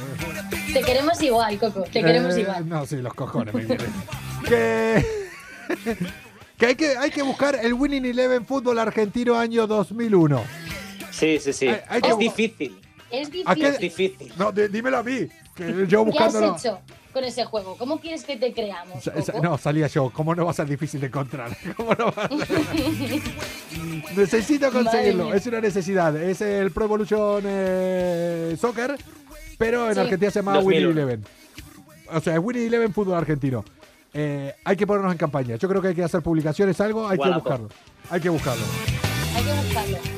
Te 0.73 0.81
queremos 0.81 1.21
igual, 1.21 1.59
Coco. 1.59 1.83
Te 1.83 2.01
queremos 2.01 2.35
Eh, 2.35 2.41
igual. 2.41 2.67
No, 2.69 2.85
sí, 2.85 2.97
los 2.97 3.13
cojones 3.13 3.53
me 3.53 3.65
vienen. 3.65 3.87
que 4.47 5.05
que 6.57 6.65
hay, 6.67 6.75
que 6.75 6.97
hay 6.97 7.11
que 7.11 7.21
buscar 7.21 7.59
el 7.61 7.73
Winning 7.73 8.05
Eleven 8.05 8.45
Fútbol 8.45 8.79
Argentino 8.79 9.37
año 9.37 9.67
2001. 9.67 10.41
Sí, 11.11 11.37
sí, 11.39 11.51
sí. 11.53 11.67
Hay- 11.67 11.81
hay 11.89 12.01
que 12.01 12.09
es 12.11 12.17
difícil. 12.17 12.79
Es 13.11 13.29
¿A 13.45 13.55
qué- 13.55 13.67
Es 13.67 13.79
difícil. 13.79 14.17
difícil. 14.17 14.33
No, 14.37 14.51
dímelo 14.51 14.97
a 14.97 15.03
mí, 15.03 15.27
que 15.55 15.85
yo 15.87 15.87
¿Qué 15.87 15.95
has 15.95 16.05
buscándolo. 16.33 16.55
hecho 16.57 16.79
con 17.13 17.23
ese 17.23 17.45
juego? 17.45 17.77
¿Cómo 17.77 17.99
quieres 17.99 18.23
que 18.25 18.35
te 18.37 18.53
creamos? 18.53 19.03
Sa- 19.03 19.21
sa- 19.21 19.31
Coco? 19.33 19.43
No, 19.43 19.57
salía 19.57 19.87
yo. 19.87 20.09
¿Cómo 20.11 20.35
no 20.35 20.43
va 20.45 20.51
a 20.51 20.53
ser 20.53 20.67
difícil 20.67 20.99
de 21.01 21.07
encontrar? 21.07 21.55
¿Cómo 21.77 21.93
no 21.95 22.11
va 22.11 22.23
a 22.25 22.29
ser? 22.45 23.21
Necesito 24.17 24.71
conseguirlo. 24.71 25.25
mía. 25.25 25.35
Es 25.35 25.45
una 25.47 25.61
necesidad. 25.61 26.15
Es 26.15 26.41
el 26.41 26.71
Pro 26.71 26.85
Evolution 26.85 27.43
eh, 27.45 28.57
Soccer, 28.59 28.95
pero 29.57 29.87
en 29.87 29.93
Sí. 29.95 29.99
Argentina 30.01 30.31
se 30.31 30.39
llama 30.39 30.53
2001. 30.55 30.87
Winning 30.87 30.91
Eleven. 30.97 31.25
O 32.13 32.19
sea, 32.19 32.33
es 32.33 32.39
Winning 32.39 32.67
Eleven 32.67 32.93
Fútbol 32.93 33.15
Argentino. 33.15 33.63
Eh, 34.13 34.53
hay 34.63 34.75
que 34.77 34.85
ponernos 34.87 35.11
en 35.11 35.17
campaña. 35.17 35.55
Yo 35.57 35.67
creo 35.67 35.81
que 35.81 35.89
hay 35.89 35.95
que 35.95 36.03
hacer 36.03 36.21
publicaciones, 36.21 36.79
algo. 36.81 37.07
Hay 37.07 37.17
que 37.17 37.29
buscarlo. 37.29 37.69
Hay 38.09 38.21
que 38.21 38.29
buscarlo. 38.29 38.63
Hay 39.35 39.43
que 39.43 39.51
buscarlo. 39.53 40.14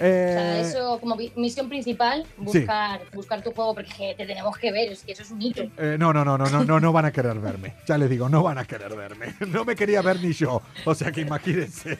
O 0.00 0.02
sea, 0.02 0.58
Eh, 0.58 0.60
eso 0.62 0.98
como 0.98 1.16
misión 1.36 1.68
principal, 1.68 2.24
buscar, 2.38 3.00
buscar 3.12 3.42
tu 3.42 3.52
juego, 3.52 3.74
porque 3.74 4.14
te 4.16 4.24
tenemos 4.24 4.56
que 4.56 4.72
ver, 4.72 4.90
es 4.92 5.02
que 5.02 5.12
eso 5.12 5.22
es 5.22 5.30
un 5.30 5.42
hito. 5.42 5.62
eh, 5.76 5.96
no, 5.98 6.12
no, 6.12 6.24
no, 6.24 6.38
no, 6.38 6.48
no, 6.48 6.64
no, 6.64 6.80
no 6.80 6.92
van 6.92 7.04
a 7.04 7.12
querer 7.12 7.38
verme. 7.38 7.74
Ya 7.86 7.98
les 7.98 8.08
digo, 8.08 8.28
no 8.28 8.42
van 8.42 8.56
a 8.58 8.64
querer 8.64 8.94
verme. 8.96 9.34
No 9.48 9.64
me 9.64 9.76
quería 9.76 10.00
ver 10.00 10.20
ni 10.22 10.32
yo. 10.32 10.62
O 10.86 10.94
sea 10.94 11.12
que 11.12 11.20
imagínense. 11.20 11.98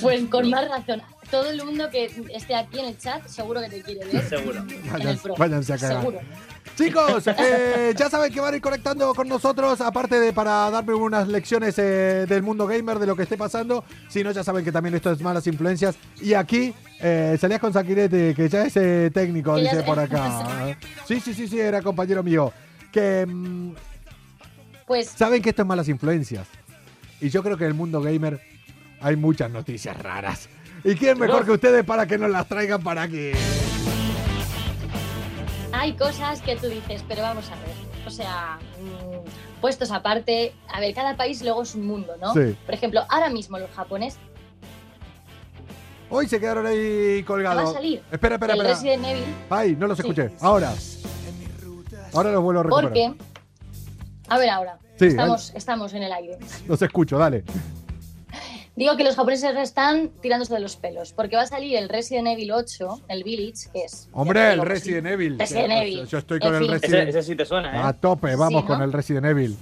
Pues 0.00 0.22
con 0.26 0.48
más 0.48 0.68
razón. 0.68 1.02
Todo 1.34 1.50
el 1.50 1.64
mundo 1.64 1.90
que 1.90 2.04
esté 2.32 2.54
aquí 2.54 2.78
en 2.78 2.84
el 2.86 2.96
chat 2.96 3.26
seguro 3.26 3.60
que 3.60 3.68
te 3.68 3.82
quiere 3.82 4.04
ver. 4.06 4.22
Seguro. 4.28 4.64
Váyanse, 5.36 5.72
a 5.72 5.78
cagar. 5.78 5.98
Seguro. 5.98 6.20
Chicos, 6.76 7.26
eh, 7.38 7.92
ya 7.96 8.08
saben 8.08 8.32
que 8.32 8.38
van 8.38 8.54
a 8.54 8.56
ir 8.56 8.62
conectando 8.62 9.12
con 9.14 9.28
nosotros, 9.28 9.80
aparte 9.80 10.20
de 10.20 10.32
para 10.32 10.70
darme 10.70 10.94
unas 10.94 11.26
lecciones 11.26 11.76
eh, 11.78 12.26
del 12.28 12.44
mundo 12.44 12.68
gamer, 12.68 13.00
de 13.00 13.06
lo 13.08 13.16
que 13.16 13.24
esté 13.24 13.36
pasando. 13.36 13.84
Si 14.08 14.22
no, 14.22 14.30
ya 14.30 14.44
saben 14.44 14.64
que 14.64 14.70
también 14.70 14.94
esto 14.94 15.10
es 15.10 15.20
malas 15.22 15.44
influencias. 15.48 15.96
Y 16.22 16.34
aquí 16.34 16.72
eh, 17.00 17.36
salías 17.40 17.58
con 17.58 17.72
Saquirete, 17.72 18.32
que 18.32 18.48
ya 18.48 18.62
es 18.66 18.76
eh, 18.76 19.10
técnico, 19.12 19.56
Que 19.56 19.62
dice 19.62 19.78
es- 19.80 19.82
por 19.82 19.98
acá. 19.98 20.76
Sí, 21.04 21.18
sí, 21.18 21.34
sí, 21.34 21.48
sí, 21.48 21.58
era 21.58 21.82
compañero 21.82 22.22
mío. 22.22 22.52
Que 22.92 23.26
mm, 23.26 23.72
Pues 24.86 25.08
saben 25.08 25.42
que 25.42 25.50
esto 25.50 25.62
es 25.62 25.66
malas 25.68 25.88
influencias. 25.88 26.46
Y 27.20 27.28
yo 27.28 27.42
creo 27.42 27.56
que 27.56 27.64
en 27.64 27.70
el 27.70 27.74
mundo 27.74 28.00
gamer 28.00 28.40
hay 29.00 29.16
muchas 29.16 29.50
noticias 29.50 30.00
raras. 30.00 30.48
¿Y 30.84 30.94
quién 30.96 31.18
mejor 31.18 31.44
que 31.44 31.52
ustedes 31.52 31.84
para 31.84 32.06
que 32.06 32.18
nos 32.18 32.30
las 32.30 32.46
traigan 32.46 32.82
para 32.82 33.02
aquí? 33.02 33.32
hay 35.72 35.92
cosas 35.94 36.40
que 36.40 36.56
tú 36.56 36.68
dices, 36.68 37.04
pero 37.08 37.22
vamos 37.22 37.46
a 37.50 37.56
ver. 37.56 37.74
O 38.06 38.10
sea, 38.10 38.58
mm, 38.80 39.60
puestos 39.60 39.90
aparte, 39.90 40.54
a 40.72 40.78
ver, 40.80 40.94
cada 40.94 41.16
país 41.16 41.42
luego 41.42 41.62
es 41.62 41.74
un 41.74 41.86
mundo, 41.86 42.14
¿no? 42.20 42.32
Sí. 42.32 42.56
Por 42.64 42.74
ejemplo, 42.74 43.02
ahora 43.08 43.28
mismo 43.28 43.58
los 43.58 43.70
japoneses 43.70 44.20
Hoy 46.10 46.28
se 46.28 46.38
quedaron 46.38 46.64
ahí 46.66 47.24
colgados. 47.26 47.64
va 47.64 47.70
a 47.70 47.72
salir 47.72 48.02
Espera, 48.12 48.36
espera, 48.36 48.52
el 48.54 48.60
espera. 48.60 48.74
Resident 48.74 49.04
Evil 49.04 49.24
Ay, 49.50 49.74
no 49.76 49.86
los 49.88 49.98
Sí. 49.98 50.02
escuché. 50.02 50.30
Ahora. 50.40 50.72
Ahora 52.12 52.30
los 52.30 52.42
vuelvo 52.42 52.60
a 52.60 52.62
recuperar. 52.62 52.90
porque... 52.92 53.14
A 54.28 54.38
ver 54.38 54.50
ahora, 54.50 54.78
Sí, 54.98 55.06
estamos, 55.06 55.52
estamos 55.56 55.92
en 55.94 56.04
el 56.04 56.12
aire. 56.12 56.38
Los 56.68 56.80
escucho, 56.80 57.18
dale. 57.18 57.42
Digo 58.76 58.96
que 58.96 59.04
los 59.04 59.14
japoneses 59.14 59.56
están 59.56 60.08
tirándose 60.20 60.52
de 60.54 60.60
los 60.60 60.74
pelos, 60.76 61.12
porque 61.12 61.36
va 61.36 61.42
a 61.42 61.46
salir 61.46 61.76
el 61.76 61.88
Resident 61.88 62.26
Evil 62.26 62.50
8, 62.52 63.02
el 63.08 63.22
Village, 63.22 63.68
que 63.72 63.84
es... 63.84 64.08
Hombre, 64.12 64.52
el 64.52 64.62
Resident 64.62 65.06
Evil. 65.06 65.38
Resident 65.38 65.68
Yo- 65.72 65.78
Evil. 65.78 66.06
Yo 66.06 66.18
estoy 66.18 66.40
con 66.40 66.54
el. 66.56 66.68
Resident 66.68 67.08
Ese, 67.08 67.18
ese 67.20 67.22
sí 67.22 67.36
te 67.36 67.44
suena, 67.46 67.72
¿eh? 67.76 67.80
A 67.84 67.92
tope, 67.92 68.34
vamos 68.34 68.62
Sí, 68.62 68.66
con 68.66 68.82
el 68.82 68.92
Resident 68.92 69.26
Evil. 69.26 69.56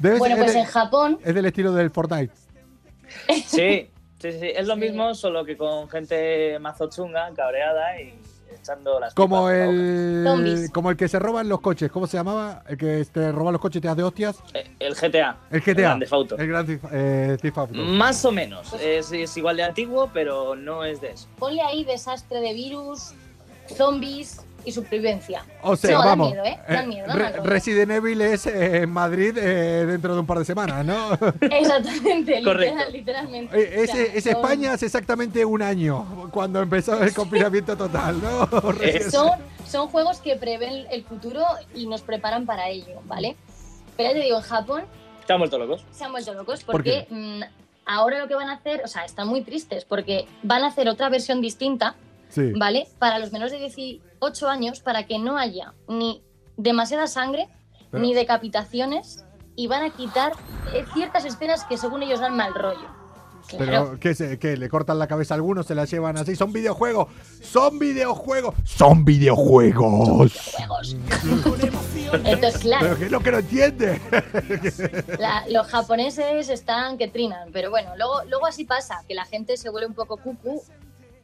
Bueno, 0.00 0.36
pues 0.36 0.50
es, 0.50 0.56
en 0.56 0.64
Japón, 0.64 1.18
es 1.24 1.34
del 1.34 1.46
estilo 1.46 1.72
del 1.72 1.90
Fortnite. 1.90 2.32
Sí, 3.28 3.42
sí, 3.46 3.88
sí, 4.20 4.32
sí. 4.40 4.48
Es 4.54 4.66
lo 4.66 4.74
mismo, 4.76 5.14
solo 5.14 5.44
que 5.44 5.56
con 5.56 5.88
gente 5.88 6.58
mazo 6.58 6.90
chunga, 6.90 7.30
cabreada 7.36 8.00
y 8.00 8.18
echando 8.54 8.98
las 9.00 9.14
Como 9.14 9.46
pipas 9.48 9.68
el, 9.68 10.70
como 10.72 10.90
el 10.90 10.96
que 10.96 11.08
se 11.08 11.18
roban 11.18 11.48
los 11.48 11.60
coches. 11.60 11.90
¿Cómo 11.90 12.06
se 12.06 12.16
llamaba? 12.16 12.62
El 12.68 12.76
que 12.76 13.04
te 13.12 13.32
roba 13.32 13.52
los 13.52 13.60
coches 13.60 13.78
y 13.78 13.80
te 13.82 13.88
hace 13.88 14.02
hostias. 14.02 14.36
Eh, 14.54 14.70
El 14.78 14.94
GTA. 14.94 15.36
El 15.50 15.60
GTA. 15.60 15.74
Grand 15.74 16.00
Theft 16.00 16.12
Auto. 16.12 16.36
El 16.38 16.48
Grand 16.48 16.80
eh, 16.92 17.36
Theft 17.40 17.58
Auto. 17.58 17.74
Más 17.74 18.24
o 18.24 18.32
menos. 18.32 18.72
Es, 18.74 19.12
es 19.12 19.36
igual 19.36 19.56
de 19.56 19.64
antiguo, 19.64 20.10
pero 20.12 20.54
no 20.56 20.84
es 20.84 21.00
de 21.00 21.10
eso. 21.10 21.28
ponle 21.38 21.62
ahí 21.62 21.84
desastre 21.84 22.40
de 22.40 22.52
virus, 22.54 23.12
zombies, 23.76 24.43
y 24.64 24.72
supervivencia. 24.72 25.44
O 25.62 25.76
sea, 25.76 25.92
no, 25.92 25.98
dan 25.98 26.06
vamos. 26.08 26.30
miedo, 26.32 26.44
¿eh? 26.44 26.58
eh, 26.68 26.72
Dan 26.72 26.88
miedo, 26.88 27.12
Re-. 27.12 27.40
Resident 27.42 27.90
Evil 27.92 28.20
es 28.22 28.46
eh, 28.46 28.78
en 28.82 28.90
Madrid 28.90 29.36
eh, 29.38 29.86
dentro 29.86 30.14
de 30.14 30.20
un 30.20 30.26
par 30.26 30.38
de 30.38 30.44
semanas, 30.44 30.84
¿no? 30.84 31.12
Exactamente, 31.40 32.42
Correcto. 32.42 32.74
literal- 32.90 32.92
literalmente. 32.92 33.56
O 33.56 33.58
es, 33.60 33.90
sea, 33.90 34.02
es 34.02 34.24
son- 34.24 34.32
España 34.32 34.72
hace 34.72 34.86
exactamente 34.86 35.44
un 35.44 35.62
año, 35.62 36.28
cuando 36.30 36.60
empezó 36.60 37.02
el 37.02 37.12
confinamiento 37.14 37.76
total, 37.76 38.20
¿no? 38.22 38.48
Son, 39.10 39.30
son 39.66 39.88
juegos 39.88 40.18
que 40.20 40.36
prevén 40.36 40.86
el 40.90 41.04
futuro 41.04 41.42
y 41.74 41.86
nos 41.86 42.02
preparan 42.02 42.46
para 42.46 42.68
ello, 42.68 43.00
¿vale? 43.06 43.36
Pero 43.96 44.10
ya 44.10 44.14
te 44.16 44.22
digo, 44.24 44.36
en 44.38 44.42
Japón 44.42 44.84
Se 45.26 45.32
han 45.32 45.38
vuelto 45.38 45.58
locos. 45.58 45.84
se 45.92 46.04
han 46.04 46.12
vuelto 46.12 46.34
locos 46.34 46.64
¿Por 46.64 46.74
porque 46.74 47.06
mm, 47.10 47.40
ahora 47.86 48.18
lo 48.18 48.28
que 48.28 48.34
van 48.34 48.48
a 48.48 48.54
hacer, 48.54 48.82
o 48.84 48.88
sea, 48.88 49.04
están 49.04 49.28
muy 49.28 49.42
tristes 49.42 49.84
porque 49.84 50.26
van 50.42 50.62
a 50.64 50.68
hacer 50.68 50.88
otra 50.88 51.08
versión 51.08 51.40
distinta, 51.40 51.94
Sí. 52.28 52.52
¿vale? 52.56 52.88
Para 52.98 53.18
los 53.20 53.30
menores 53.32 53.52
de 53.52 53.58
18 53.60 54.00
años, 54.48 54.80
para 54.80 55.06
que 55.06 55.18
no 55.18 55.36
haya 55.38 55.74
ni 55.88 56.22
demasiada 56.56 57.06
sangre, 57.06 57.48
Pero- 57.90 58.02
ni 58.02 58.14
decapitaciones, 58.14 59.24
y 59.56 59.66
van 59.68 59.84
a 59.84 59.90
quitar 59.90 60.32
eh, 60.72 60.84
ciertas 60.94 61.24
escenas 61.24 61.64
que 61.64 61.76
según 61.76 62.02
ellos 62.02 62.20
dan 62.20 62.36
mal 62.36 62.54
rollo. 62.54 62.88
Claro. 63.46 63.64
Pero, 63.66 64.00
¿qué, 64.00 64.14
se, 64.14 64.38
qué, 64.38 64.56
¿Le 64.56 64.70
cortan 64.70 64.98
la 64.98 65.06
cabeza 65.06 65.34
a 65.34 65.36
algunos? 65.36 65.66
¿Se 65.66 65.74
la 65.74 65.84
llevan 65.84 66.16
así? 66.16 66.34
¡Son 66.34 66.50
videojuegos! 66.50 67.08
¡Son 67.42 67.78
videojuegos! 67.78 68.54
¡Son 68.64 69.04
videojuegos! 69.04 70.32
Juegos. 70.56 70.96
Entonces, 72.24 72.62
claro, 72.62 72.86
¿Pero 72.86 72.98
qué 72.98 73.04
es 73.04 73.10
lo 73.10 73.20
que 73.20 73.30
no 73.32 73.38
entiende? 73.38 74.00
La- 75.18 75.44
los 75.50 75.66
japoneses 75.66 76.48
están 76.48 76.96
que 76.96 77.08
trinan, 77.08 77.50
pero 77.52 77.68
bueno, 77.70 77.90
luego, 77.96 78.24
luego 78.30 78.46
así 78.46 78.64
pasa, 78.64 79.02
que 79.06 79.14
la 79.14 79.26
gente 79.26 79.56
se 79.58 79.68
vuelve 79.68 79.88
un 79.88 79.94
poco 79.94 80.16
cucu 80.16 80.62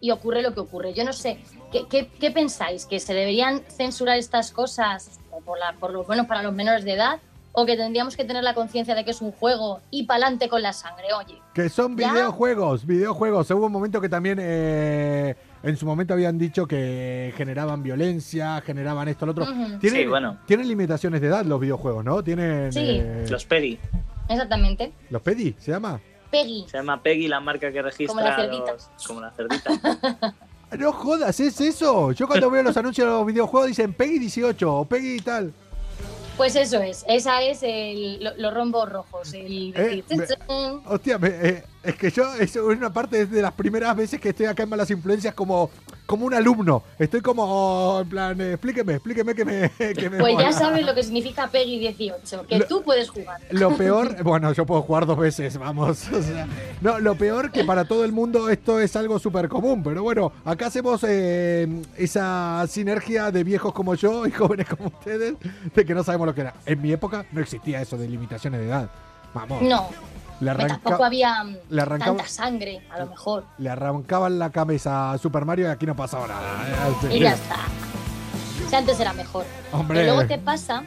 y 0.01 0.11
ocurre 0.11 0.43
lo 0.43 0.55
que 0.55 0.61
ocurre. 0.61 0.95
Yo 0.95 1.05
no 1.05 1.13
sé, 1.13 1.39
¿qué, 1.71 1.87
qué, 1.89 2.09
qué 2.19 2.31
pensáis? 2.31 2.87
¿Que 2.87 2.99
se 3.01 3.13
deberían 3.15 3.61
censurar 3.69 4.19
estas 4.19 4.51
cosas 4.53 5.21
o 5.31 5.41
por, 5.41 5.59
la, 5.59 5.73
por 5.75 5.93
lo 5.93 6.05
menos 6.05 6.27
para 6.27 6.43
los 6.43 6.53
menores 6.55 6.85
de 6.85 6.95
edad? 6.95 7.19
¿O 7.53 7.67
que 7.67 7.77
tendríamos 7.77 8.17
que 8.17 8.25
tener 8.25 8.45
la 8.45 8.55
conciencia 8.55 8.95
de 8.95 9.05
que 9.05 9.11
es 9.11 9.21
un 9.21 9.33
juego 9.33 9.81
y 9.91 10.05
pa'lante 10.05 10.49
con 10.49 10.63
la 10.63 10.73
sangre? 10.73 11.07
Oye, 11.13 11.37
Que 11.53 11.69
son 11.69 11.97
¿Ya? 11.99 12.13
videojuegos, 12.13 12.87
videojuegos. 12.87 13.51
Hubo 13.51 13.67
un 13.67 13.73
momento 13.73 14.01
que 14.01 14.09
también 14.09 14.39
eh, 14.41 15.35
en 15.65 15.77
su 15.77 15.85
momento 15.85 16.15
habían 16.15 16.39
dicho 16.39 16.67
que 16.69 17.35
generaban 17.37 17.83
violencia, 17.83 18.61
generaban 18.61 19.09
esto, 19.09 19.27
lo 19.27 19.33
otro. 19.33 19.45
Ujú. 19.45 19.79
¿Tienen, 19.81 20.01
Sí, 20.03 20.07
bueno. 20.07 20.39
tienen 20.47 20.69
limitaciones 20.69 21.21
de 21.21 21.27
edad 21.27 21.45
los 21.45 21.59
videojuegos, 21.61 22.05
¿no? 22.05 22.23
Tienen... 22.23 22.73
Sí. 22.73 22.81
eh, 23.03 23.27
Los 23.29 23.45
Peggy. 23.45 23.81
exactamente. 24.29 24.93
¿Los 25.11 25.21
PEDI 25.21 25.57
se 25.59 25.73
llama? 25.73 26.01
Peggy. 26.31 26.67
Se 26.71 26.77
llama 26.79 27.03
Peggy 27.03 27.29
la 27.29 27.41
marca 27.41 27.71
que 27.73 27.83
registra. 27.83 28.07
Como 28.15 28.21
la 28.21 28.37
cerdita. 28.37 28.73
los- 28.73 29.07
como 29.07 29.21
la 29.21 29.31
cerdita. 29.33 29.71
No 30.79 30.93
jodas, 30.93 31.41
es 31.41 31.61
eso. 31.61 32.13
Yo 32.13 32.29
cuando 32.29 32.49
veo 32.49 32.63
los 32.63 32.77
anuncios 32.77 33.05
de 33.05 33.13
los 33.13 33.27
videojuegos 33.27 33.67
dicen 33.71 33.93
PEGI 33.93 34.21
18 34.21 34.73
o 34.73 34.85
PEGI 34.85 35.19
tal. 35.19 35.53
Pues 36.37 36.55
eso 36.55 36.81
es, 36.81 37.05
esa 37.09 37.43
es 37.43 37.65
el- 37.65 38.23
lo- 38.23 38.37
los 38.37 38.55
rombos 38.55 38.89
rojos. 38.89 39.35
El 39.35 39.75
Eh, 39.77 40.05
me- 40.09 40.81
Hostia, 40.87 41.19
me- 41.19 41.29
eh, 41.29 41.65
es 41.83 41.95
que 41.97 42.11
yo, 42.11 42.35
es 42.35 42.55
una 42.57 42.93
parte 42.93 43.25
de 43.27 43.43
las 43.43 43.53
primeras 43.53 43.97
veces 43.97 44.21
que 44.21 44.31
estoy 44.31 44.47
acá 44.47 44.65
en 44.65 44.69
Malas 44.69 44.91
Influencias 44.91 45.33
como, 45.33 45.71
como 46.05 46.27
un 46.27 46.35
alumno. 46.35 46.83
Estoy 46.99 47.23
como, 47.23 47.45
oh, 47.45 48.01
en 48.03 48.09
plan, 48.09 48.41
eh, 48.41 48.53
explíqueme, 48.53 48.95
explíqueme 48.95 49.35
que 49.35 49.45
me, 49.45 49.71
que 49.95 50.11
me 50.11 50.19
Pues 50.19 50.37
ya 50.39 50.53
sabes 50.53 50.85
lo 50.85 50.95
que 50.95 51.03
significa 51.03 51.49
Peggy 51.49 51.79
18, 51.79 52.47
que 52.47 52.59
Lo- 52.59 52.67
tú 52.67 52.83
puedes 52.83 53.09
jugar. 53.09 53.41
Lo 53.51 53.77
peor, 53.77 54.23
bueno, 54.23 54.53
yo 54.53 54.67
puedo 54.67 54.83
jugar 54.83 55.07
dos 55.07 55.19
veces, 55.19 55.57
vamos. 55.57 56.07
o 56.13 56.23
sea, 56.23 56.47
no, 56.83 56.99
lo 56.99 57.15
peor 57.15 57.51
que 57.51 57.65
para 57.65 57.87
todo 57.87 58.05
el 58.05 58.13
mundo 58.13 58.51
esto 58.51 58.79
es 58.79 58.95
algo 58.97 59.19
súper 59.19 59.49
común, 59.49 59.83
pero 59.83 60.03
bueno, 60.03 60.33
acá 60.45 60.67
hacemos 60.67 61.03
eh, 61.09 61.67
esa 61.97 62.67
sinergia 62.69 63.31
de 63.31 63.43
viejos 63.43 63.73
como 63.73 63.95
yo 63.95 64.27
y 64.27 64.33
jóvenes 64.33 64.69
como 64.69 64.89
ustedes, 64.89 65.35
de 65.75 65.85
que 65.87 65.95
no 65.95 66.05
sabemos 66.05 66.27
lo 66.27 66.35
que 66.35 66.43
era. 66.43 66.55
En 66.67 66.83
mi 66.83 66.93
época 66.93 67.25
no 67.33 67.41
existía 67.41 67.81
eso 67.81 67.97
de 67.97 68.07
limitaciones 68.07 68.61
de 68.61 68.67
edad. 68.67 68.91
Vamos. 69.33 69.63
No, 69.63 69.89
Le, 70.41 70.47
Pero 70.53 70.53
arranca- 70.53 70.69
tampoco 70.83 71.05
había 71.05 71.45
mm, 71.45 71.57
le 71.71 71.83
arrancaba- 71.83 72.17
tanta 72.17 72.29
sangre, 72.29 72.83
a 72.91 72.99
lo 73.01 73.07
mejor. 73.07 73.45
le 73.59 73.69
arrancaban 73.71 74.39
la 74.39 74.51
cabeza 74.51 75.13
a 75.13 75.19
Super 75.19 75.45
Mario 75.45 75.67
y 75.67 75.71
aquí 75.71 75.85
no 75.87 75.95
pasaba 75.95 76.27
nada. 76.27 76.67
¿eh? 77.11 77.15
Y 77.17 77.21
ya 77.21 77.35
está. 77.35 77.57
O 78.67 78.69
sea, 78.71 78.79
antes 78.79 78.99
era 79.01 79.13
mejor. 79.13 79.45
Hombre. 79.73 80.03
Y 80.03 80.07
luego 80.07 80.27
te 80.27 80.39
pasa, 80.39 80.85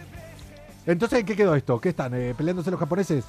Entonces, 0.86 1.20
¿en 1.20 1.26
qué 1.26 1.36
quedó 1.36 1.56
esto? 1.56 1.80
¿Qué 1.80 1.90
están? 1.90 2.14
eh, 2.14 2.34
¿Peleándose 2.36 2.70
los 2.72 2.80
japoneses? 2.80 3.26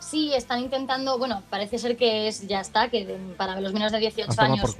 sí, 0.00 0.32
están 0.32 0.60
intentando, 0.60 1.18
bueno, 1.18 1.42
parece 1.50 1.76
ser 1.78 1.96
que 1.96 2.28
es 2.28 2.46
ya 2.46 2.60
está, 2.60 2.88
que 2.88 3.18
para 3.36 3.60
los 3.60 3.72
menos 3.74 3.92
de 3.92 3.98
18 3.98 4.30
A 4.30 4.34
tomar 4.34 4.50
años 4.52 4.76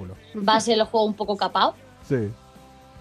va 0.49 0.57
a 0.57 0.61
ser 0.61 0.79
el 0.79 0.85
juego 0.85 1.05
un 1.07 1.13
poco 1.15 1.37
capao, 1.37 1.75
Sí. 2.09 2.31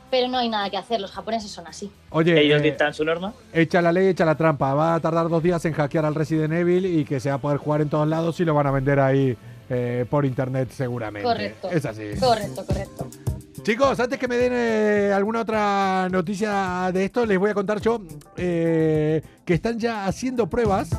Pero 0.10 0.28
no 0.28 0.38
hay 0.38 0.50
nada 0.50 0.70
que 0.70 0.78
hacer, 0.78 1.00
los 1.02 1.12
japoneses 1.12 1.52
son 1.52 1.68
así. 1.68 1.92
Oye, 2.10 2.40
Ellos 2.40 2.60
eh, 2.62 2.64
dictan 2.64 2.94
su 2.94 3.04
norma. 3.04 3.34
Echa 3.54 3.82
la 3.82 3.92
ley, 3.92 4.08
echa 4.08 4.26
la 4.26 4.36
trampa. 4.36 4.74
Va 4.74 4.96
a 4.96 5.00
tardar 5.00 5.30
dos 5.30 5.42
días 5.44 5.64
en 5.66 5.74
hackear 5.74 6.06
al 6.06 6.16
Resident 6.16 6.54
Evil 6.54 6.86
y 6.86 7.06
que 7.06 7.20
se 7.20 7.30
va 7.30 7.36
a 7.36 7.42
poder 7.42 7.58
jugar 7.58 7.82
en 7.82 7.90
todos 7.90 8.08
lados 8.08 8.40
y 8.40 8.46
lo 8.46 8.54
van 8.54 8.68
a 8.68 8.72
vender 8.72 9.00
ahí 9.00 9.38
eh, 9.70 10.06
por 10.10 10.26
internet 10.26 10.70
seguramente. 10.72 11.28
Correcto. 11.28 11.70
Es 11.70 11.86
así. 11.86 12.12
Correcto, 12.20 12.66
correcto. 12.66 13.08
Chicos, 13.64 14.00
antes 14.00 14.18
que 14.18 14.30
me 14.30 14.38
den 14.38 14.54
eh, 14.56 15.12
alguna 15.14 15.42
otra 15.42 16.08
noticia 16.10 16.90
de 16.94 17.04
esto, 17.04 17.26
les 17.26 17.38
voy 17.38 17.50
a 17.50 17.54
contar 17.54 17.82
yo 17.82 18.02
eh, 18.38 19.22
que 19.44 19.54
están 19.56 19.78
ya 19.78 20.06
haciendo 20.06 20.48
pruebas 20.48 20.90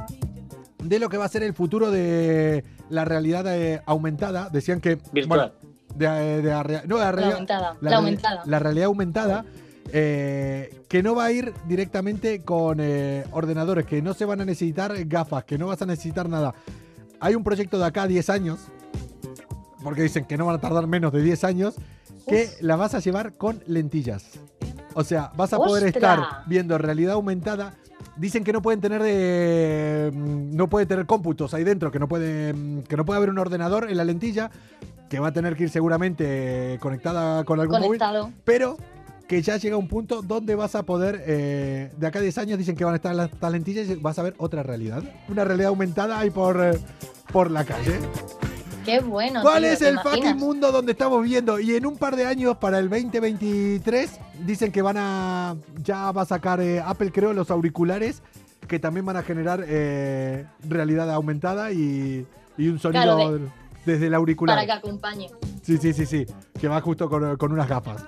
de 0.82 0.98
lo 0.98 1.08
que 1.08 1.16
va 1.16 1.24
a 1.24 1.28
ser 1.28 1.42
el 1.42 1.54
futuro 1.54 1.90
de 1.90 2.64
la 2.90 3.04
realidad 3.04 3.46
eh, 3.46 3.80
aumentada. 3.86 4.50
Decían 4.50 4.80
que... 4.80 4.98
Virtual. 5.12 5.26
bueno, 5.28 5.52
de, 5.98 6.06
eh, 6.06 6.42
de 6.42 6.82
no, 6.86 6.96
de 6.98 7.04
la, 7.04 7.12
realidad- 7.12 7.32
aumentada, 7.34 7.76
la 7.80 7.96
aumentada. 7.96 8.42
la 8.46 8.58
realidad 8.58 8.86
aumentada, 8.86 9.44
eh, 9.92 10.82
que 10.88 11.02
no 11.02 11.14
va 11.14 11.24
a 11.26 11.32
ir 11.32 11.52
directamente 11.66 12.42
con 12.42 12.78
eh, 12.80 13.24
ordenadores, 13.32 13.86
que 13.86 14.02
no 14.02 14.14
se 14.14 14.24
van 14.24 14.40
a 14.40 14.44
necesitar 14.44 14.92
gafas, 15.06 15.44
que 15.44 15.58
no 15.58 15.66
vas 15.66 15.80
a 15.82 15.86
necesitar 15.86 16.28
nada. 16.28 16.54
Hay 17.20 17.34
un 17.34 17.42
proyecto 17.42 17.78
de 17.78 17.86
acá 17.86 18.02
a 18.02 18.06
10 18.06 18.30
años, 18.30 18.60
porque 19.82 20.02
dicen 20.02 20.24
que 20.24 20.36
no 20.36 20.46
van 20.46 20.56
a 20.56 20.60
tardar 20.60 20.86
menos 20.86 21.12
de 21.12 21.22
10 21.22 21.44
años, 21.44 21.74
que 22.26 22.50
la 22.60 22.76
vas 22.76 22.94
a 22.94 23.00
llevar 23.00 23.32
con 23.32 23.62
lentillas. 23.66 24.24
O 24.94 25.04
sea, 25.04 25.32
vas 25.36 25.52
a 25.52 25.56
poder 25.56 25.86
estar 25.88 26.42
viendo 26.46 26.76
realidad 26.76 27.14
aumentada. 27.14 27.74
Dicen 28.16 28.42
que 28.44 28.52
no 28.52 28.60
pueden 28.60 28.80
tener 28.80 29.00
de, 29.02 30.10
mm, 30.12 30.54
no 30.56 30.68
puede 30.68 30.86
tener 30.86 31.06
cómputos 31.06 31.54
ahí 31.54 31.62
dentro, 31.64 31.90
que 31.90 31.98
no 32.00 32.08
puede 32.08 32.52
mm, 32.52 32.82
que 32.82 32.96
no 32.96 33.04
puede 33.06 33.16
haber 33.18 33.30
un 33.30 33.38
ordenador 33.38 33.88
en 33.88 33.96
la 33.96 34.04
lentilla, 34.04 34.50
que 35.08 35.18
va 35.20 35.28
a 35.28 35.32
tener 35.32 35.56
que 35.56 35.64
ir 35.64 35.70
seguramente 35.70 36.78
conectada 36.80 37.44
con 37.44 37.60
algún 37.60 37.76
móvil, 37.80 37.98
Conectado. 37.98 38.30
pero 38.44 38.76
que 39.26 39.42
ya 39.42 39.56
llega 39.58 39.76
un 39.76 39.88
punto 39.88 40.22
donde 40.22 40.54
vas 40.54 40.74
a 40.74 40.84
poder, 40.84 41.22
eh, 41.26 41.90
de 41.96 42.06
acá 42.06 42.18
a 42.18 42.22
10 42.22 42.38
años 42.38 42.58
dicen 42.58 42.76
que 42.76 42.84
van 42.84 42.94
a 42.94 42.96
estar 42.96 43.14
las, 43.14 43.30
lentillas 43.52 43.88
y 43.88 43.94
vas 43.96 44.18
a 44.18 44.22
ver 44.22 44.34
otra 44.38 44.62
realidad. 44.62 45.02
Una 45.28 45.44
realidad 45.44 45.68
aumentada 45.68 46.18
ahí 46.18 46.30
por, 46.30 46.58
eh, 46.62 46.78
por 47.32 47.50
la 47.50 47.64
calle. 47.64 47.98
Qué 48.86 49.00
bueno. 49.00 49.42
¿Cuál 49.42 49.64
tío, 49.64 49.72
es 49.72 49.78
¿te 49.80 49.88
el 49.88 49.94
imaginas? 49.94 50.14
fucking 50.18 50.36
mundo 50.38 50.72
donde 50.72 50.92
estamos 50.92 51.22
viviendo? 51.22 51.60
Y 51.60 51.74
en 51.74 51.84
un 51.84 51.98
par 51.98 52.16
de 52.16 52.24
años, 52.24 52.56
para 52.56 52.78
el 52.78 52.88
2023, 52.88 54.18
dicen 54.46 54.72
que 54.72 54.80
van 54.80 54.96
a. 54.98 55.56
Ya 55.84 56.10
va 56.12 56.22
a 56.22 56.24
sacar 56.24 56.60
eh, 56.62 56.80
Apple, 56.80 57.12
creo, 57.12 57.34
los 57.34 57.50
auriculares 57.50 58.22
que 58.66 58.78
también 58.78 59.04
van 59.04 59.16
a 59.18 59.22
generar 59.22 59.62
eh, 59.66 60.46
realidad 60.66 61.10
aumentada 61.12 61.70
y, 61.72 62.26
y 62.56 62.68
un 62.68 62.78
sonido 62.78 63.02
Claro, 63.02 63.32
de- 63.38 63.48
desde 63.88 64.06
el 64.06 64.14
auricular. 64.14 64.56
Para 64.56 64.66
que 64.66 64.72
acompañe. 64.72 65.28
Sí, 65.62 65.76
sí, 65.78 65.92
sí, 65.92 66.06
sí. 66.06 66.26
Que 66.58 66.68
va 66.68 66.80
justo 66.80 67.08
con, 67.10 67.36
con 67.36 67.52
unas 67.52 67.68
gafas. 67.68 68.04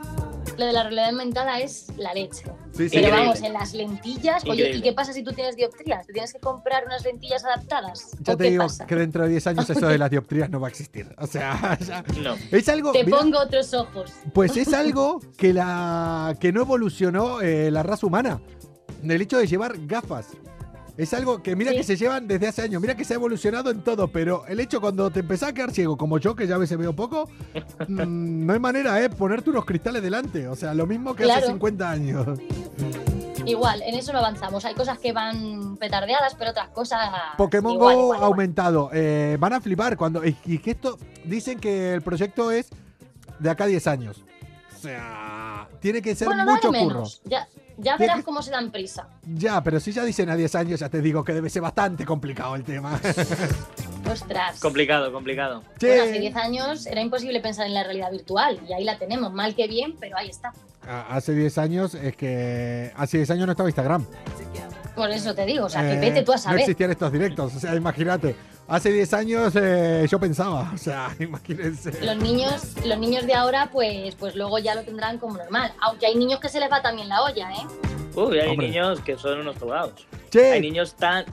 Lo 0.57 0.67
de 0.67 0.73
la 0.73 0.83
realidad 0.83 1.09
aumentada 1.11 1.59
es 1.61 1.87
la 1.97 2.13
leche. 2.13 2.45
Sí, 2.73 2.89
sí. 2.89 2.97
Pero 2.97 3.09
Increíble. 3.09 3.11
vamos, 3.21 3.43
en 3.43 3.53
las 3.55 3.73
lentillas. 3.73 4.45
Oye, 4.47 4.71
¿y 4.77 4.83
qué 4.83 4.93
pasa 4.93 5.13
si 5.13 5.23
tú 5.23 5.33
tienes 5.33 5.57
dioptrías? 5.57 6.07
¿Te 6.07 6.13
tienes 6.13 6.33
que 6.35 6.39
comprar 6.39 6.85
unas 6.87 7.03
lentillas 7.05 7.45
adaptadas? 7.45 8.11
Ya 8.21 8.35
¿O 8.35 8.37
te 8.37 8.45
qué 8.45 8.51
digo 8.51 8.65
pasa? 8.65 8.87
que 8.87 8.95
dentro 8.97 9.23
de 9.25 9.31
10 9.31 9.47
años 9.47 9.71
eso 9.71 9.87
de 9.89 9.97
las 9.99 10.11
dioptrías 10.11 10.51
no 10.51 10.61
va 10.61 10.69
a 10.69 10.71
existir. 10.71 11.15
O 11.19 11.27
sea, 11.27 11.79
ya- 11.87 12.05
No. 12.23 12.35
es 12.51 12.69
algo. 12.69 12.93
Te 12.93 13.05
mira, 13.05 13.19
pongo 13.19 13.39
otros 13.41 13.73
ojos. 13.75 14.13
Pues 14.35 14.57
es 14.57 14.73
algo 14.75 15.21
que, 15.39 15.55
la, 15.55 16.37
que 16.39 16.53
no 16.53 16.63
evolucionó 16.63 17.41
eh, 17.41 17.71
la 17.71 17.83
raza 17.83 18.07
humana. 18.07 18.41
El 19.03 19.23
hecho 19.23 19.39
de 19.39 19.47
llevar 19.47 19.75
gafas. 19.87 20.27
Es 20.97 21.15
algo 21.15 21.43
que 21.43 21.57
mira 21.57 21.71
Sí. 21.71 21.79
que 21.79 21.83
se 21.85 21.97
llevan 21.97 22.27
desde 22.29 22.49
hace 22.49 22.63
años, 22.63 22.81
mira 22.83 22.95
que 22.97 23.05
se 23.05 23.15
ha 23.15 23.17
evolucionado 23.17 23.71
en 23.71 23.83
todo, 23.83 24.09
pero 24.09 24.45
el 24.47 24.61
hecho 24.61 24.81
cuando 24.81 25.11
te 25.11 25.21
empezás 25.21 25.51
a 25.51 25.53
quedar 25.55 25.71
ciego, 25.71 25.97
como 25.97 26.19
yo, 26.19 26.35
que 26.37 26.47
ya 26.47 26.57
a 26.57 26.59
veces 26.59 26.77
veo 26.77 26.95
poco, 26.95 27.29
mm, 27.89 28.47
no 28.47 28.53
hay 28.53 28.59
manera, 28.61 29.03
¿eh? 29.03 29.09
Ponerte 29.09 29.51
unos 29.51 29.65
cristales 29.65 30.03
delante. 30.03 30.47
O 30.49 30.57
sea, 30.57 30.75
lo 30.75 30.87
mismo 30.87 31.15
que 31.15 31.25
hace 31.25 31.33
Claro. 31.33 31.47
50 31.49 31.91
años. 31.91 32.27
Igual, 33.47 33.83
en 33.83 33.95
eso 33.95 34.13
no 34.13 34.19
avanzamos. 34.19 34.65
Hay 34.67 34.75
cosas 34.75 34.99
que 34.99 35.13
van 35.13 35.77
petardeadas, 35.79 36.35
pero 36.35 36.51
otras 36.51 36.69
cosas. 36.69 37.09
Pokémon 37.39 37.73
igual, 37.73 37.95
Go 37.97 38.01
igual, 38.03 38.17
igual. 38.19 38.31
aumentado. 38.31 38.91
Eh, 38.93 39.37
van 39.41 39.55
a 39.55 39.61
flipar 39.61 39.97
cuando. 39.97 40.25
Y 40.27 40.37
y 40.45 40.59
que 40.59 40.73
esto. 40.73 40.99
Dicen 41.25 41.59
que 41.59 41.95
el 41.95 42.03
proyecto 42.03 42.51
es 42.51 42.69
de 43.39 43.49
acá 43.51 43.65
a 43.65 43.67
10 43.69 43.87
años. 43.87 44.23
O 44.77 44.79
sea, 44.79 45.69
tiene 45.81 46.03
que 46.03 46.15
ser 46.15 46.27
Bueno, 46.29 46.45
no 46.45 46.53
mucho 46.53 46.69
curro. 46.73 47.05
Ya, 47.25 47.49
ya 47.83 47.97
verás 47.97 48.17
que- 48.19 48.23
cómo 48.25 48.43
se 48.43 48.51
dan 48.51 48.71
prisa. 48.71 49.09
Ya, 49.35 49.63
pero 49.63 49.81
si 49.81 49.93
ya 49.93 50.05
dicen 50.05 50.29
a 50.31 50.37
10 50.37 50.55
años, 50.55 50.81
ya 50.81 50.89
te 50.89 51.01
digo 51.01 51.25
que 51.25 51.33
debe 51.35 51.51
ser 51.51 51.63
bastante 51.63 52.05
complicado 52.05 52.55
el 52.57 52.65
tema. 52.65 53.01
Ostras. 54.11 54.59
Complicado, 54.61 55.13
complicado. 55.13 55.63
Bueno, 55.81 56.03
hace 56.03 56.19
10 56.19 56.37
años 56.37 56.87
era 56.87 57.01
imposible 57.01 57.41
pensar 57.41 57.67
en 57.67 57.75
la 57.75 57.85
realidad 57.85 58.11
virtual 58.11 58.59
y 58.69 58.73
ahí 58.73 58.85
la 58.85 58.99
tenemos, 58.99 59.33
mal 59.33 59.55
que 59.55 59.67
bien, 59.69 59.95
pero 60.01 60.17
ahí 60.17 60.29
está. 60.29 60.53
Hace 60.89 61.33
10 61.35 61.59
años 61.59 61.95
es 61.95 62.17
que 62.17 62.93
hace 62.97 63.19
10 63.19 63.31
años 63.33 63.47
no 63.47 63.53
estaba 63.53 63.69
Instagram. 63.69 64.05
Por 64.95 65.11
eso 65.11 65.35
te 65.35 65.47
digo, 65.47 65.67
o 65.67 65.69
sea, 65.69 65.83
que 65.83 65.95
Eh, 65.95 66.01
vete 66.01 66.23
tú 66.23 66.33
a 66.33 66.37
No 66.37 66.41
saber. 66.43 66.61
existían 66.61 66.91
estos 66.91 67.13
directos, 67.13 67.55
o 67.55 67.61
sea, 67.61 67.75
imagínate. 67.75 68.35
Hace 68.69 68.93
10 68.93 69.15
años 69.15 69.53
eh, 69.57 70.07
yo 70.11 70.19
pensaba, 70.21 70.71
o 70.75 70.79
sea, 70.79 71.09
imagínense. 71.19 72.05
Los 72.05 72.17
niños, 72.17 72.75
los 72.85 72.99
niños 72.99 73.27
de 73.27 73.35
ahora, 73.35 73.71
pues, 73.73 74.15
pues 74.17 74.35
luego 74.37 74.59
ya 74.59 74.75
lo 74.75 74.83
tendrán 74.83 75.19
como 75.19 75.37
normal. 75.37 75.73
Aunque 75.81 76.07
hay 76.07 76.17
niños 76.17 76.41
que 76.41 76.49
se 76.49 76.61
les 76.61 76.71
va 76.71 76.83
también 76.83 77.09
la 77.09 77.23
olla, 77.23 77.51
¿eh? 77.53 77.67
Uy, 78.15 78.39
hay 78.41 78.49
Hombre. 78.51 78.69
niños 78.69 79.01
que 79.01 79.17
son 79.17 79.41
unos. 79.41 79.57
Che. 80.31 80.53
Hay 80.53 80.61
niños 80.61 80.95
tan. 80.95 81.25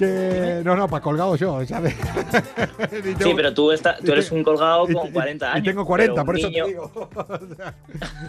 Que 0.00 0.62
no, 0.64 0.74
no, 0.76 0.88
para 0.88 1.02
colgado 1.02 1.36
yo. 1.36 1.60
Ni 1.60 1.66
Sí, 3.22 3.32
pero 3.36 3.52
tú, 3.52 3.70
está- 3.70 3.98
tú 3.98 4.12
eres 4.12 4.30
un 4.32 4.42
colgado 4.42 4.86
y- 4.88 4.94
con 4.94 5.08
y- 5.08 5.12
40 5.12 5.46
y 5.46 5.50
años. 5.52 5.64
tengo 5.66 5.84
40, 5.84 6.12
pero 6.14 6.22
un 6.22 6.26
por 6.26 6.38
eso 6.38 6.48
niño- 6.48 6.64
te 6.64 6.70
digo. 6.70 7.10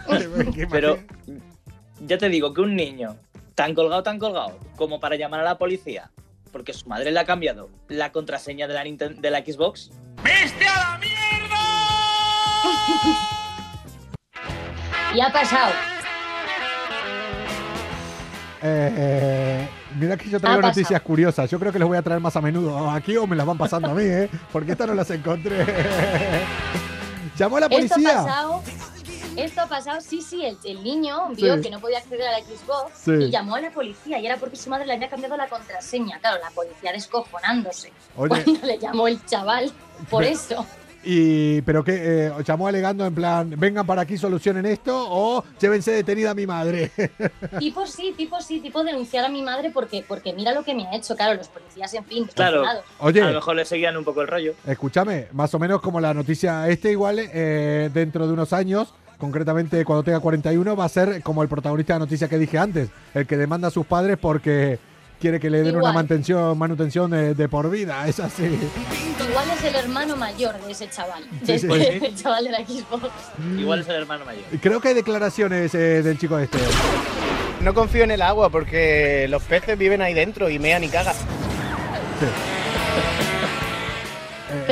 O 0.06 0.16
sea, 0.18 0.52
que 0.52 0.66
Pero 0.66 0.98
ya 2.06 2.18
te 2.18 2.28
digo 2.28 2.52
que 2.52 2.60
un 2.60 2.76
niño 2.76 3.16
tan 3.54 3.74
colgado, 3.74 4.02
tan 4.02 4.18
colgado, 4.18 4.58
como 4.76 5.00
para 5.00 5.16
llamar 5.16 5.40
a 5.40 5.44
la 5.44 5.56
policía, 5.56 6.10
porque 6.52 6.74
su 6.74 6.86
madre 6.90 7.10
le 7.10 7.18
ha 7.20 7.24
cambiado 7.24 7.70
la 7.88 8.12
contraseña 8.12 8.66
de 8.68 8.74
la, 8.74 8.84
Ninten- 8.84 9.16
de 9.20 9.30
la 9.30 9.38
Xbox. 9.38 9.90
Y 15.14 15.20
ha 15.20 15.32
pasado. 15.32 15.72
Eh, 18.64 19.68
mira 19.98 20.16
que 20.16 20.28
yo 20.30 20.38
traigo 20.40 20.62
noticias 20.62 21.00
curiosas. 21.02 21.50
Yo 21.50 21.58
creo 21.58 21.72
que 21.72 21.78
les 21.78 21.88
voy 21.88 21.96
a 21.96 22.02
traer 22.02 22.20
más 22.20 22.36
a 22.36 22.40
menudo 22.40 22.90
aquí 22.90 23.16
o 23.16 23.26
me 23.26 23.34
las 23.36 23.46
van 23.46 23.58
pasando 23.58 23.88
a 23.90 23.94
mí, 23.94 24.04
¿eh? 24.04 24.30
Porque 24.52 24.72
estas 24.72 24.86
no 24.86 24.94
las 24.94 25.10
encontré. 25.10 25.64
¿Llamó 27.36 27.56
a 27.56 27.60
la 27.60 27.66
Esto 27.66 27.76
ha 27.76 27.88
policía? 27.96 28.14
pasado. 28.22 28.62
Esto 29.34 29.60
ha 29.62 29.66
pasado, 29.66 30.00
sí, 30.02 30.20
sí, 30.20 30.44
el, 30.44 30.58
el 30.62 30.84
niño 30.84 31.30
vio 31.30 31.54
Sí. 31.56 31.62
que 31.62 31.70
no 31.70 31.80
podía 31.80 31.98
acceder 31.98 32.28
a 32.28 32.32
la 32.32 32.44
Xbox 32.44 32.92
Sí. 33.02 33.12
y 33.12 33.30
llamó 33.30 33.54
a 33.56 33.60
la 33.62 33.70
policía 33.70 34.18
y 34.18 34.26
era 34.26 34.36
porque 34.36 34.56
su 34.56 34.68
madre 34.68 34.84
le 34.86 34.92
había 34.92 35.08
cambiado 35.08 35.36
la 35.38 35.48
contraseña. 35.48 36.18
Claro, 36.20 36.38
la 36.42 36.50
policía 36.50 36.92
descojonándose 36.92 37.90
Oye. 38.16 38.28
cuando 38.28 38.66
le 38.66 38.78
llamó 38.78 39.08
el 39.08 39.24
chaval 39.24 39.72
por 40.10 40.22
eso. 40.24 40.66
Y, 41.04 41.62
pero 41.62 41.82
que 41.82 42.26
eh, 42.26 42.32
llamó 42.44 42.68
alegando 42.68 43.04
en 43.04 43.14
plan, 43.14 43.54
vengan 43.56 43.86
para 43.86 44.02
aquí, 44.02 44.16
solucionen 44.16 44.66
esto 44.66 45.06
o 45.08 45.44
llévense 45.60 45.90
detenida 45.92 46.30
a 46.30 46.34
mi 46.34 46.46
madre. 46.46 46.90
tipo 47.58 47.86
sí, 47.86 48.14
tipo 48.16 48.40
sí, 48.40 48.60
tipo 48.60 48.84
denunciar 48.84 49.24
a 49.24 49.28
mi 49.28 49.42
madre 49.42 49.70
porque, 49.70 50.04
porque 50.06 50.32
mira 50.32 50.52
lo 50.52 50.62
que 50.62 50.74
me 50.74 50.86
ha 50.86 50.94
hecho. 50.94 51.16
Claro, 51.16 51.34
los 51.34 51.48
policías, 51.48 51.92
en 51.94 52.04
fin, 52.04 52.28
Claro. 52.34 52.64
Oye. 52.98 53.22
A 53.22 53.28
lo 53.28 53.34
mejor 53.34 53.56
le 53.56 53.64
seguían 53.64 53.96
un 53.96 54.04
poco 54.04 54.22
el 54.22 54.28
rollo. 54.28 54.54
Escúchame, 54.66 55.28
más 55.32 55.52
o 55.54 55.58
menos 55.58 55.80
como 55.80 56.00
la 56.00 56.14
noticia 56.14 56.68
este 56.68 56.92
igual 56.92 57.18
eh, 57.18 57.90
dentro 57.92 58.26
de 58.26 58.32
unos 58.32 58.52
años, 58.52 58.94
concretamente 59.18 59.84
cuando 59.84 60.02
tenga 60.02 60.20
41, 60.20 60.76
va 60.76 60.84
a 60.84 60.88
ser 60.88 61.22
como 61.22 61.42
el 61.42 61.48
protagonista 61.48 61.94
de 61.94 62.00
la 62.00 62.04
noticia 62.06 62.28
que 62.28 62.38
dije 62.38 62.58
antes, 62.58 62.90
el 63.14 63.26
que 63.26 63.36
demanda 63.36 63.68
a 63.68 63.70
sus 63.70 63.86
padres 63.86 64.18
porque 64.20 64.78
quiere 65.22 65.38
que 65.40 65.48
le 65.48 65.58
den 65.58 65.68
Igual. 65.68 65.84
una 65.84 65.92
manutención, 65.92 66.58
manutención 66.58 67.10
de, 67.10 67.34
de 67.34 67.48
por 67.48 67.70
vida, 67.70 68.06
es 68.08 68.18
así. 68.20 68.42
Igual 68.42 69.44
es 69.56 69.64
el 69.64 69.74
hermano 69.76 70.16
mayor 70.16 70.60
de 70.60 70.72
ese 70.72 70.90
chaval, 70.90 71.22
Sí, 71.46 71.52
de 71.52 71.58
sí. 71.60 71.66
ese 71.72 72.00
del 72.00 72.14
chaval 72.22 72.44
de 72.44 72.50
la 72.50 72.58
Xbox. 72.58 73.08
Igual 73.56 73.80
es 73.80 73.88
el 73.88 73.94
hermano 73.96 74.24
mayor. 74.24 74.42
Y 74.52 74.58
Creo 74.58 74.80
que 74.80 74.88
hay 74.88 74.94
declaraciones 74.94 75.74
eh, 75.74 76.02
del 76.02 76.18
chico 76.18 76.38
este. 76.38 76.58
No 77.62 77.72
confío 77.72 78.02
en 78.02 78.10
el 78.10 78.20
agua 78.20 78.50
porque 78.50 79.26
los 79.30 79.42
peces 79.44 79.78
viven 79.78 80.02
ahí 80.02 80.12
dentro 80.12 80.50
y 80.50 80.58
mean 80.58 80.82
y 80.82 80.88
cagan. 80.88 81.14
Eh, 81.14 82.61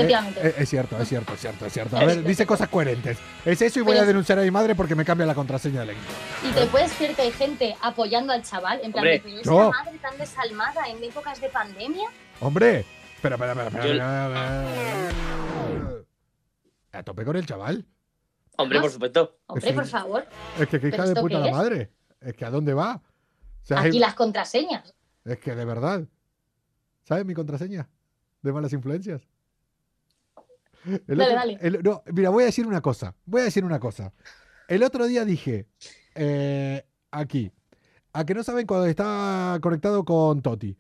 Efectivamente. 0.01 0.49
eh, 0.49 0.55
es 0.59 0.69
cierto, 0.69 0.99
es 1.01 1.09
cierto, 1.09 1.35
es 1.35 1.41
cierto, 1.41 1.67
es 1.67 1.73
cierto. 1.73 1.97
A 1.97 2.05
ver, 2.05 2.23
dice 2.25 2.47
cosas 2.47 2.69
coherentes. 2.69 3.19
Es 3.45 3.61
eso 3.63 3.79
y 3.81 3.83
voy 3.83 3.97
a 3.97 4.05
denunciar 4.05 4.39
a 4.39 4.43
mi 4.43 4.51
madre 4.51 4.75
porque 4.75 4.95
me 4.95 5.05
cambia 5.05 5.27
la 5.27 5.35
contraseña 5.35 5.81
del 5.81 5.91
equipo. 5.91 6.11
Y 6.49 6.53
te 6.53 6.67
puedes 6.67 6.93
creer 6.93 7.15
que 7.15 7.23
hay 7.23 7.31
gente 7.33 7.77
apoyando 7.83 8.33
al 8.33 8.43
chaval, 8.43 8.81
en 8.83 8.93
plan 8.93 9.05
Hombre, 9.05 9.21
de, 9.25 9.43
no. 9.45 9.71
madre 9.71 9.99
tan 9.99 10.17
desalmada 10.19 10.89
en 10.89 11.03
épocas 11.05 11.41
de 11.41 11.49
pandemia. 11.49 12.09
Hombre, 12.41 12.87
espera, 13.17 13.35
espera, 13.37 13.53
espera, 13.53 13.69
espera, 13.69 13.85
espera, 13.93 14.65
espera. 15.69 16.05
A 16.93 17.03
tope 17.03 17.25
con 17.25 17.37
el 17.37 17.47
chaval. 17.47 17.87
Hombre, 18.57 18.81
por 18.81 18.91
supuesto. 18.91 19.39
Hombre, 19.47 19.69
Es 19.69 19.75
por 19.75 19.87
favor. 19.87 20.27
Es 20.59 20.69
que 20.69 20.81
qué 20.81 20.91
¿Pero 20.91 20.97
hija 21.05 21.15
de 21.15 21.21
puta 21.21 21.39
la 21.39 21.47
es? 21.47 21.53
madre. 21.53 21.91
Es 22.21 22.35
que 22.35 22.45
a 22.45 22.51
dónde 22.51 22.75
va. 22.75 22.97
O 22.97 23.65
sea, 23.67 23.79
Aquí 23.81 23.89
es, 23.89 23.97
las 23.97 24.15
contraseñas. 24.15 24.93
es 25.25 25.39
que 25.39 25.55
de 25.55 25.65
verdad. 25.65 26.03
¿Sabes 27.05 27.25
mi 27.25 27.33
contraseña? 27.35 27.89
De 28.43 28.53
malas 28.53 28.73
influencias. 28.73 29.23
El 30.87 31.03
Dale, 31.07 31.23
otro- 31.25 31.35
dale. 31.37 31.59
el- 31.61 31.83
no, 31.83 32.03
mira, 32.13 32.31
voy 32.31 32.43
a 32.43 32.47
decir 32.47 32.67
una 32.67 32.81
cosa. 32.81 33.15
Voy 33.27 33.43
a 33.43 33.45
decir 33.45 33.65
una 33.65 33.79
cosa. 33.81 34.13
El 34.69 34.83
otro 34.83 35.07
día 35.07 35.25
dije, 35.25 35.67
eh, 36.15 36.85
aquí, 37.11 37.51
a 38.13 38.25
que 38.25 38.35
no 38.35 38.43
saben 38.43 38.67
cuando 38.67 38.87
estaba 38.87 39.59
conectado 39.61 40.05
con 40.05 40.43
Toti, 40.43 40.77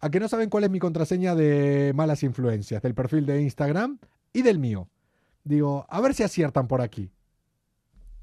a 0.00 0.10
que 0.10 0.20
no 0.20 0.28
saben 0.28 0.48
cuál 0.50 0.64
es 0.64 0.70
mi 0.70 0.78
contraseña 0.78 1.34
de 1.34 1.92
malas 1.94 2.22
influencias, 2.22 2.82
del 2.82 2.94
perfil 2.94 3.26
de 3.26 3.42
Instagram 3.42 3.98
y 4.32 4.42
del 4.42 4.58
mío. 4.58 4.88
Digo, 5.44 5.86
a 5.88 6.00
ver 6.00 6.14
si 6.14 6.22
aciertan 6.22 6.66
por 6.68 6.80
aquí. 6.80 7.10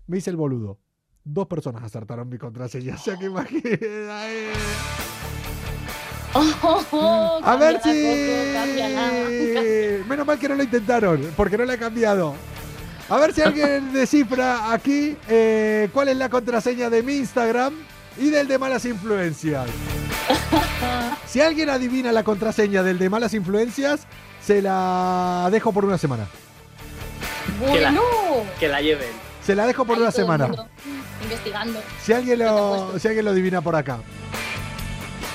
Me 0.08 0.18
hice 0.18 0.30
el 0.30 0.36
boludo. 0.38 0.80
Dos 1.24 1.48
personas 1.48 1.84
acertaron 1.84 2.28
mi 2.30 2.38
contraseña. 2.38 2.96
O 2.96 2.98
sea 2.98 3.18
que 3.18 3.26
imagina. 3.26 3.62
Oh, 6.34 7.40
A 7.44 7.56
ver 7.56 7.78
Coco, 7.78 7.90
si. 7.92 8.00
Menos 10.08 10.26
mal 10.28 10.38
que 10.38 10.50
no 10.50 10.56
lo 10.56 10.64
intentaron, 10.64 11.32
porque 11.36 11.58
no 11.58 11.66
la 11.66 11.74
he 11.74 11.78
cambiado. 11.78 12.36
A 13.10 13.18
ver 13.18 13.34
si 13.34 13.42
alguien 13.42 13.92
descifra 13.94 14.72
aquí 14.72 15.18
eh, 15.28 15.90
cuál 15.92 16.10
es 16.10 16.18
la 16.18 16.30
contraseña 16.30 16.90
de 16.90 17.02
mi 17.02 17.16
Instagram 17.16 17.74
y 18.18 18.30
del 18.30 18.48
de 18.48 18.58
malas 18.58 18.86
influencias. 18.86 19.68
Si 21.28 21.42
alguien 21.42 21.70
adivina 21.70 22.12
la 22.12 22.24
contraseña 22.24 22.82
del 22.82 22.98
de 22.98 23.08
malas 23.08 23.36
influencias, 23.36 24.02
se 24.44 24.64
la 24.64 25.48
dejo 25.52 25.72
por 25.72 25.86
una 25.86 26.00
semana. 26.00 26.26
Que 27.72 27.80
la, 27.82 27.92
Bueno. 27.92 28.02
que 28.60 28.68
la 28.68 28.82
lleven. 28.82 29.10
Se 29.46 29.54
la 29.54 29.68
dejo 29.68 29.86
por 29.86 29.98
Ahí 29.98 30.02
una 30.02 30.12
semana. 30.12 30.50
Investigando. 31.22 31.80
Si 32.04 32.14
alguien 32.14 32.40
lo, 32.40 32.98
si 32.98 33.08
alguien 33.08 33.26
lo 33.26 33.32
adivina 33.32 33.62
por 33.62 33.76
acá. 33.76 34.00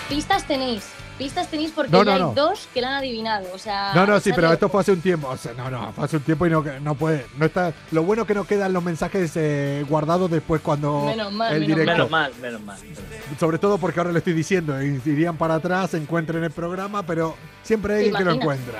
Pistas 0.09 0.45
tenéis. 0.47 0.85
Pistas 1.17 1.49
tenéis 1.49 1.71
porque 1.71 1.93
No, 1.93 1.99
ya 1.99 2.05
no, 2.05 2.13
hay 2.13 2.21
no. 2.23 2.33
dos 2.35 2.69
que 2.75 2.81
la 2.81 2.89
han 2.89 2.95
adivinado. 2.95 3.47
O 3.55 3.59
sea, 3.59 3.93
No, 3.95 4.05
no, 4.05 4.19
sí, 4.19 4.33
pero 4.35 4.53
esto 4.53 4.69
fue 4.69 4.81
hace 4.81 4.91
un 4.91 5.01
tiempo. 5.01 5.29
O 5.29 5.37
sea, 5.37 5.53
no, 5.55 5.71
no, 5.71 5.93
fue 5.93 6.05
hace 6.05 6.17
un 6.17 6.23
tiempo 6.25 6.45
y 6.47 6.51
no, 6.51 6.63
no 6.83 6.95
puede. 6.97 7.25
No 7.39 7.47
está, 7.47 7.73
lo 7.93 8.03
bueno 8.03 8.27
que 8.27 8.35
no 8.35 8.45
quedan 8.45 8.73
los 8.73 8.83
mensajes 8.83 9.31
eh, 9.37 9.85
guardados 9.89 10.29
después 10.31 10.61
cuando 10.61 11.05
Menos 11.07 11.33
mal, 11.33 11.53
el 11.55 11.61
menos 11.61 11.69
directo. 11.77 11.93
Menos 11.93 12.11
mal, 12.11 12.33
menos 12.43 12.61
mal. 12.63 12.77
Sobre 13.39 13.59
todo 13.59 13.79
porque 13.79 14.01
ahora 14.01 14.11
lo 14.13 14.19
estoy 14.19 14.33
diciendo. 14.33 14.79
eh, 14.79 15.01
Irían 15.05 15.37
para 15.37 15.55
atrás, 15.55 15.95
encuentren 15.95 16.43
el 16.43 16.51
programa, 16.51 17.05
pero 17.07 17.37
siempre 17.63 17.95
hay 17.95 18.11
¿Te 18.11 18.17
alguien 18.17 18.19
que 18.19 18.25
lo 18.25 18.33
encuentra. 18.33 18.79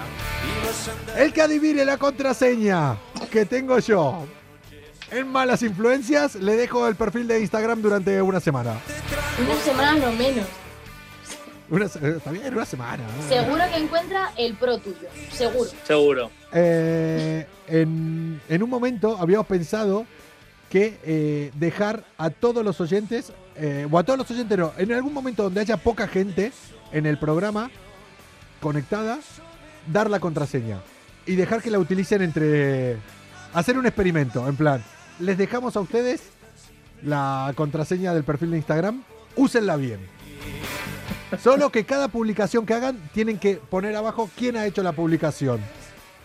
El 1.17 1.33
que 1.33 1.41
adivine 1.41 1.85
la 1.85 1.99
contraseña 1.99 2.97
que 3.31 3.47
tengo 3.47 3.79
yo 3.79 4.27
en 5.13 5.29
malas 5.29 5.63
influencias, 5.63 6.35
le 6.35 6.57
dejo 6.57 6.89
el 6.89 6.97
perfil 6.97 7.29
de 7.29 7.41
Instagram 7.41 7.81
durante 7.81 8.21
una 8.21 8.41
semana. 8.41 8.73
Una 9.41 9.55
semana 9.61 9.95
no 9.95 10.13
menos. 10.13 10.45
Una, 11.71 11.89
se- 11.89 12.17
está 12.17 12.31
bien, 12.31 12.53
una 12.55 12.65
semana. 12.67 13.03
¿no? 13.03 13.29
Seguro 13.29 13.63
que 13.73 13.77
encuentra 13.83 14.33
el 14.37 14.55
pro 14.55 14.79
tuyo. 14.79 15.09
Seguro. 15.33 15.71
Seguro. 15.85 16.31
Eh, 16.53 17.47
en, 17.69 18.41
en 18.49 18.63
un 18.63 18.71
momento 18.71 19.17
habíamos 19.19 19.47
pensado 19.47 20.07
que 20.71 20.99
eh, 21.05 21.51
dejar 21.55 22.05
a 22.19 22.31
todos 22.31 22.65
los 22.65 22.81
oyentes, 22.81 23.33
eh, 23.57 23.87
o 23.91 23.99
a 23.99 24.03
todos 24.05 24.19
los 24.19 24.31
oyentes 24.31 24.59
no, 24.59 24.73
en 24.77 24.93
algún 24.93 25.13
momento 25.13 25.45
donde 25.45 25.61
haya 25.61 25.77
poca 25.77 26.07
gente 26.09 26.53
en 26.93 27.07
el 27.07 27.19
programa 27.19 27.71
conectada, 28.61 29.19
dar 29.93 30.11
la 30.11 30.21
contraseña 30.21 30.79
y 31.27 31.35
dejar 31.37 31.63
que 31.63 31.71
la 31.71 31.79
utilicen 31.79 32.23
entre... 32.23 32.97
Hacer 33.53 33.79
un 33.79 33.87
experimento, 33.87 34.49
en 34.49 34.57
plan, 34.57 34.83
les 35.21 35.39
dejamos 35.39 35.77
a 35.77 35.81
ustedes 35.81 36.23
la 37.05 37.53
contraseña 37.55 38.13
del 38.13 38.25
perfil 38.25 38.51
de 38.51 38.57
Instagram, 38.57 39.05
úsenla 39.37 39.77
bien. 39.77 40.01
Solo 41.43 41.71
que 41.71 41.85
cada 41.85 42.09
publicación 42.09 42.65
que 42.67 42.75
hagan 42.75 42.99
tienen 43.13 43.39
que 43.39 43.57
poner 43.57 43.97
abajo 43.97 44.31
quién 44.37 44.57
ha 44.57 44.67
hecho 44.67 44.83
la 44.83 44.93
publicación. 44.93 45.61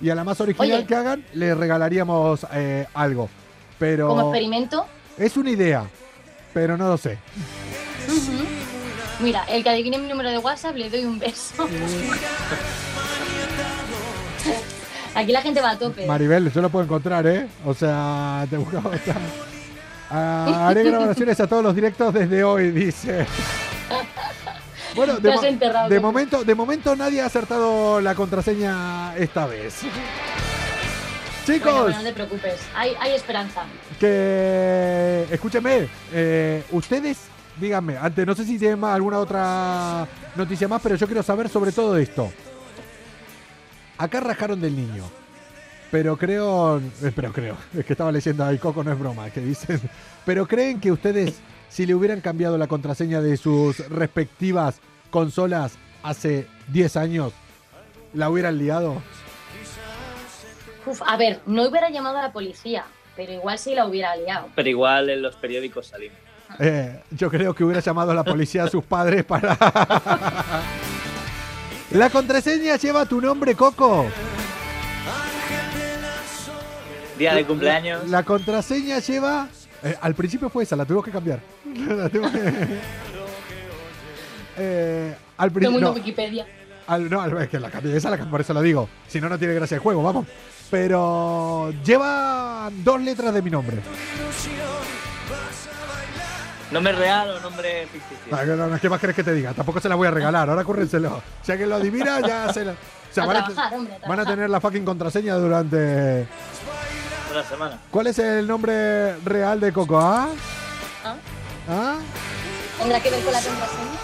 Y 0.01 0.09
a 0.09 0.15
la 0.15 0.23
más 0.23 0.39
original 0.39 0.71
Oye. 0.79 0.85
que 0.85 0.95
hagan 0.95 1.25
le 1.33 1.55
regalaríamos 1.55 2.45
eh, 2.53 2.85
algo. 2.93 3.29
Pero 3.77 4.09
Como 4.09 4.21
experimento. 4.29 4.85
es 5.17 5.35
una 5.37 5.49
idea, 5.51 5.85
pero 6.53 6.77
no 6.77 6.87
lo 6.87 6.97
sé. 6.97 7.17
Mira, 9.19 9.43
el 9.49 9.63
que 9.63 9.69
adivine 9.69 9.97
mi 9.97 10.07
número 10.07 10.29
de 10.29 10.37
WhatsApp 10.37 10.75
le 10.75 10.89
doy 10.89 11.03
un 11.05 11.19
beso. 11.19 11.67
Aquí 15.15 15.31
la 15.31 15.41
gente 15.41 15.59
va 15.61 15.71
a 15.71 15.77
tope. 15.79 16.05
Maribel, 16.05 16.51
yo 16.51 16.61
lo 16.61 16.69
puedo 16.69 16.85
encontrar, 16.85 17.25
¿eh? 17.27 17.47
O 17.65 17.73
sea, 17.73 18.45
te 18.49 18.57
buscamos. 18.57 18.93
Ah, 20.09 20.67
haré 20.69 20.83
grabaciones 20.89 21.39
a 21.39 21.47
todos 21.47 21.63
los 21.63 21.75
directos 21.75 22.13
desde 22.13 22.43
hoy, 22.43 22.71
dice. 22.71 23.25
Bueno, 24.95 25.19
de, 25.19 25.31
mo- 25.33 25.43
enterrado, 25.43 25.89
de 25.89 25.99
momento, 25.99 26.43
de 26.43 26.55
momento 26.55 26.95
nadie 26.95 27.21
ha 27.21 27.25
acertado 27.25 28.01
la 28.01 28.15
contraseña 28.15 29.15
esta 29.17 29.45
vez. 29.45 29.81
Chicos, 31.45 31.73
Bueno, 31.81 31.97
no 31.97 32.03
te 32.03 32.13
preocupes, 32.13 32.59
hay, 32.75 32.93
hay 32.99 33.13
esperanza. 33.13 33.63
que 33.99 35.25
escúcheme, 35.31 35.87
eh, 36.13 36.63
ustedes, 36.71 37.17
díganme, 37.59 37.97
antes 37.97 38.25
no 38.27 38.35
sé 38.35 38.45
si 38.45 38.59
tienen 38.59 38.79
más- 38.79 38.93
alguna 38.95 39.17
otra 39.19 40.07
noticia 40.35 40.67
más, 40.67 40.79
pero 40.81 40.95
yo 40.95 41.07
quiero 41.07 41.23
saber 41.23 41.49
sobre 41.49 41.71
todo 41.71 41.97
esto. 41.97 42.31
Acá 43.97 44.19
rajaron 44.19 44.61
del 44.61 44.75
niño, 44.75 45.03
pero 45.91 46.15
creo, 46.17 46.77
eh, 47.01 47.11
pero 47.15 47.33
creo, 47.33 47.57
es 47.75 47.83
que 47.83 47.93
estaba 47.93 48.11
leyendo 48.11 48.45
ahí 48.45 48.57
Coco, 48.59 48.83
no 48.83 48.91
es 48.91 48.99
broma, 48.99 49.29
que 49.31 49.41
dicen, 49.41 49.81
pero 50.25 50.47
creen 50.47 50.79
que 50.79 50.91
ustedes, 50.91 51.33
si 51.69 51.85
le 51.85 51.95
hubieran 51.95 52.21
cambiado 52.21 52.57
la 52.57 52.67
contraseña 52.67 53.21
de 53.21 53.37
sus 53.37 53.77
respectivas 53.89 54.79
consolas 55.11 55.73
hace 56.03 56.47
10 56.69 56.97
años, 56.97 57.33
la 58.13 58.29
hubieran 58.29 58.57
liado. 58.57 59.01
Uf, 60.85 61.01
a 61.05 61.17
ver, 61.17 61.39
no 61.45 61.67
hubiera 61.67 61.89
llamado 61.89 62.17
a 62.17 62.21
la 62.23 62.31
policía, 62.33 62.85
pero 63.15 63.31
igual 63.33 63.59
sí 63.59 63.75
la 63.75 63.85
hubiera 63.85 64.15
liado. 64.15 64.47
Pero 64.55 64.69
igual 64.69 65.09
en 65.09 65.21
los 65.21 65.35
periódicos 65.35 65.87
salimos. 65.87 66.17
Eh, 66.57 66.99
yo 67.11 67.29
creo 67.29 67.53
que 67.53 67.63
hubiera 67.63 67.81
llamado 67.81 68.11
a 68.11 68.15
la 68.15 68.23
policía 68.23 68.63
a 68.63 68.67
sus 68.69 68.83
padres 68.83 69.23
para. 69.23 69.55
la 71.91 72.09
contraseña 72.09 72.75
lleva 72.77 73.05
tu 73.05 73.21
nombre, 73.21 73.53
Coco. 73.55 74.07
Día 77.19 77.35
de 77.35 77.45
cumpleaños. 77.45 78.07
La 78.09 78.23
contraseña 78.23 78.99
lleva. 78.99 79.47
eh, 79.83 79.95
al 80.01 80.15
principio 80.15 80.49
fue 80.49 80.63
esa, 80.63 80.75
la 80.75 80.85
tuvimos 80.85 81.05
que 81.05 81.11
cambiar. 81.11 81.39
Eh, 84.61 85.15
al 85.37 85.37
Todo 85.37 85.45
el 85.45 85.51
principio. 85.53 85.71
mundo 85.71 85.87
No, 85.89 85.93
Wikipedia. 85.95 86.45
al- 86.87 87.09
no, 87.09 87.39
es 87.39 87.49
que 87.49 87.59
la 87.59 87.69
esa 87.69 88.09
la 88.09 88.17
por 88.29 88.41
eso 88.41 88.53
lo 88.53 88.61
digo. 88.61 88.89
Si 89.07 89.21
no, 89.21 89.29
no 89.29 89.37
tiene 89.39 89.53
gracia 89.53 89.75
el 89.75 89.81
juego, 89.81 90.03
vamos. 90.03 90.27
Pero 90.69 91.71
lleva 91.83 92.69
dos 92.83 93.01
letras 93.01 93.33
de 93.33 93.41
mi 93.41 93.49
nombre. 93.49 93.77
¿Nombre 96.71 96.93
real 96.93 97.29
o 97.31 97.39
nombre 97.39 97.87
ficticio? 97.87 98.35
Ah, 98.35 98.43
no, 98.45 98.79
¿Qué 98.79 98.89
más 98.89 98.99
querés 98.99 99.15
que 99.15 99.23
te 99.23 99.33
diga? 99.33 99.53
Tampoco 99.53 99.79
se 99.79 99.89
la 99.89 99.95
voy 99.95 100.07
a 100.07 100.11
regalar, 100.11 100.49
ahora 100.49 100.63
cúrrenselo. 100.63 101.21
Si 101.41 101.51
alguien 101.51 101.69
lo 101.69 101.75
adivina, 101.77 102.19
ya 102.19 102.53
se 102.53 102.63
la. 102.65 102.73
O 102.73 102.75
sea, 103.11 103.23
A 103.23 103.27
van, 103.27 103.37
a, 103.37 103.69
hombre, 103.73 103.97
a 104.03 104.07
van 104.07 104.19
a 104.19 104.25
tener 104.25 104.49
la 104.51 104.59
fucking 104.61 104.85
contraseña 104.85 105.33
durante. 105.35 106.27
Una 107.31 107.43
semana. 107.43 107.79
¿Cuál 107.89 108.07
es 108.07 108.19
el 108.19 108.45
nombre 108.45 109.15
real 109.25 109.59
de 109.59 109.71
Coco? 109.73 109.99
¿Ah? 109.99 110.29
¿Ah? 111.69 111.99
¿Tendrá 112.79 112.99
que 113.01 113.09
ver 113.11 113.23
con 113.23 113.33
la 113.33 113.41
contraseña? 113.41 113.99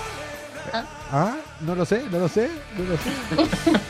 ¿Ah? 0.73 0.85
¿Ah? 1.11 1.37
No 1.61 1.75
lo 1.75 1.85
sé, 1.85 2.03
no 2.11 2.19
lo 2.19 2.27
sé, 2.27 2.49
no 2.77 2.83
lo 2.85 2.97
sé. 2.97 3.09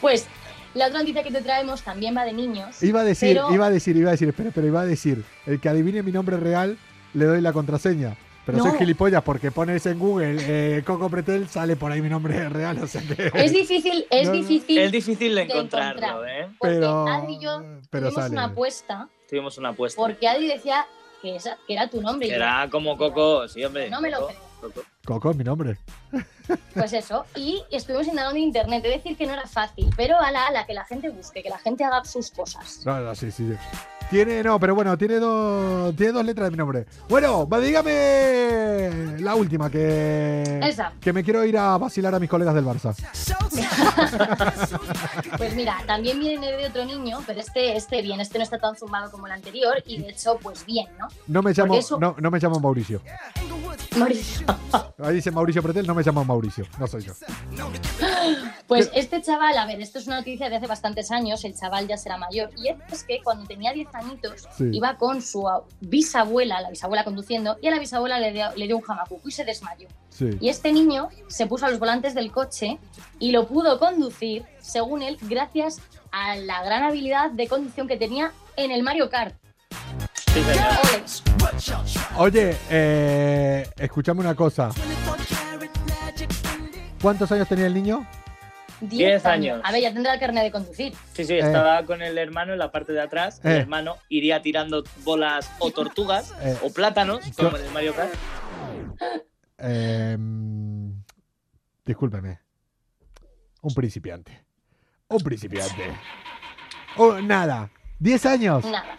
Pues 0.00 0.26
la 0.74 0.86
otra 0.86 1.00
noticia 1.00 1.22
que 1.24 1.30
te 1.32 1.40
traemos 1.42 1.82
también 1.82 2.16
va 2.16 2.24
de 2.24 2.32
niños. 2.32 2.80
Iba 2.82 3.00
a 3.00 3.04
decir, 3.04 3.34
pero- 3.36 3.52
iba 3.52 3.66
a 3.66 3.70
decir, 3.70 3.96
iba 3.96 4.08
a 4.10 4.12
decir, 4.12 4.28
espera, 4.28 4.50
pero 4.54 4.66
iba 4.66 4.80
a 4.80 4.86
decir, 4.86 5.24
el 5.46 5.60
que 5.60 5.68
adivine 5.68 6.02
mi 6.04 6.12
nombre 6.12 6.36
real, 6.36 6.78
le 7.14 7.24
doy 7.24 7.40
la 7.40 7.52
contraseña. 7.52 8.16
Pero 8.46 8.60
soy 8.60 8.72
No. 8.72 8.78
gilipollas 8.78 9.22
porque 9.22 9.50
pones 9.50 9.84
en 9.86 9.98
Google 9.98 10.36
eh, 10.40 10.82
Coco 10.86 11.10
Pretel, 11.10 11.48
sale 11.48 11.76
por 11.76 11.90
ahí 11.92 12.00
mi 12.00 12.08
nombre 12.08 12.48
real, 12.48 12.78
o 12.82 12.86
sea 12.86 13.02
que... 13.02 13.30
Es 13.34 13.52
difícil, 13.52 14.06
es 14.08 14.26
No, 14.28 14.32
difícil. 14.34 14.78
Es 14.78 14.92
difícil 14.92 15.34
de 15.34 15.44
de 15.44 15.52
encontrarlo, 15.52 16.06
encontrar. 16.06 16.28
¿eh? 16.28 16.48
Porque 16.58 16.74
Pero- 16.76 17.08
Adri 17.08 17.34
y 17.34 17.40
yo 17.40 17.62
pero 17.90 18.06
tuvimos 18.08 18.14
sale. 18.14 18.32
una 18.32 18.44
apuesta 18.44 19.08
Tuvimos 19.28 19.58
una 19.58 19.68
apuesta. 19.70 20.00
porque 20.00 20.28
Adri 20.28 20.46
decía 20.48 20.86
que, 21.22 21.36
esa- 21.36 21.58
que 21.66 21.74
era 21.74 21.88
tu 21.88 22.00
nombre. 22.00 22.28
yo, 22.28 22.34
Era 22.34 22.68
como 22.70 22.96
Coco, 22.96 23.46
sí, 23.48 23.64
hombre. 23.64 23.90
No 23.90 24.00
me 24.00 24.10
lo 24.10 24.20
Coco, 24.20 24.28
creo. 24.28 24.40
Coco. 24.60 24.82
Coco 25.04 25.30
es 25.30 25.36
mi 25.36 25.44
nombre. 25.44 25.78
Pues 26.74 26.92
eso. 26.92 27.24
Y 27.36 27.62
estuvimos 27.70 28.06
indagando 28.08 28.36
en 28.36 28.42
internet. 28.44 28.84
He 28.84 28.88
de 28.88 28.94
decir 28.96 29.16
que 29.16 29.26
no 29.26 29.32
era 29.34 29.46
fácil, 29.46 29.88
pero 29.96 30.18
a 30.20 30.30
la, 30.32 30.46
a 30.48 30.50
la 30.50 30.66
que 30.66 30.74
la 30.74 30.84
gente 30.84 31.08
busque, 31.10 31.42
que 31.42 31.50
la 31.50 31.58
gente 31.58 31.84
haga 31.84 32.04
sus 32.04 32.30
cosas. 32.30 32.82
No, 32.84 33.14
sí, 33.14 33.30
sí. 33.30 33.48
sí. 33.48 33.54
Tiene, 34.10 34.42
no, 34.42 34.58
pero 34.58 34.74
bueno, 34.74 34.96
tiene 34.96 35.16
dos, 35.16 35.94
tiene 35.94 36.12
dos 36.12 36.24
letras 36.24 36.46
de 36.46 36.50
mi 36.52 36.56
nombre. 36.56 36.86
Bueno, 37.10 37.46
dígame 37.60 39.18
la 39.20 39.34
última, 39.34 39.68
que, 39.68 40.60
Esa. 40.62 40.92
que 40.98 41.12
me 41.12 41.22
quiero 41.22 41.44
ir 41.44 41.58
a 41.58 41.76
vacilar 41.76 42.14
a 42.14 42.18
mis 42.18 42.30
colegas 42.30 42.54
del 42.54 42.64
Barça. 42.64 42.94
Pues 45.36 45.54
mira, 45.54 45.76
también 45.86 46.18
viene 46.18 46.50
de 46.52 46.66
otro 46.66 46.84
niño, 46.84 47.22
pero 47.26 47.40
este, 47.40 47.76
este 47.76 48.02
bien, 48.02 48.20
este 48.20 48.38
no 48.38 48.44
está 48.44 48.58
tan 48.58 48.76
zumbado 48.76 49.10
como 49.10 49.26
el 49.26 49.32
anterior 49.32 49.82
y 49.86 49.98
de 49.98 50.10
hecho, 50.10 50.38
pues 50.42 50.64
bien, 50.66 50.86
¿no? 50.98 51.08
No 51.26 51.42
me 51.42 51.52
llamo, 51.52 51.74
eso- 51.74 51.98
no, 51.98 52.14
no 52.18 52.30
me 52.30 52.38
llamo 52.38 52.58
Mauricio. 52.60 53.00
Mauricio. 53.96 54.46
Ahí 54.98 55.14
dice 55.16 55.30
Mauricio 55.30 55.62
Pretel, 55.62 55.86
no 55.86 55.94
me 55.94 56.02
llamo 56.02 56.24
Mauricio, 56.24 56.64
no 56.78 56.86
soy 56.86 57.02
yo. 57.04 57.12
Pues 58.66 58.90
este 58.94 59.22
chaval, 59.22 59.56
a 59.58 59.66
ver, 59.66 59.80
esto 59.80 59.98
es 59.98 60.06
una 60.06 60.18
noticia 60.18 60.48
de 60.50 60.56
hace 60.56 60.66
bastantes 60.66 61.10
años, 61.10 61.44
el 61.44 61.54
chaval 61.54 61.86
ya 61.86 61.96
será 61.96 62.16
mayor, 62.16 62.50
y 62.56 62.68
es 62.92 63.04
que 63.04 63.20
cuando 63.22 63.44
tenía 63.46 63.72
10 63.72 63.88
añitos 63.98 64.46
Sí. 64.56 64.70
iba 64.72 64.96
con 64.96 65.20
su 65.22 65.48
a- 65.48 65.64
bisabuela, 65.80 66.60
la 66.60 66.70
bisabuela 66.70 67.04
conduciendo, 67.04 67.56
y 67.60 67.66
a 67.68 67.70
la 67.70 67.78
bisabuela 67.78 68.18
le 68.18 68.32
dio, 68.32 68.46
le 68.56 68.66
dio 68.66 68.76
un 68.76 68.82
jamacuco 68.82 69.28
y 69.28 69.32
se 69.32 69.44
desmayó. 69.44 69.88
Sí. 70.08 70.30
Y 70.40 70.48
este 70.48 70.72
niño 70.72 71.08
se 71.28 71.46
puso 71.46 71.66
a 71.66 71.70
los 71.70 71.78
volantes 71.78 72.14
del 72.14 72.32
coche 72.32 72.78
y 73.18 73.32
lo 73.32 73.46
pudo 73.46 73.78
conducir, 73.78 74.44
según 74.60 75.02
él, 75.02 75.18
gracias 75.22 75.80
a 76.10 76.36
la 76.36 76.62
gran 76.64 76.82
habilidad 76.84 77.30
de 77.30 77.46
conducción 77.48 77.86
que 77.86 77.96
tenía 77.96 78.32
en 78.56 78.70
el 78.70 78.82
Mario 78.82 79.10
Kart. 79.10 79.34
Sí. 80.32 80.42
Oye, 82.16 82.56
eh, 82.70 83.68
escúchame 83.76 84.20
una 84.20 84.34
cosa. 84.34 84.70
¿Cuántos 87.00 87.30
años 87.32 87.48
tenía 87.48 87.66
el 87.66 87.74
niño? 87.74 88.06
10 88.80 88.90
Diez 88.90 89.26
años. 89.26 89.60
A 89.64 89.72
ver, 89.72 89.82
ya 89.82 89.92
tendrá 89.92 90.14
el 90.14 90.20
carnet 90.20 90.44
de 90.44 90.50
conducir. 90.50 90.92
Sí, 91.14 91.24
sí, 91.24 91.34
estaba 91.34 91.82
con 91.84 92.00
el 92.02 92.16
hermano 92.18 92.52
en 92.52 92.58
la 92.58 92.70
parte 92.70 92.92
de 92.92 93.00
atrás. 93.00 93.40
El 93.44 93.52
Eh. 93.52 93.56
hermano 93.58 93.96
iría 94.08 94.40
tirando 94.42 94.84
bolas 95.04 95.50
o 95.58 95.70
tortugas 95.70 96.32
Eh. 96.42 96.56
o 96.62 96.70
plátanos, 96.72 97.20
como 97.36 97.56
en 97.56 97.64
el 97.64 97.70
Mario 97.72 97.94
Kart. 97.94 98.12
Eh, 99.58 100.16
discúlpeme. 101.84 102.38
Un 103.62 103.74
principiante. 103.74 104.44
Un 105.08 105.18
principiante. 105.20 105.90
Oh, 106.96 107.14
nada. 107.20 107.70
¿10 107.98 108.24
años? 108.26 108.64
Nada. 108.64 108.96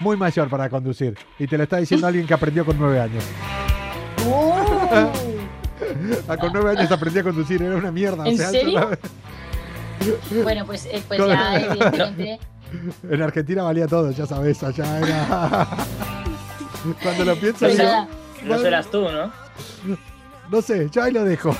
Muy 0.00 0.16
mayor 0.16 0.48
para 0.50 0.68
conducir. 0.68 1.16
Y 1.38 1.46
te 1.46 1.56
lo 1.56 1.64
está 1.64 1.78
diciendo 1.78 2.06
alguien 2.06 2.26
que 2.26 2.34
aprendió 2.34 2.64
con 2.64 2.78
9 2.78 3.00
años. 3.00 3.24
Ah, 6.28 6.36
con 6.36 6.52
9 6.52 6.70
años 6.78 6.90
aprendí 6.90 7.18
a 7.20 7.22
conducir. 7.22 7.62
Era 7.62 7.76
una 7.76 7.90
mierda. 7.90 8.26
¿En 8.26 8.34
o 8.34 8.36
sea, 8.36 8.50
serio? 8.50 8.90
Bueno, 10.44 10.64
pues, 10.64 10.86
eh, 10.86 11.02
pues 11.08 11.18
ya, 11.18 11.60
evidentemente. 11.60 12.38
En 13.10 13.22
Argentina 13.22 13.62
valía 13.62 13.86
todo, 13.88 14.10
ya 14.10 14.26
sabes. 14.26 14.62
Allá 14.62 14.98
era. 14.98 15.66
Cuando 17.02 17.24
lo 17.24 17.36
pienso, 17.36 17.66
Pues. 17.66 17.82
No 18.44 18.58
serás 18.58 18.90
tú, 18.90 19.02
¿no? 19.10 19.32
No 20.50 20.62
sé, 20.62 20.88
yo 20.90 21.02
ahí 21.02 21.12
lo 21.12 21.24
dejo. 21.24 21.54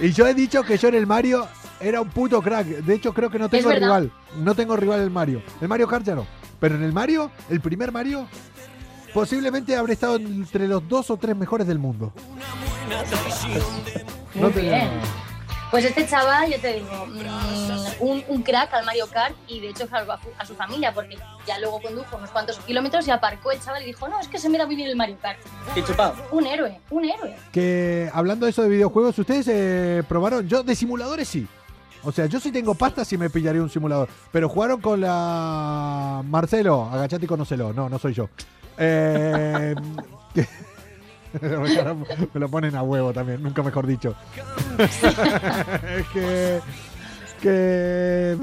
y 0.00 0.12
yo 0.12 0.26
he 0.26 0.34
dicho 0.34 0.62
que 0.62 0.76
yo 0.76 0.88
en 0.88 0.94
el 0.94 1.06
Mario 1.06 1.46
era 1.78 2.00
un 2.00 2.08
puto 2.08 2.42
crack. 2.42 2.66
De 2.66 2.94
hecho, 2.94 3.12
creo 3.14 3.30
que 3.30 3.38
no 3.38 3.48
tengo 3.48 3.70
rival. 3.70 4.10
No 4.36 4.54
tengo 4.54 4.76
rival 4.76 4.98
en 4.98 5.04
el 5.04 5.10
Mario. 5.10 5.42
El 5.60 5.68
Mario 5.68 5.86
Kart 5.88 6.04
ya 6.04 6.14
no. 6.14 6.26
Pero 6.58 6.74
en 6.74 6.82
el 6.82 6.92
Mario, 6.92 7.30
el 7.48 7.60
primer 7.60 7.90
Mario, 7.92 8.26
posiblemente 9.14 9.76
habré 9.76 9.92
estado 9.94 10.16
entre 10.16 10.66
los 10.68 10.86
dos 10.88 11.10
o 11.10 11.16
tres 11.16 11.36
mejores 11.36 11.66
del 11.66 11.78
mundo. 11.78 12.12
Muy 14.34 14.42
No 14.42 14.50
te- 14.50 14.60
bien. 14.62 14.88
Pues 15.70 15.84
este 15.84 16.04
chaval, 16.04 16.50
yo 16.50 16.58
te 16.60 16.72
digo, 16.72 17.06
mm, 17.06 18.02
un, 18.02 18.24
un 18.26 18.42
crack 18.42 18.74
al 18.74 18.84
Mario 18.84 19.06
Kart 19.06 19.36
y 19.46 19.60
de 19.60 19.68
hecho 19.68 19.86
salvó 19.86 20.10
a, 20.12 20.20
su- 20.20 20.28
a 20.36 20.44
su 20.44 20.54
familia 20.56 20.92
porque 20.92 21.16
ya 21.46 21.60
luego 21.60 21.80
condujo 21.80 22.16
unos 22.16 22.30
cuantos 22.30 22.58
kilómetros 22.58 23.06
y 23.06 23.12
aparcó 23.12 23.52
el 23.52 23.60
chaval 23.60 23.84
y 23.84 23.86
dijo, 23.86 24.08
no, 24.08 24.18
es 24.18 24.26
que 24.26 24.38
se 24.38 24.48
me 24.48 24.58
da 24.58 24.66
muy 24.66 24.74
bien 24.74 24.88
el 24.88 24.96
Mario 24.96 25.16
Kart. 25.22 25.38
Y 25.76 25.82
chupado. 25.84 26.14
Un 26.32 26.44
héroe, 26.46 26.80
un 26.90 27.04
héroe. 27.04 27.36
Que 27.52 28.10
hablando 28.12 28.46
de 28.46 28.50
eso 28.50 28.62
de 28.62 28.68
videojuegos, 28.68 29.16
¿ustedes 29.16 29.46
eh, 29.48 30.02
probaron? 30.08 30.48
Yo 30.48 30.64
de 30.64 30.74
simuladores 30.74 31.28
sí. 31.28 31.46
O 32.02 32.10
sea, 32.10 32.26
yo 32.26 32.40
sí 32.40 32.50
tengo 32.50 32.74
pasta 32.74 33.04
si 33.04 33.16
me 33.16 33.30
pillaría 33.30 33.62
un 33.62 33.70
simulador. 33.70 34.08
Pero 34.32 34.48
jugaron 34.48 34.80
con 34.80 35.00
la. 35.02 36.22
Marcelo, 36.26 36.88
agachate 36.90 37.26
y 37.26 37.28
conocelo. 37.28 37.72
No, 37.72 37.88
no 37.88 37.98
soy 38.00 38.14
yo. 38.14 38.28
Eh, 38.82 39.74
me 42.34 42.40
lo 42.40 42.48
ponen 42.48 42.74
a 42.74 42.82
huevo 42.82 43.12
también, 43.12 43.42
nunca 43.42 43.62
mejor 43.62 43.86
dicho. 43.86 44.14
es 44.78 46.06
que. 46.12 46.60
Que. 47.42 48.36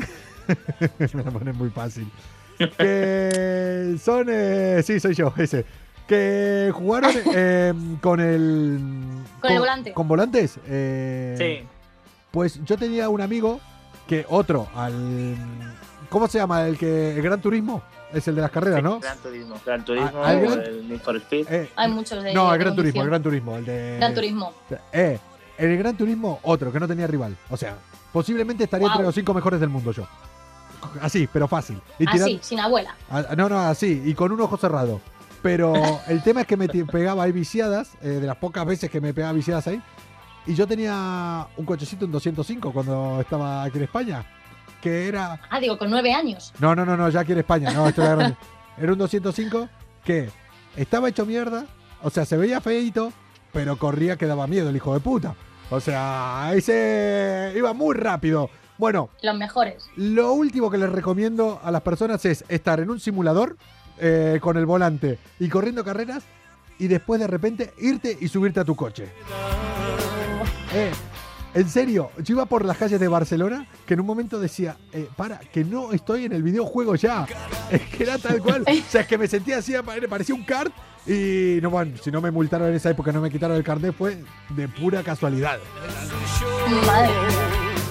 me 1.13 1.23
lo 1.23 1.31
ponen 1.31 1.57
muy 1.57 1.69
fácil. 1.69 2.09
Que 2.57 3.95
son. 4.01 4.27
eh, 4.29 4.81
sí, 4.83 4.99
soy 4.99 5.15
yo, 5.15 5.33
ese. 5.37 5.65
Que 6.07 6.71
jugaron 6.73 7.11
eh, 7.33 7.73
con 8.01 8.19
el. 8.19 8.79
Con 9.41 9.51
el 9.51 9.59
volante. 9.59 9.93
¿Con 9.93 10.07
volantes? 10.07 10.59
Eh, 10.67 11.35
Sí. 11.37 11.67
Pues 12.31 12.63
yo 12.63 12.77
tenía 12.77 13.09
un 13.09 13.21
amigo 13.21 13.59
que 14.07 14.25
otro, 14.29 14.67
al. 14.75 15.35
¿Cómo 16.09 16.27
se 16.27 16.37
llama? 16.37 16.65
El 16.67 16.77
que. 16.77 17.15
El 17.15 17.21
Gran 17.21 17.41
Turismo. 17.41 17.81
Es 18.13 18.27
el 18.27 18.35
de 18.35 18.41
las 18.41 18.51
carreras, 18.51 18.81
¿no? 18.81 18.99
Gran 18.99 19.17
Turismo. 19.17 19.55
Gran 19.65 19.83
Turismo, 19.85 20.23
¿Al 20.23 20.39
Gran- 20.41 20.61
el 20.61 20.87
Need 20.87 21.01
for 21.01 21.15
Speed. 21.17 21.47
Eh, 21.51 21.69
Hay 21.75 21.91
muchos 21.91 22.23
de 22.23 22.33
no, 22.33 22.53
el 22.53 22.59
Gran 22.59 22.75
Turismo, 22.75 23.01
el 23.01 23.07
Gran 23.09 23.23
Turismo, 23.23 23.57
el 23.57 23.65
de. 23.65 23.97
Gran 23.97 24.13
Turismo. 24.15 24.53
Eh, 24.93 25.19
en 25.57 25.71
el 25.71 25.77
Gran 25.77 25.97
Turismo, 25.97 26.39
otro 26.43 26.71
que 26.71 26.79
no 26.79 26.87
tenía 26.87 27.07
rival. 27.07 27.35
O 27.49 27.57
sea, 27.57 27.75
Posiblemente 28.13 28.63
estaría 28.63 28.87
Guau. 28.87 28.93
entre 28.95 29.05
los 29.05 29.13
cinco 29.15 29.33
mejores 29.33 29.59
del 29.59 29.69
mundo 29.69 29.91
yo. 29.91 30.07
Así, 31.01 31.27
pero 31.31 31.47
fácil. 31.47 31.81
Y 31.99 32.07
Así, 32.07 32.39
sin 32.41 32.59
abuela. 32.59 32.95
Ah, 33.11 33.25
No, 33.35 33.49
no, 33.49 33.59
así, 33.59 34.01
y 34.05 34.13
con 34.13 34.31
un 34.31 34.39
ojo 34.41 34.57
cerrado. 34.57 35.01
Pero 35.41 35.73
el 36.07 36.23
tema 36.23 36.41
es 36.41 36.47
que 36.47 36.55
me 36.57 36.67
pegaba 36.69 37.23
ahí 37.23 37.31
viciadas, 37.31 37.91
eh, 38.01 38.07
de 38.07 38.25
las 38.27 38.37
pocas 38.37 38.65
veces 38.65 38.89
que 38.89 39.01
me 39.01 39.13
pegaba 39.13 39.33
viciadas 39.33 39.67
ahí. 39.67 39.81
Y 40.45 40.55
yo 40.55 40.65
tenía 40.65 41.45
un 41.57 41.65
cochecito 41.65 42.05
en 42.05 42.11
205 42.11 42.71
cuando 42.71 43.19
estaba 43.19 43.63
aquí 43.63 43.77
en 43.77 43.83
España. 43.83 44.25
Que 44.81 45.07
era. 45.07 45.39
Ah, 45.49 45.59
digo, 45.59 45.77
con 45.77 45.89
nueve 45.89 46.13
años. 46.13 46.53
No, 46.59 46.75
no, 46.75 46.85
no, 46.85 46.95
no, 46.97 47.09
ya 47.09 47.21
aquí 47.21 47.31
en 47.31 47.39
España. 47.39 47.71
No, 47.71 47.87
esto 47.87 48.03
era 48.03 48.15
grande. 48.15 48.37
Era 48.77 48.91
un 48.93 48.97
205 48.99 49.67
que 50.03 50.29
estaba 50.75 51.09
hecho 51.09 51.25
mierda. 51.25 51.65
O 52.03 52.09
sea, 52.09 52.25
se 52.25 52.37
veía 52.37 52.61
feito, 52.61 53.11
pero 53.51 53.77
corría 53.77 54.15
que 54.17 54.27
daba 54.27 54.45
miedo 54.47 54.69
el 54.69 54.75
hijo 54.75 54.93
de 54.93 54.99
puta. 54.99 55.35
O 55.69 55.79
sea, 55.79 56.51
ese 56.53 57.53
iba 57.55 57.73
muy 57.73 57.95
rápido. 57.95 58.49
Bueno, 58.77 59.09
Los 59.23 59.35
mejores. 59.35 59.89
lo 59.95 60.33
último 60.33 60.69
que 60.69 60.77
les 60.77 60.89
recomiendo 60.91 61.59
a 61.63 61.71
las 61.71 61.81
personas 61.81 62.23
es 62.25 62.45
estar 62.47 62.79
en 62.79 62.91
un 62.91 62.99
simulador 62.99 63.57
eh, 63.97 64.37
con 64.39 64.55
el 64.57 64.67
volante 64.67 65.17
y 65.39 65.49
corriendo 65.49 65.83
carreras 65.83 66.23
y 66.77 66.87
después 66.87 67.19
de 67.19 67.25
repente 67.25 67.73
irte 67.79 68.15
y 68.21 68.27
subirte 68.27 68.59
a 68.59 68.63
tu 68.65 68.75
coche. 68.75 69.09
Eh, 70.73 70.91
en 71.53 71.69
serio, 71.69 72.11
yo 72.23 72.35
iba 72.35 72.45
por 72.45 72.63
las 72.65 72.77
calles 72.77 72.99
de 72.99 73.07
Barcelona 73.07 73.67
que 73.85 73.93
en 73.95 73.99
un 74.01 74.05
momento 74.05 74.39
decía, 74.39 74.77
eh, 74.91 75.07
para, 75.15 75.39
que 75.39 75.63
no 75.63 75.91
estoy 75.93 76.25
en 76.25 76.33
el 76.33 76.43
videojuego 76.43 76.95
ya. 76.95 77.25
Es 77.71 77.81
que 77.81 78.03
era 78.03 78.17
tal 78.17 78.41
cual. 78.41 78.63
O 78.67 78.89
sea, 78.91 79.01
es 79.01 79.07
que 79.07 79.17
me 79.17 79.27
sentía 79.27 79.57
así, 79.57 79.73
pare- 79.85 80.07
parecía 80.07 80.35
un 80.35 80.43
kart 80.43 80.71
y 81.05 81.59
no, 81.61 81.69
bueno, 81.69 81.97
si 82.01 82.11
no 82.11 82.19
me 82.21 82.31
multaron 82.31 82.67
en 82.69 82.75
esa 82.75 82.89
época, 82.89 83.11
no 83.11 83.21
me 83.21 83.29
quitaron 83.31 83.55
el 83.57 83.63
carnet, 83.63 83.93
fue 83.95 84.21
de 84.49 84.67
pura 84.67 85.03
casualidad. 85.03 85.57
Madre. 86.85 87.11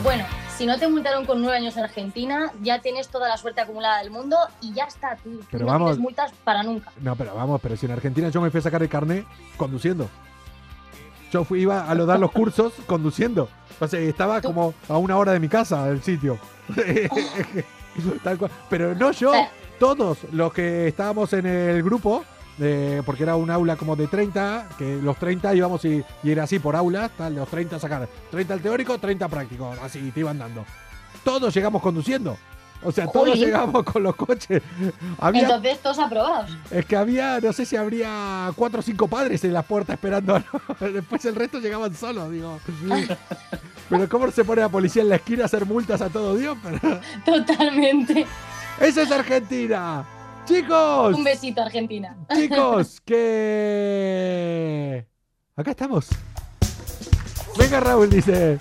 Bueno, 0.03 0.25
si 0.57 0.67
no 0.67 0.79
te 0.79 0.87
multaron 0.89 1.25
con 1.27 1.41
nueve 1.43 1.57
años 1.57 1.77
en 1.77 1.85
Argentina, 1.85 2.53
ya 2.63 2.81
tienes 2.81 3.09
toda 3.09 3.29
la 3.29 3.37
suerte 3.37 3.61
acumulada 3.61 3.99
del 4.01 4.11
mundo 4.11 4.37
y 4.61 4.73
ya 4.75 4.85
está. 4.85 5.17
Tú, 5.17 5.39
tú 5.39 5.45
Pero 5.51 5.65
no 5.67 5.73
vamos. 5.73 5.89
tienes 5.89 6.03
multas 6.03 6.33
para 6.45 6.63
nunca. 6.63 6.93
No, 7.01 7.17
pero 7.17 7.35
vamos, 7.35 7.61
pero 7.63 7.77
si 7.77 7.87
en 7.87 7.93
Argentina 7.93 8.29
yo 8.29 8.41
me 8.41 8.51
fui 8.51 8.59
a 8.61 8.63
sacar 8.63 8.83
el 8.83 8.89
carnet 8.89 9.25
conduciendo. 9.57 10.09
Yo 11.33 11.45
fui, 11.45 11.63
iba 11.63 11.89
a 11.89 11.95
lo 11.95 12.07
dar 12.07 12.19
los 12.19 12.31
cursos 12.31 12.73
conduciendo. 12.87 13.49
O 13.81 13.87
sea, 13.87 14.01
estaba 14.01 14.41
como 14.41 14.75
a 14.89 14.97
una 14.97 15.17
hora 15.17 15.33
de 15.33 15.41
mi 15.41 15.49
casa 15.49 15.87
del 15.87 16.03
sitio. 16.03 16.39
Tal 18.23 18.39
cual. 18.39 18.51
Pero 18.69 18.95
no 18.95 19.13
yo, 19.13 19.33
todos 19.79 20.19
los 20.33 20.53
que 20.53 20.89
estábamos 20.89 21.33
en 21.33 21.47
el 21.47 21.83
grupo, 21.83 22.25
eh, 22.59 23.03
porque 23.05 23.23
era 23.23 23.37
un 23.37 23.51
aula 23.51 23.77
como 23.77 23.97
de 23.97 24.07
30, 24.07 24.69
que 24.79 24.97
los 24.97 25.17
30 25.17 25.55
íbamos 25.55 25.85
y, 25.85 26.03
y 26.23 26.31
era 26.31 26.45
así 26.45 26.59
por 26.59 26.77
aula, 26.77 27.11
tal, 27.17 27.35
los 27.35 27.49
30 27.49 27.77
a 27.77 27.79
sacar. 27.79 28.09
30 28.31 28.55
al 28.55 28.61
teórico, 28.61 28.99
30 28.99 29.29
práctico, 29.29 29.75
así 29.83 30.11
te 30.11 30.21
iban 30.21 30.39
dando. 30.39 30.65
Todos 31.25 31.55
llegamos 31.55 31.83
conduciendo. 31.83 32.37
O 32.83 32.93
sea, 32.93 33.07
todos 33.07 33.37
llegamos 33.37 33.83
con 33.85 34.03
los 34.03 34.15
coches. 34.15 34.63
Había 35.19 35.43
Entonces, 35.43 35.79
todos 35.81 35.99
aprobados. 35.99 36.51
es 36.71 36.85
que 36.87 36.97
había, 36.97 37.41
no 37.41 37.53
sé 37.53 37.67
si 37.67 37.77
habría 37.77 38.53
cuatro 38.55 38.81
o 38.81 38.83
cinco 38.83 39.09
padres 39.09 39.43
en 39.45 39.53
la 39.53 39.63
puerta 39.63 39.95
esperando. 39.95 40.39
¿no? 40.39 40.87
Después 40.93 41.25
el 41.25 41.35
resto 41.35 41.59
llegaban 41.59 41.95
solos, 41.95 42.31
digo. 42.31 42.61
Pero 43.89 44.09
¿cómo 44.09 44.31
se 44.31 44.45
pone 44.45 44.63
la 44.63 44.69
policía 44.69 45.03
en 45.03 45.09
la 45.09 45.17
esquina 45.17 45.45
a 45.45 45.47
hacer 45.47 45.67
multas 45.67 46.01
a 46.01 46.09
todo 46.09 46.37
Dios? 46.37 46.57
Pero... 46.63 47.01
Totalmente. 47.25 48.27
¡Esa 48.81 49.03
es 49.03 49.11
Argentina! 49.11 50.05
¡Chicos! 50.45 51.17
Un 51.17 51.25
besito, 51.25 51.63
Argentina. 51.63 52.17
¡Chicos! 52.35 53.01
Que... 53.05 55.07
Acá 55.57 55.71
estamos. 55.71 56.09
Venga, 57.59 57.81
Raúl, 57.81 58.11
dice. 58.11 58.59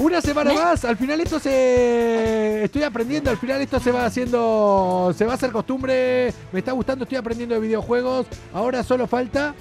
Una 0.00 0.22
semana 0.22 0.54
más, 0.54 0.82
al 0.86 0.96
final 0.96 1.20
esto 1.20 1.38
se... 1.38 2.64
Estoy 2.64 2.84
aprendiendo, 2.84 3.30
al 3.30 3.36
final 3.36 3.60
esto 3.60 3.78
se 3.78 3.92
va 3.92 4.06
haciendo... 4.06 5.14
Se 5.14 5.26
va 5.26 5.32
a 5.32 5.34
hacer 5.34 5.52
costumbre, 5.52 6.32
me 6.52 6.60
está 6.60 6.72
gustando, 6.72 7.04
estoy 7.04 7.18
aprendiendo 7.18 7.54
de 7.54 7.60
videojuegos. 7.60 8.26
Ahora 8.54 8.82
solo 8.82 9.06
falta... 9.06 9.54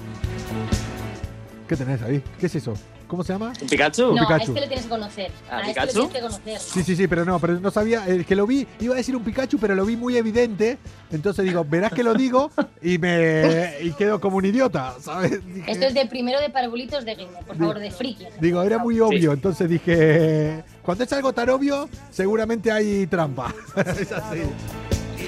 ¿Qué 1.68 1.76
tenés 1.76 2.02
ahí? 2.04 2.24
¿Qué 2.40 2.46
es 2.46 2.56
eso? 2.56 2.74
¿Cómo 3.10 3.24
se 3.24 3.34
llama? 3.34 3.54
¿Un 3.60 3.68
Pikachu? 3.68 4.14
No, 4.14 4.22
a 4.22 4.28
Pikachu. 4.28 4.52
este 4.52 4.62
le 4.62 4.68
tienes 4.68 4.86
que 4.86 4.90
conocer. 4.90 5.32
¿A 5.50 5.58
A, 5.58 5.60
este 5.62 5.74
Pikachu? 5.82 5.88
le 6.04 6.08
tienes 6.10 6.14
que 6.14 6.22
conocer. 6.22 6.60
Sí, 6.60 6.84
sí, 6.84 6.96
sí, 6.96 7.08
pero 7.08 7.26
no, 7.26 7.40
pero 7.40 7.60
no 7.60 7.72
sabía, 7.72 8.06
el 8.08 8.24
que 8.24 8.36
lo 8.36 8.46
vi, 8.46 8.68
iba 8.80 8.94
a 8.94 8.98
decir 8.98 9.16
un 9.16 9.24
Pikachu, 9.24 9.58
pero 9.58 9.74
lo 9.74 9.84
vi 9.84 9.98
muy 9.98 10.16
evidente. 10.16 10.78
Entonces 11.12 11.44
digo, 11.44 11.66
verás 11.68 11.92
que 11.92 12.04
lo 12.04 12.14
digo 12.14 12.52
y 12.84 13.00
me 13.00 13.78
y 13.82 13.94
quedo 13.94 14.22
como 14.22 14.38
un 14.38 14.46
idiota, 14.46 14.94
¿sabes? 15.02 15.44
Dije- 15.44 15.72
Esto 15.72 15.88
es 15.88 15.96
de 15.96 16.06
primero 16.06 16.40
de 16.40 16.52
parabolitos 16.52 17.04
de 17.04 17.16
gamer, 17.16 17.44
por 17.46 17.58
favor, 17.58 17.80
de 17.80 17.90
friki. 17.90 18.28
Digo, 18.40 18.62
era 18.62 18.78
muy 18.78 19.00
obvio, 19.00 19.34
entonces 19.34 19.68
dije, 19.68 20.64
cuando 20.84 21.04
es 21.04 21.12
algo 21.12 21.34
tan 21.34 21.50
obvio, 21.50 21.90
seguramente 22.12 22.72
hay 22.72 23.08
trampa. 23.08 23.52
es 24.00 24.12
así. 24.12 24.42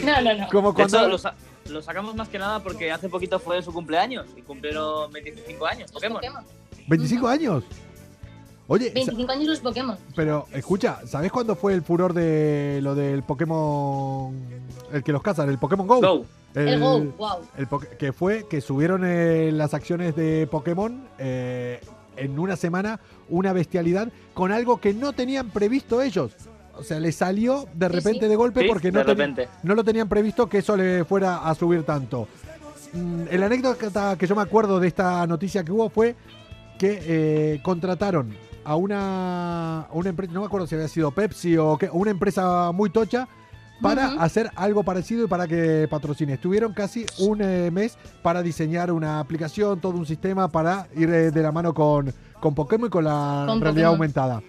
No, 0.06 0.22
no, 0.22 0.34
no. 0.36 0.48
Como 0.50 0.72
De 0.72 0.76
cuando... 0.76 1.18
lo 1.70 1.82
sacamos 1.82 2.14
más 2.16 2.28
que 2.30 2.38
nada 2.38 2.60
porque 2.62 2.92
hace 2.92 3.10
poquito 3.10 3.40
fue 3.40 3.62
su 3.64 3.74
cumpleaños 3.74 4.28
y 4.38 4.42
cumplieron 4.44 5.12
25 5.12 5.66
años. 5.66 5.92
Pokémon. 5.92 6.22
25 6.92 7.28
años. 7.28 7.64
Oye, 8.68 8.88
sa- 8.90 8.94
25 8.94 9.32
años 9.32 9.48
los 9.48 9.60
Pokémon. 9.60 9.98
pero 10.16 10.46
escucha, 10.54 11.00
¿sabés 11.06 11.32
cuándo 11.32 11.56
fue 11.56 11.74
el 11.74 11.82
furor 11.82 12.14
de 12.14 12.80
lo 12.82 12.96
del 12.96 13.24
Pokémon, 13.24 14.34
el 14.94 15.04
que 15.04 15.12
los 15.12 15.22
cazan, 15.22 15.50
el 15.50 15.58
Pokémon 15.58 15.88
Go? 15.88 16.00
Go. 16.00 16.26
El, 16.54 16.80
Go, 16.80 17.00
wow. 17.18 17.30
El 17.58 17.68
que 17.98 18.14
fue 18.14 18.46
que 18.50 18.62
subieron 18.62 19.04
eh, 19.06 19.52
las 19.54 19.74
acciones 19.74 20.16
de 20.16 20.48
Pokémon 20.52 21.06
eh, 21.18 21.80
en 22.18 22.38
una 22.40 22.56
semana 22.58 23.00
una 23.30 23.52
bestialidad 23.54 24.10
con 24.34 24.52
algo 24.52 24.80
que 24.80 24.94
no 24.94 25.14
tenían 25.14 25.50
previsto 25.50 26.02
ellos. 26.02 26.32
O 26.78 26.84
sea, 26.84 27.00
les 27.00 27.16
salió 27.16 27.66
de 27.74 27.90
repente 27.90 28.22
sí. 28.22 28.28
de 28.28 28.36
golpe 28.36 28.62
Sí, 28.62 28.68
porque 28.68 28.92
no, 28.92 29.00
de 29.00 29.06
teni- 29.06 29.08
repente. 29.18 29.50
no 29.64 29.76
lo 29.76 29.84
tenían 29.84 30.08
previsto 30.10 30.48
que 30.48 30.60
eso 30.60 30.76
le 30.78 31.04
fuera 31.06 31.38
a 31.50 31.54
subir 31.56 31.84
tanto. 31.84 32.28
Mm, 32.94 33.24
el 33.30 33.44
anécdota 33.44 34.18
que 34.18 34.28
yo 34.28 34.36
me 34.36 34.42
acuerdo 34.42 34.80
de 34.80 34.88
esta 34.88 35.26
noticia 35.28 35.64
que 35.64 35.72
hubo 35.72 35.90
fue 35.90 36.16
que 36.82 37.00
eh, 37.06 37.60
contrataron 37.62 38.36
a 38.66 38.76
una, 38.76 39.82
a 39.82 39.90
una 39.94 40.10
empresa, 40.10 40.34
no 40.34 40.40
me 40.40 40.48
acuerdo 40.48 40.66
si 40.66 40.74
había 40.74 40.88
sido 40.88 41.12
Pepsi 41.12 41.56
o, 41.56 41.78
qué, 41.78 41.90
o 41.90 41.94
una 41.94 42.10
empresa 42.10 42.72
muy 42.72 42.90
tocha 42.90 43.28
para 43.84 44.14
hacer 44.14 44.50
algo 44.56 44.82
parecido 44.82 45.26
y 45.26 45.28
para 45.28 45.48
que 45.48 45.88
patrocine. 45.92 46.34
Estuvieron 46.34 46.74
casi 46.74 47.06
un 47.20 47.40
eh, 47.44 47.70
mes 47.70 48.00
para 48.24 48.42
diseñar 48.42 48.92
una 48.92 49.20
aplicación, 49.20 49.80
todo 49.80 49.94
un 49.94 50.08
sistema 50.08 50.48
para 50.48 50.88
ir 50.96 51.08
eh, 51.12 51.30
de 51.30 51.42
la 51.44 51.52
mano 51.52 51.72
con, 51.72 52.12
con 52.40 52.56
Pokémon 52.56 52.88
y 52.88 52.90
con 52.90 53.04
la 53.04 53.44
Con 53.48 53.62
realidad 53.62 53.90
Pokémon. 53.90 53.94
aumentada. 53.94 54.42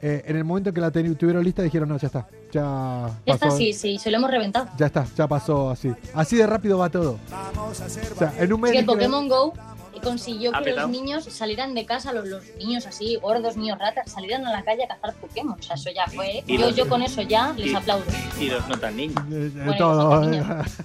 Eh, 0.00 0.22
en 0.26 0.36
el 0.36 0.44
momento 0.44 0.68
en 0.68 0.74
que 0.76 0.80
la 0.80 0.90
tuvieron 0.92 1.42
lista 1.42 1.62
dijeron, 1.62 1.88
no, 1.88 1.96
ya 1.98 2.06
está, 2.06 2.28
ya 2.52 3.10
Ya 3.26 3.34
está, 3.34 3.50
sí, 3.50 3.72
sí, 3.72 3.98
se 3.98 4.08
lo 4.12 4.18
hemos 4.18 4.30
reventado. 4.30 4.68
ya 4.76 4.86
está, 4.86 5.04
ya 5.16 5.26
pasó 5.26 5.70
así. 5.70 5.92
Así 6.14 6.36
de 6.36 6.46
rápido 6.46 6.78
va 6.78 6.90
todo. 6.90 7.18
O 7.58 7.74
sea, 7.74 8.32
en 8.38 8.52
un 8.52 8.60
mes 8.60 8.72
el 8.76 8.84
Pokémon 8.84 9.28
Go 9.28 9.52
consiguió 10.00 10.52
que 10.64 10.72
los 10.72 10.88
niños 10.88 11.24
salieran 11.24 11.74
de 11.74 11.84
casa, 11.86 12.12
los, 12.12 12.26
los 12.26 12.42
niños 12.58 12.86
así, 12.86 13.16
gordos, 13.16 13.56
niños 13.56 13.78
ratas, 13.78 14.10
salieran 14.10 14.46
a 14.46 14.52
la 14.52 14.62
calle 14.62 14.84
a 14.84 14.88
cazar 14.88 15.14
Pokémon. 15.14 15.58
O 15.58 15.62
sea, 15.62 15.76
eso 15.76 15.90
ya 15.94 16.06
fue. 16.06 16.42
Y 16.46 16.58
Yo, 16.58 16.66
los- 16.66 16.76
yo 16.76 16.88
con 16.88 17.02
eso 17.02 17.22
ya 17.22 17.52
les 17.56 17.72
y- 17.72 17.74
aplaudo. 17.74 18.04
Y 18.40 18.48
los 18.48 18.66
no 18.68 18.78
tan 18.78 18.96
niños. 18.96 19.22
Eh, 19.30 19.50
Bueno, 19.54 19.76
todo. 19.76 20.14
los 20.20 20.26
niños. 20.28 20.46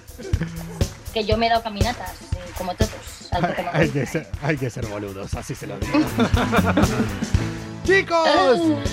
Que 1.14 1.24
yo 1.24 1.38
me 1.38 1.46
he 1.46 1.48
dado 1.48 1.62
caminatas, 1.62 2.10
eh, 2.10 2.36
como 2.58 2.74
todos, 2.74 2.92
al 3.32 3.48
Pokémon 3.48 3.70
hay, 3.74 3.88
que 3.88 4.04
ser, 4.06 4.28
hay 4.42 4.56
que 4.58 4.68
ser 4.68 4.86
boludos, 4.86 5.32
así 5.34 5.54
se 5.54 5.66
lo 5.66 5.78
digo. 5.78 5.92
Chicos, 7.84 8.28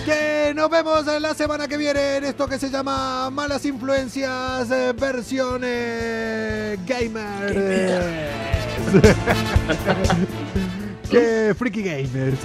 que 0.06 0.54
nos 0.56 0.70
vemos 0.70 1.06
la 1.22 1.34
semana 1.34 1.68
que 1.68 1.76
viene 1.76 2.16
en 2.16 2.24
esto 2.24 2.48
que 2.48 2.58
se 2.58 2.70
llama 2.70 3.30
Malas 3.30 3.66
Influencias 3.66 4.72
eh, 4.72 4.94
versión 4.98 5.62
eh, 5.66 6.78
gamer. 6.86 7.52
eh. 7.54 8.55
que 11.10 11.56
freaky 11.58 11.84
gamers. 11.84 12.40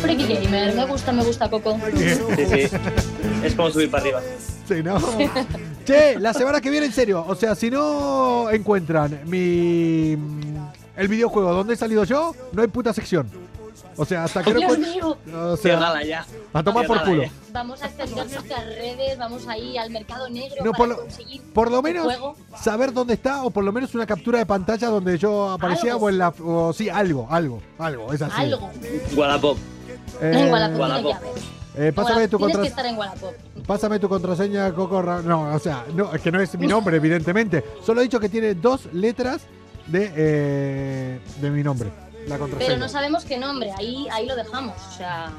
Freaky 0.00 0.26
Gamer, 0.26 0.74
me 0.74 0.86
gusta, 0.86 1.12
me 1.12 1.24
gusta 1.24 1.50
Coco. 1.50 1.78
Sí, 1.96 2.46
sí. 2.46 2.76
Es 3.44 3.54
como 3.54 3.70
subir 3.70 3.90
para 3.90 4.02
arriba. 4.02 4.22
Sí, 4.66 4.82
¿no? 4.82 4.98
Che, 5.84 6.18
la 6.18 6.32
semana 6.32 6.60
que 6.60 6.70
viene, 6.70 6.86
en 6.86 6.92
serio. 6.92 7.24
O 7.26 7.34
sea, 7.34 7.54
si 7.54 7.70
no 7.70 8.50
encuentran 8.50 9.20
mi. 9.26 10.16
El 10.96 11.08
videojuego 11.08 11.52
donde 11.52 11.74
he 11.74 11.76
salido 11.76 12.04
yo, 12.04 12.34
no 12.52 12.62
hay 12.62 12.68
puta 12.68 12.92
sección. 12.92 13.28
O 13.96 14.04
sea, 14.04 14.24
hasta 14.24 14.42
que 14.42 14.52
no 14.54 14.60
Dios 14.60 14.78
mío. 14.78 15.16
O 15.34 15.56
sea, 15.56 16.02
ya. 16.02 16.24
a 16.52 16.62
tomar 16.62 16.86
por 16.86 17.02
culo. 17.04 17.22
ya. 17.24 17.30
Vamos 17.52 17.82
a 17.82 17.86
extender 17.86 18.26
nuestras 18.30 18.64
redes, 18.66 19.18
vamos 19.18 19.46
ahí 19.48 19.76
al 19.76 19.90
mercado 19.90 20.28
negro 20.30 20.64
No, 20.64 20.72
para 20.72 20.78
por 20.78 20.88
lo- 20.88 20.96
conseguir 21.02 21.42
Por 21.52 21.70
lo 21.70 21.82
menos 21.82 22.04
juego. 22.04 22.36
saber 22.60 22.92
dónde 22.92 23.14
está 23.14 23.44
o 23.44 23.50
por 23.50 23.64
lo 23.64 23.72
menos 23.72 23.94
una 23.94 24.06
captura 24.06 24.38
de 24.38 24.46
pantalla 24.46 24.88
donde 24.88 25.18
yo 25.18 25.50
aparecía 25.50 25.92
Algo. 25.92 26.06
o 26.06 26.08
en 26.08 26.18
la. 26.18 26.28
O, 26.42 26.72
sí, 26.72 26.88
algo, 26.88 27.26
algo, 27.30 27.60
algo. 27.78 28.12
Es 28.12 28.22
así. 28.22 28.40
Algo. 28.42 28.70
Wallapop. 29.16 29.58
Eh, 30.22 30.32
en 30.46 30.52
Wallapop 30.52 30.80
Wallapop. 30.80 31.16
eh, 31.76 31.92
pásame, 31.94 32.28
tu 32.28 32.36
Tienes 32.36 32.54
contra- 32.56 32.62
que 32.62 32.68
estar 32.68 32.86
en 32.86 32.96
Wallapop. 32.98 33.32
pásame 33.66 33.98
tu 33.98 34.08
contraseña, 34.08 34.72
Coco. 34.72 35.02
Ra- 35.02 35.22
No, 35.22 35.54
o 35.54 35.58
sea, 35.58 35.84
no, 35.94 36.12
es 36.14 36.20
que 36.20 36.30
no 36.32 36.40
es 36.40 36.56
mi 36.58 36.66
nombre, 36.66 36.96
evidentemente. 36.96 37.64
Solo 37.84 38.00
he 38.00 38.04
dicho 38.04 38.20
que 38.20 38.28
tiene 38.28 38.54
dos 38.54 38.86
letras 38.92 39.42
de, 39.86 40.12
eh, 40.16 41.20
de 41.40 41.50
mi 41.50 41.62
nombre. 41.62 41.90
La 42.28 42.38
contraseña. 42.38 42.68
Pero 42.68 42.78
no 42.80 42.88
sabemos 42.88 43.24
qué 43.24 43.38
nombre, 43.38 43.72
ahí, 43.76 44.06
ahí 44.12 44.26
lo 44.26 44.36
dejamos. 44.36 44.76
O 44.88 44.96
sea, 44.96 45.30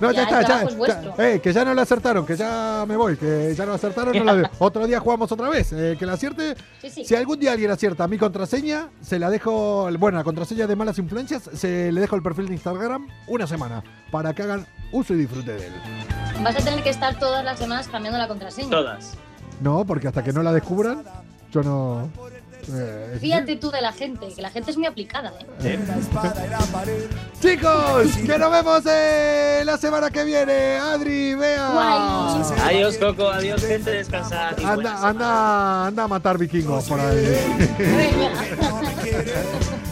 No, 0.00 0.10
ya, 0.12 0.28
Ya, 0.28 0.40
está, 0.40 0.62
el 0.62 0.78
ya, 0.78 1.02
ya. 1.16 1.28
Eh, 1.28 1.40
que 1.40 1.52
ya 1.52 1.64
no 1.64 1.74
la 1.74 1.82
acertaron, 1.82 2.24
que 2.24 2.36
ya 2.36 2.84
me 2.86 2.96
voy, 2.96 3.16
que 3.16 3.54
ya 3.56 3.64
no 3.64 3.70
la 3.72 3.76
acertaron. 3.76 4.16
no 4.24 4.32
la- 4.34 4.50
Otro 4.58 4.86
día 4.86 5.00
jugamos 5.00 5.30
otra 5.32 5.48
vez. 5.48 5.72
eh, 5.72 5.96
que 5.98 6.06
la 6.06 6.12
acierte. 6.14 6.54
Sí, 6.80 6.90
sí. 6.90 7.04
Si 7.04 7.14
algún 7.14 7.38
día 7.40 7.52
alguien 7.52 7.70
acierta 7.70 8.06
mi 8.08 8.16
contraseña, 8.18 8.88
se 9.02 9.18
la 9.18 9.28
dejo. 9.30 9.88
Bueno, 9.98 10.18
la 10.18 10.24
contraseña 10.24 10.66
de 10.66 10.76
malas 10.76 10.98
influencias, 10.98 11.50
se 11.54 11.90
le 11.92 12.00
dejo 12.00 12.16
el 12.16 12.22
perfil 12.22 12.46
de 12.48 12.54
Instagram 12.54 13.08
una 13.26 13.46
semana 13.46 13.82
para 14.10 14.32
que 14.34 14.42
hagan 14.42 14.66
uso 14.92 15.14
y 15.14 15.18
disfrute 15.18 15.52
de 15.54 15.66
él. 15.66 15.72
Vas 16.42 16.54
a 16.56 16.58
tener 16.64 16.82
que 16.82 16.90
estar 16.90 17.18
todas 17.18 17.44
las 17.44 17.58
semanas 17.58 17.88
cambiando 17.88 18.18
la 18.18 18.28
contraseña. 18.28 18.70
Todas. 18.70 19.14
No, 19.60 19.84
porque 19.84 20.06
hasta 20.08 20.22
que 20.22 20.32
no 20.32 20.42
la 20.42 20.52
descubran, 20.52 21.02
yo 21.50 21.62
no. 21.62 22.08
Eh, 22.72 23.18
Fíjate 23.20 23.56
tú 23.56 23.70
de 23.70 23.80
la 23.80 23.92
gente, 23.92 24.28
que 24.34 24.42
la 24.42 24.50
gente 24.50 24.70
es 24.70 24.76
muy 24.76 24.86
aplicada, 24.86 25.32
¿eh? 25.62 25.78
Chicos, 27.40 28.16
que 28.26 28.38
nos 28.38 28.50
vemos 28.50 28.82
eh, 28.86 29.62
la 29.64 29.76
semana 29.78 30.10
que 30.10 30.24
viene. 30.24 30.76
Adri, 30.76 31.34
vea. 31.34 31.68
Adiós, 32.64 32.96
Coco. 32.98 33.28
Adiós, 33.28 33.62
gente. 33.64 33.90
Descansad. 33.90 34.58
Anda, 34.64 35.08
anda, 35.08 35.86
anda 35.86 36.02
a 36.04 36.08
matar 36.08 36.36
vikingos 36.38 36.84
por 36.84 36.98
ahí. 37.00 37.36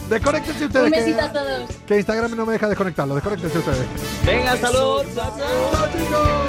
Desconéctense 0.09 0.65
ustedes. 0.65 0.85
Un 0.85 0.91
que- 0.91 0.99
besito 0.99 1.21
a 1.21 1.31
todos. 1.33 1.69
Que 1.85 1.97
Instagram 1.97 2.35
no 2.35 2.45
me 2.45 2.53
deja 2.53 2.67
desconectarlo. 2.67 3.15
Desconéctense 3.15 3.57
ustedes. 3.59 3.85
Venga, 4.25 4.57
salud. 4.57 5.03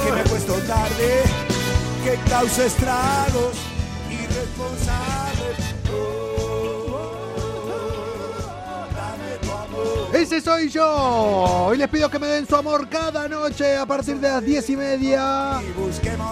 Que 0.04 0.12
me 0.12 0.20
he 0.20 0.24
puesto 0.24 0.54
tarde, 0.66 1.22
que 2.04 2.30
causa 2.30 2.64
estragos 2.64 3.56
irresponsables. 4.10 5.17
Ese 10.12 10.40
soy 10.40 10.70
yo. 10.70 11.70
Y 11.74 11.76
les 11.76 11.88
pido 11.88 12.10
que 12.10 12.18
me 12.18 12.26
den 12.26 12.46
su 12.46 12.56
amor 12.56 12.88
cada 12.88 13.28
noche 13.28 13.76
a 13.76 13.84
partir 13.84 14.16
de 14.16 14.28
las 14.28 14.42
10 14.42 14.70
y 14.70 14.76
media 14.76 15.60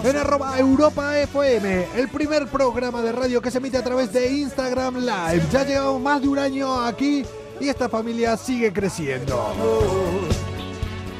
en 0.03 0.17
arroba 0.17 0.57
Europa 0.57 1.17
FM, 1.19 1.87
el 1.95 2.09
primer 2.09 2.47
programa 2.47 3.01
de 3.01 3.11
radio 3.11 3.41
que 3.41 3.51
se 3.51 3.59
emite 3.59 3.77
a 3.77 3.83
través 3.83 4.11
de 4.11 4.31
Instagram 4.31 4.97
Live. 4.97 5.43
Ya 5.51 5.63
llevamos 5.63 6.01
más 6.01 6.21
de 6.21 6.27
un 6.27 6.39
año 6.39 6.81
aquí 6.81 7.23
y 7.59 7.69
esta 7.69 7.87
familia 7.87 8.35
sigue 8.35 8.73
creciendo. 8.73 9.53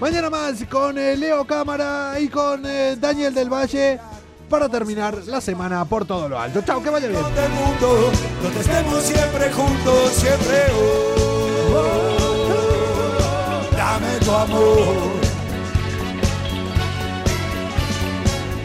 Mañana 0.01 0.29
más 0.29 0.63
con 0.69 0.97
eh, 0.97 1.15
Leo 1.15 1.45
Cámara 1.45 2.19
y 2.19 2.27
con 2.27 2.63
eh, 2.65 2.95
Daniel 2.99 3.33
del 3.33 3.51
Valle 3.51 3.99
para 4.49 4.69
terminar 4.69 5.17
la 5.25 5.41
semana 5.41 5.85
por 5.85 6.05
todo 6.05 6.29
lo 6.29 6.39
alto. 6.39 6.61
Chao, 6.61 6.81
que 6.81 6.89
vaya 6.89 7.07
bien. 7.07 7.21
Dame 13.87 14.19
tu 14.25 14.31
amor. 14.31 14.97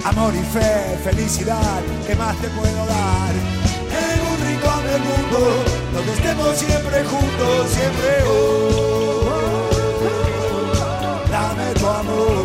Amor 0.04 0.32
y 0.34 0.44
fe, 0.54 0.98
felicidad, 1.04 1.80
¿qué 2.06 2.14
más 2.16 2.36
te 2.42 2.48
puedo 2.48 2.80
dar? 2.96 3.32
En 4.02 4.18
un 4.30 4.38
rincón 4.48 4.82
del 4.90 5.02
mundo, 5.10 5.40
donde 5.94 6.12
estemos 6.12 6.50
siempre 6.56 7.04
juntos, 7.04 7.70
siempre. 7.76 8.10
oh, 8.26 9.30
dame 11.30 11.66
tu 11.80 11.86
amor. 11.86 12.44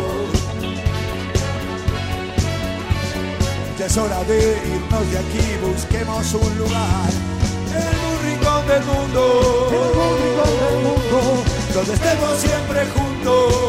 Ya 3.78 3.86
es 3.86 3.96
hora 3.96 4.22
de 4.24 4.38
irnos 4.74 5.10
de 5.10 5.18
aquí, 5.18 5.46
busquemos 5.66 6.34
un 6.34 6.58
lugar 6.58 7.10
en 7.82 7.96
un 8.10 8.16
rincón 8.26 8.66
del 8.66 8.84
mundo, 8.84 9.20
en 9.70 9.76
un 10.06 10.14
rincón 10.22 10.54
del 10.62 10.78
mundo, 10.86 11.47
donde 11.78 11.94
estemos 11.94 12.40
siempre 12.40 12.86
juntos. 12.86 13.68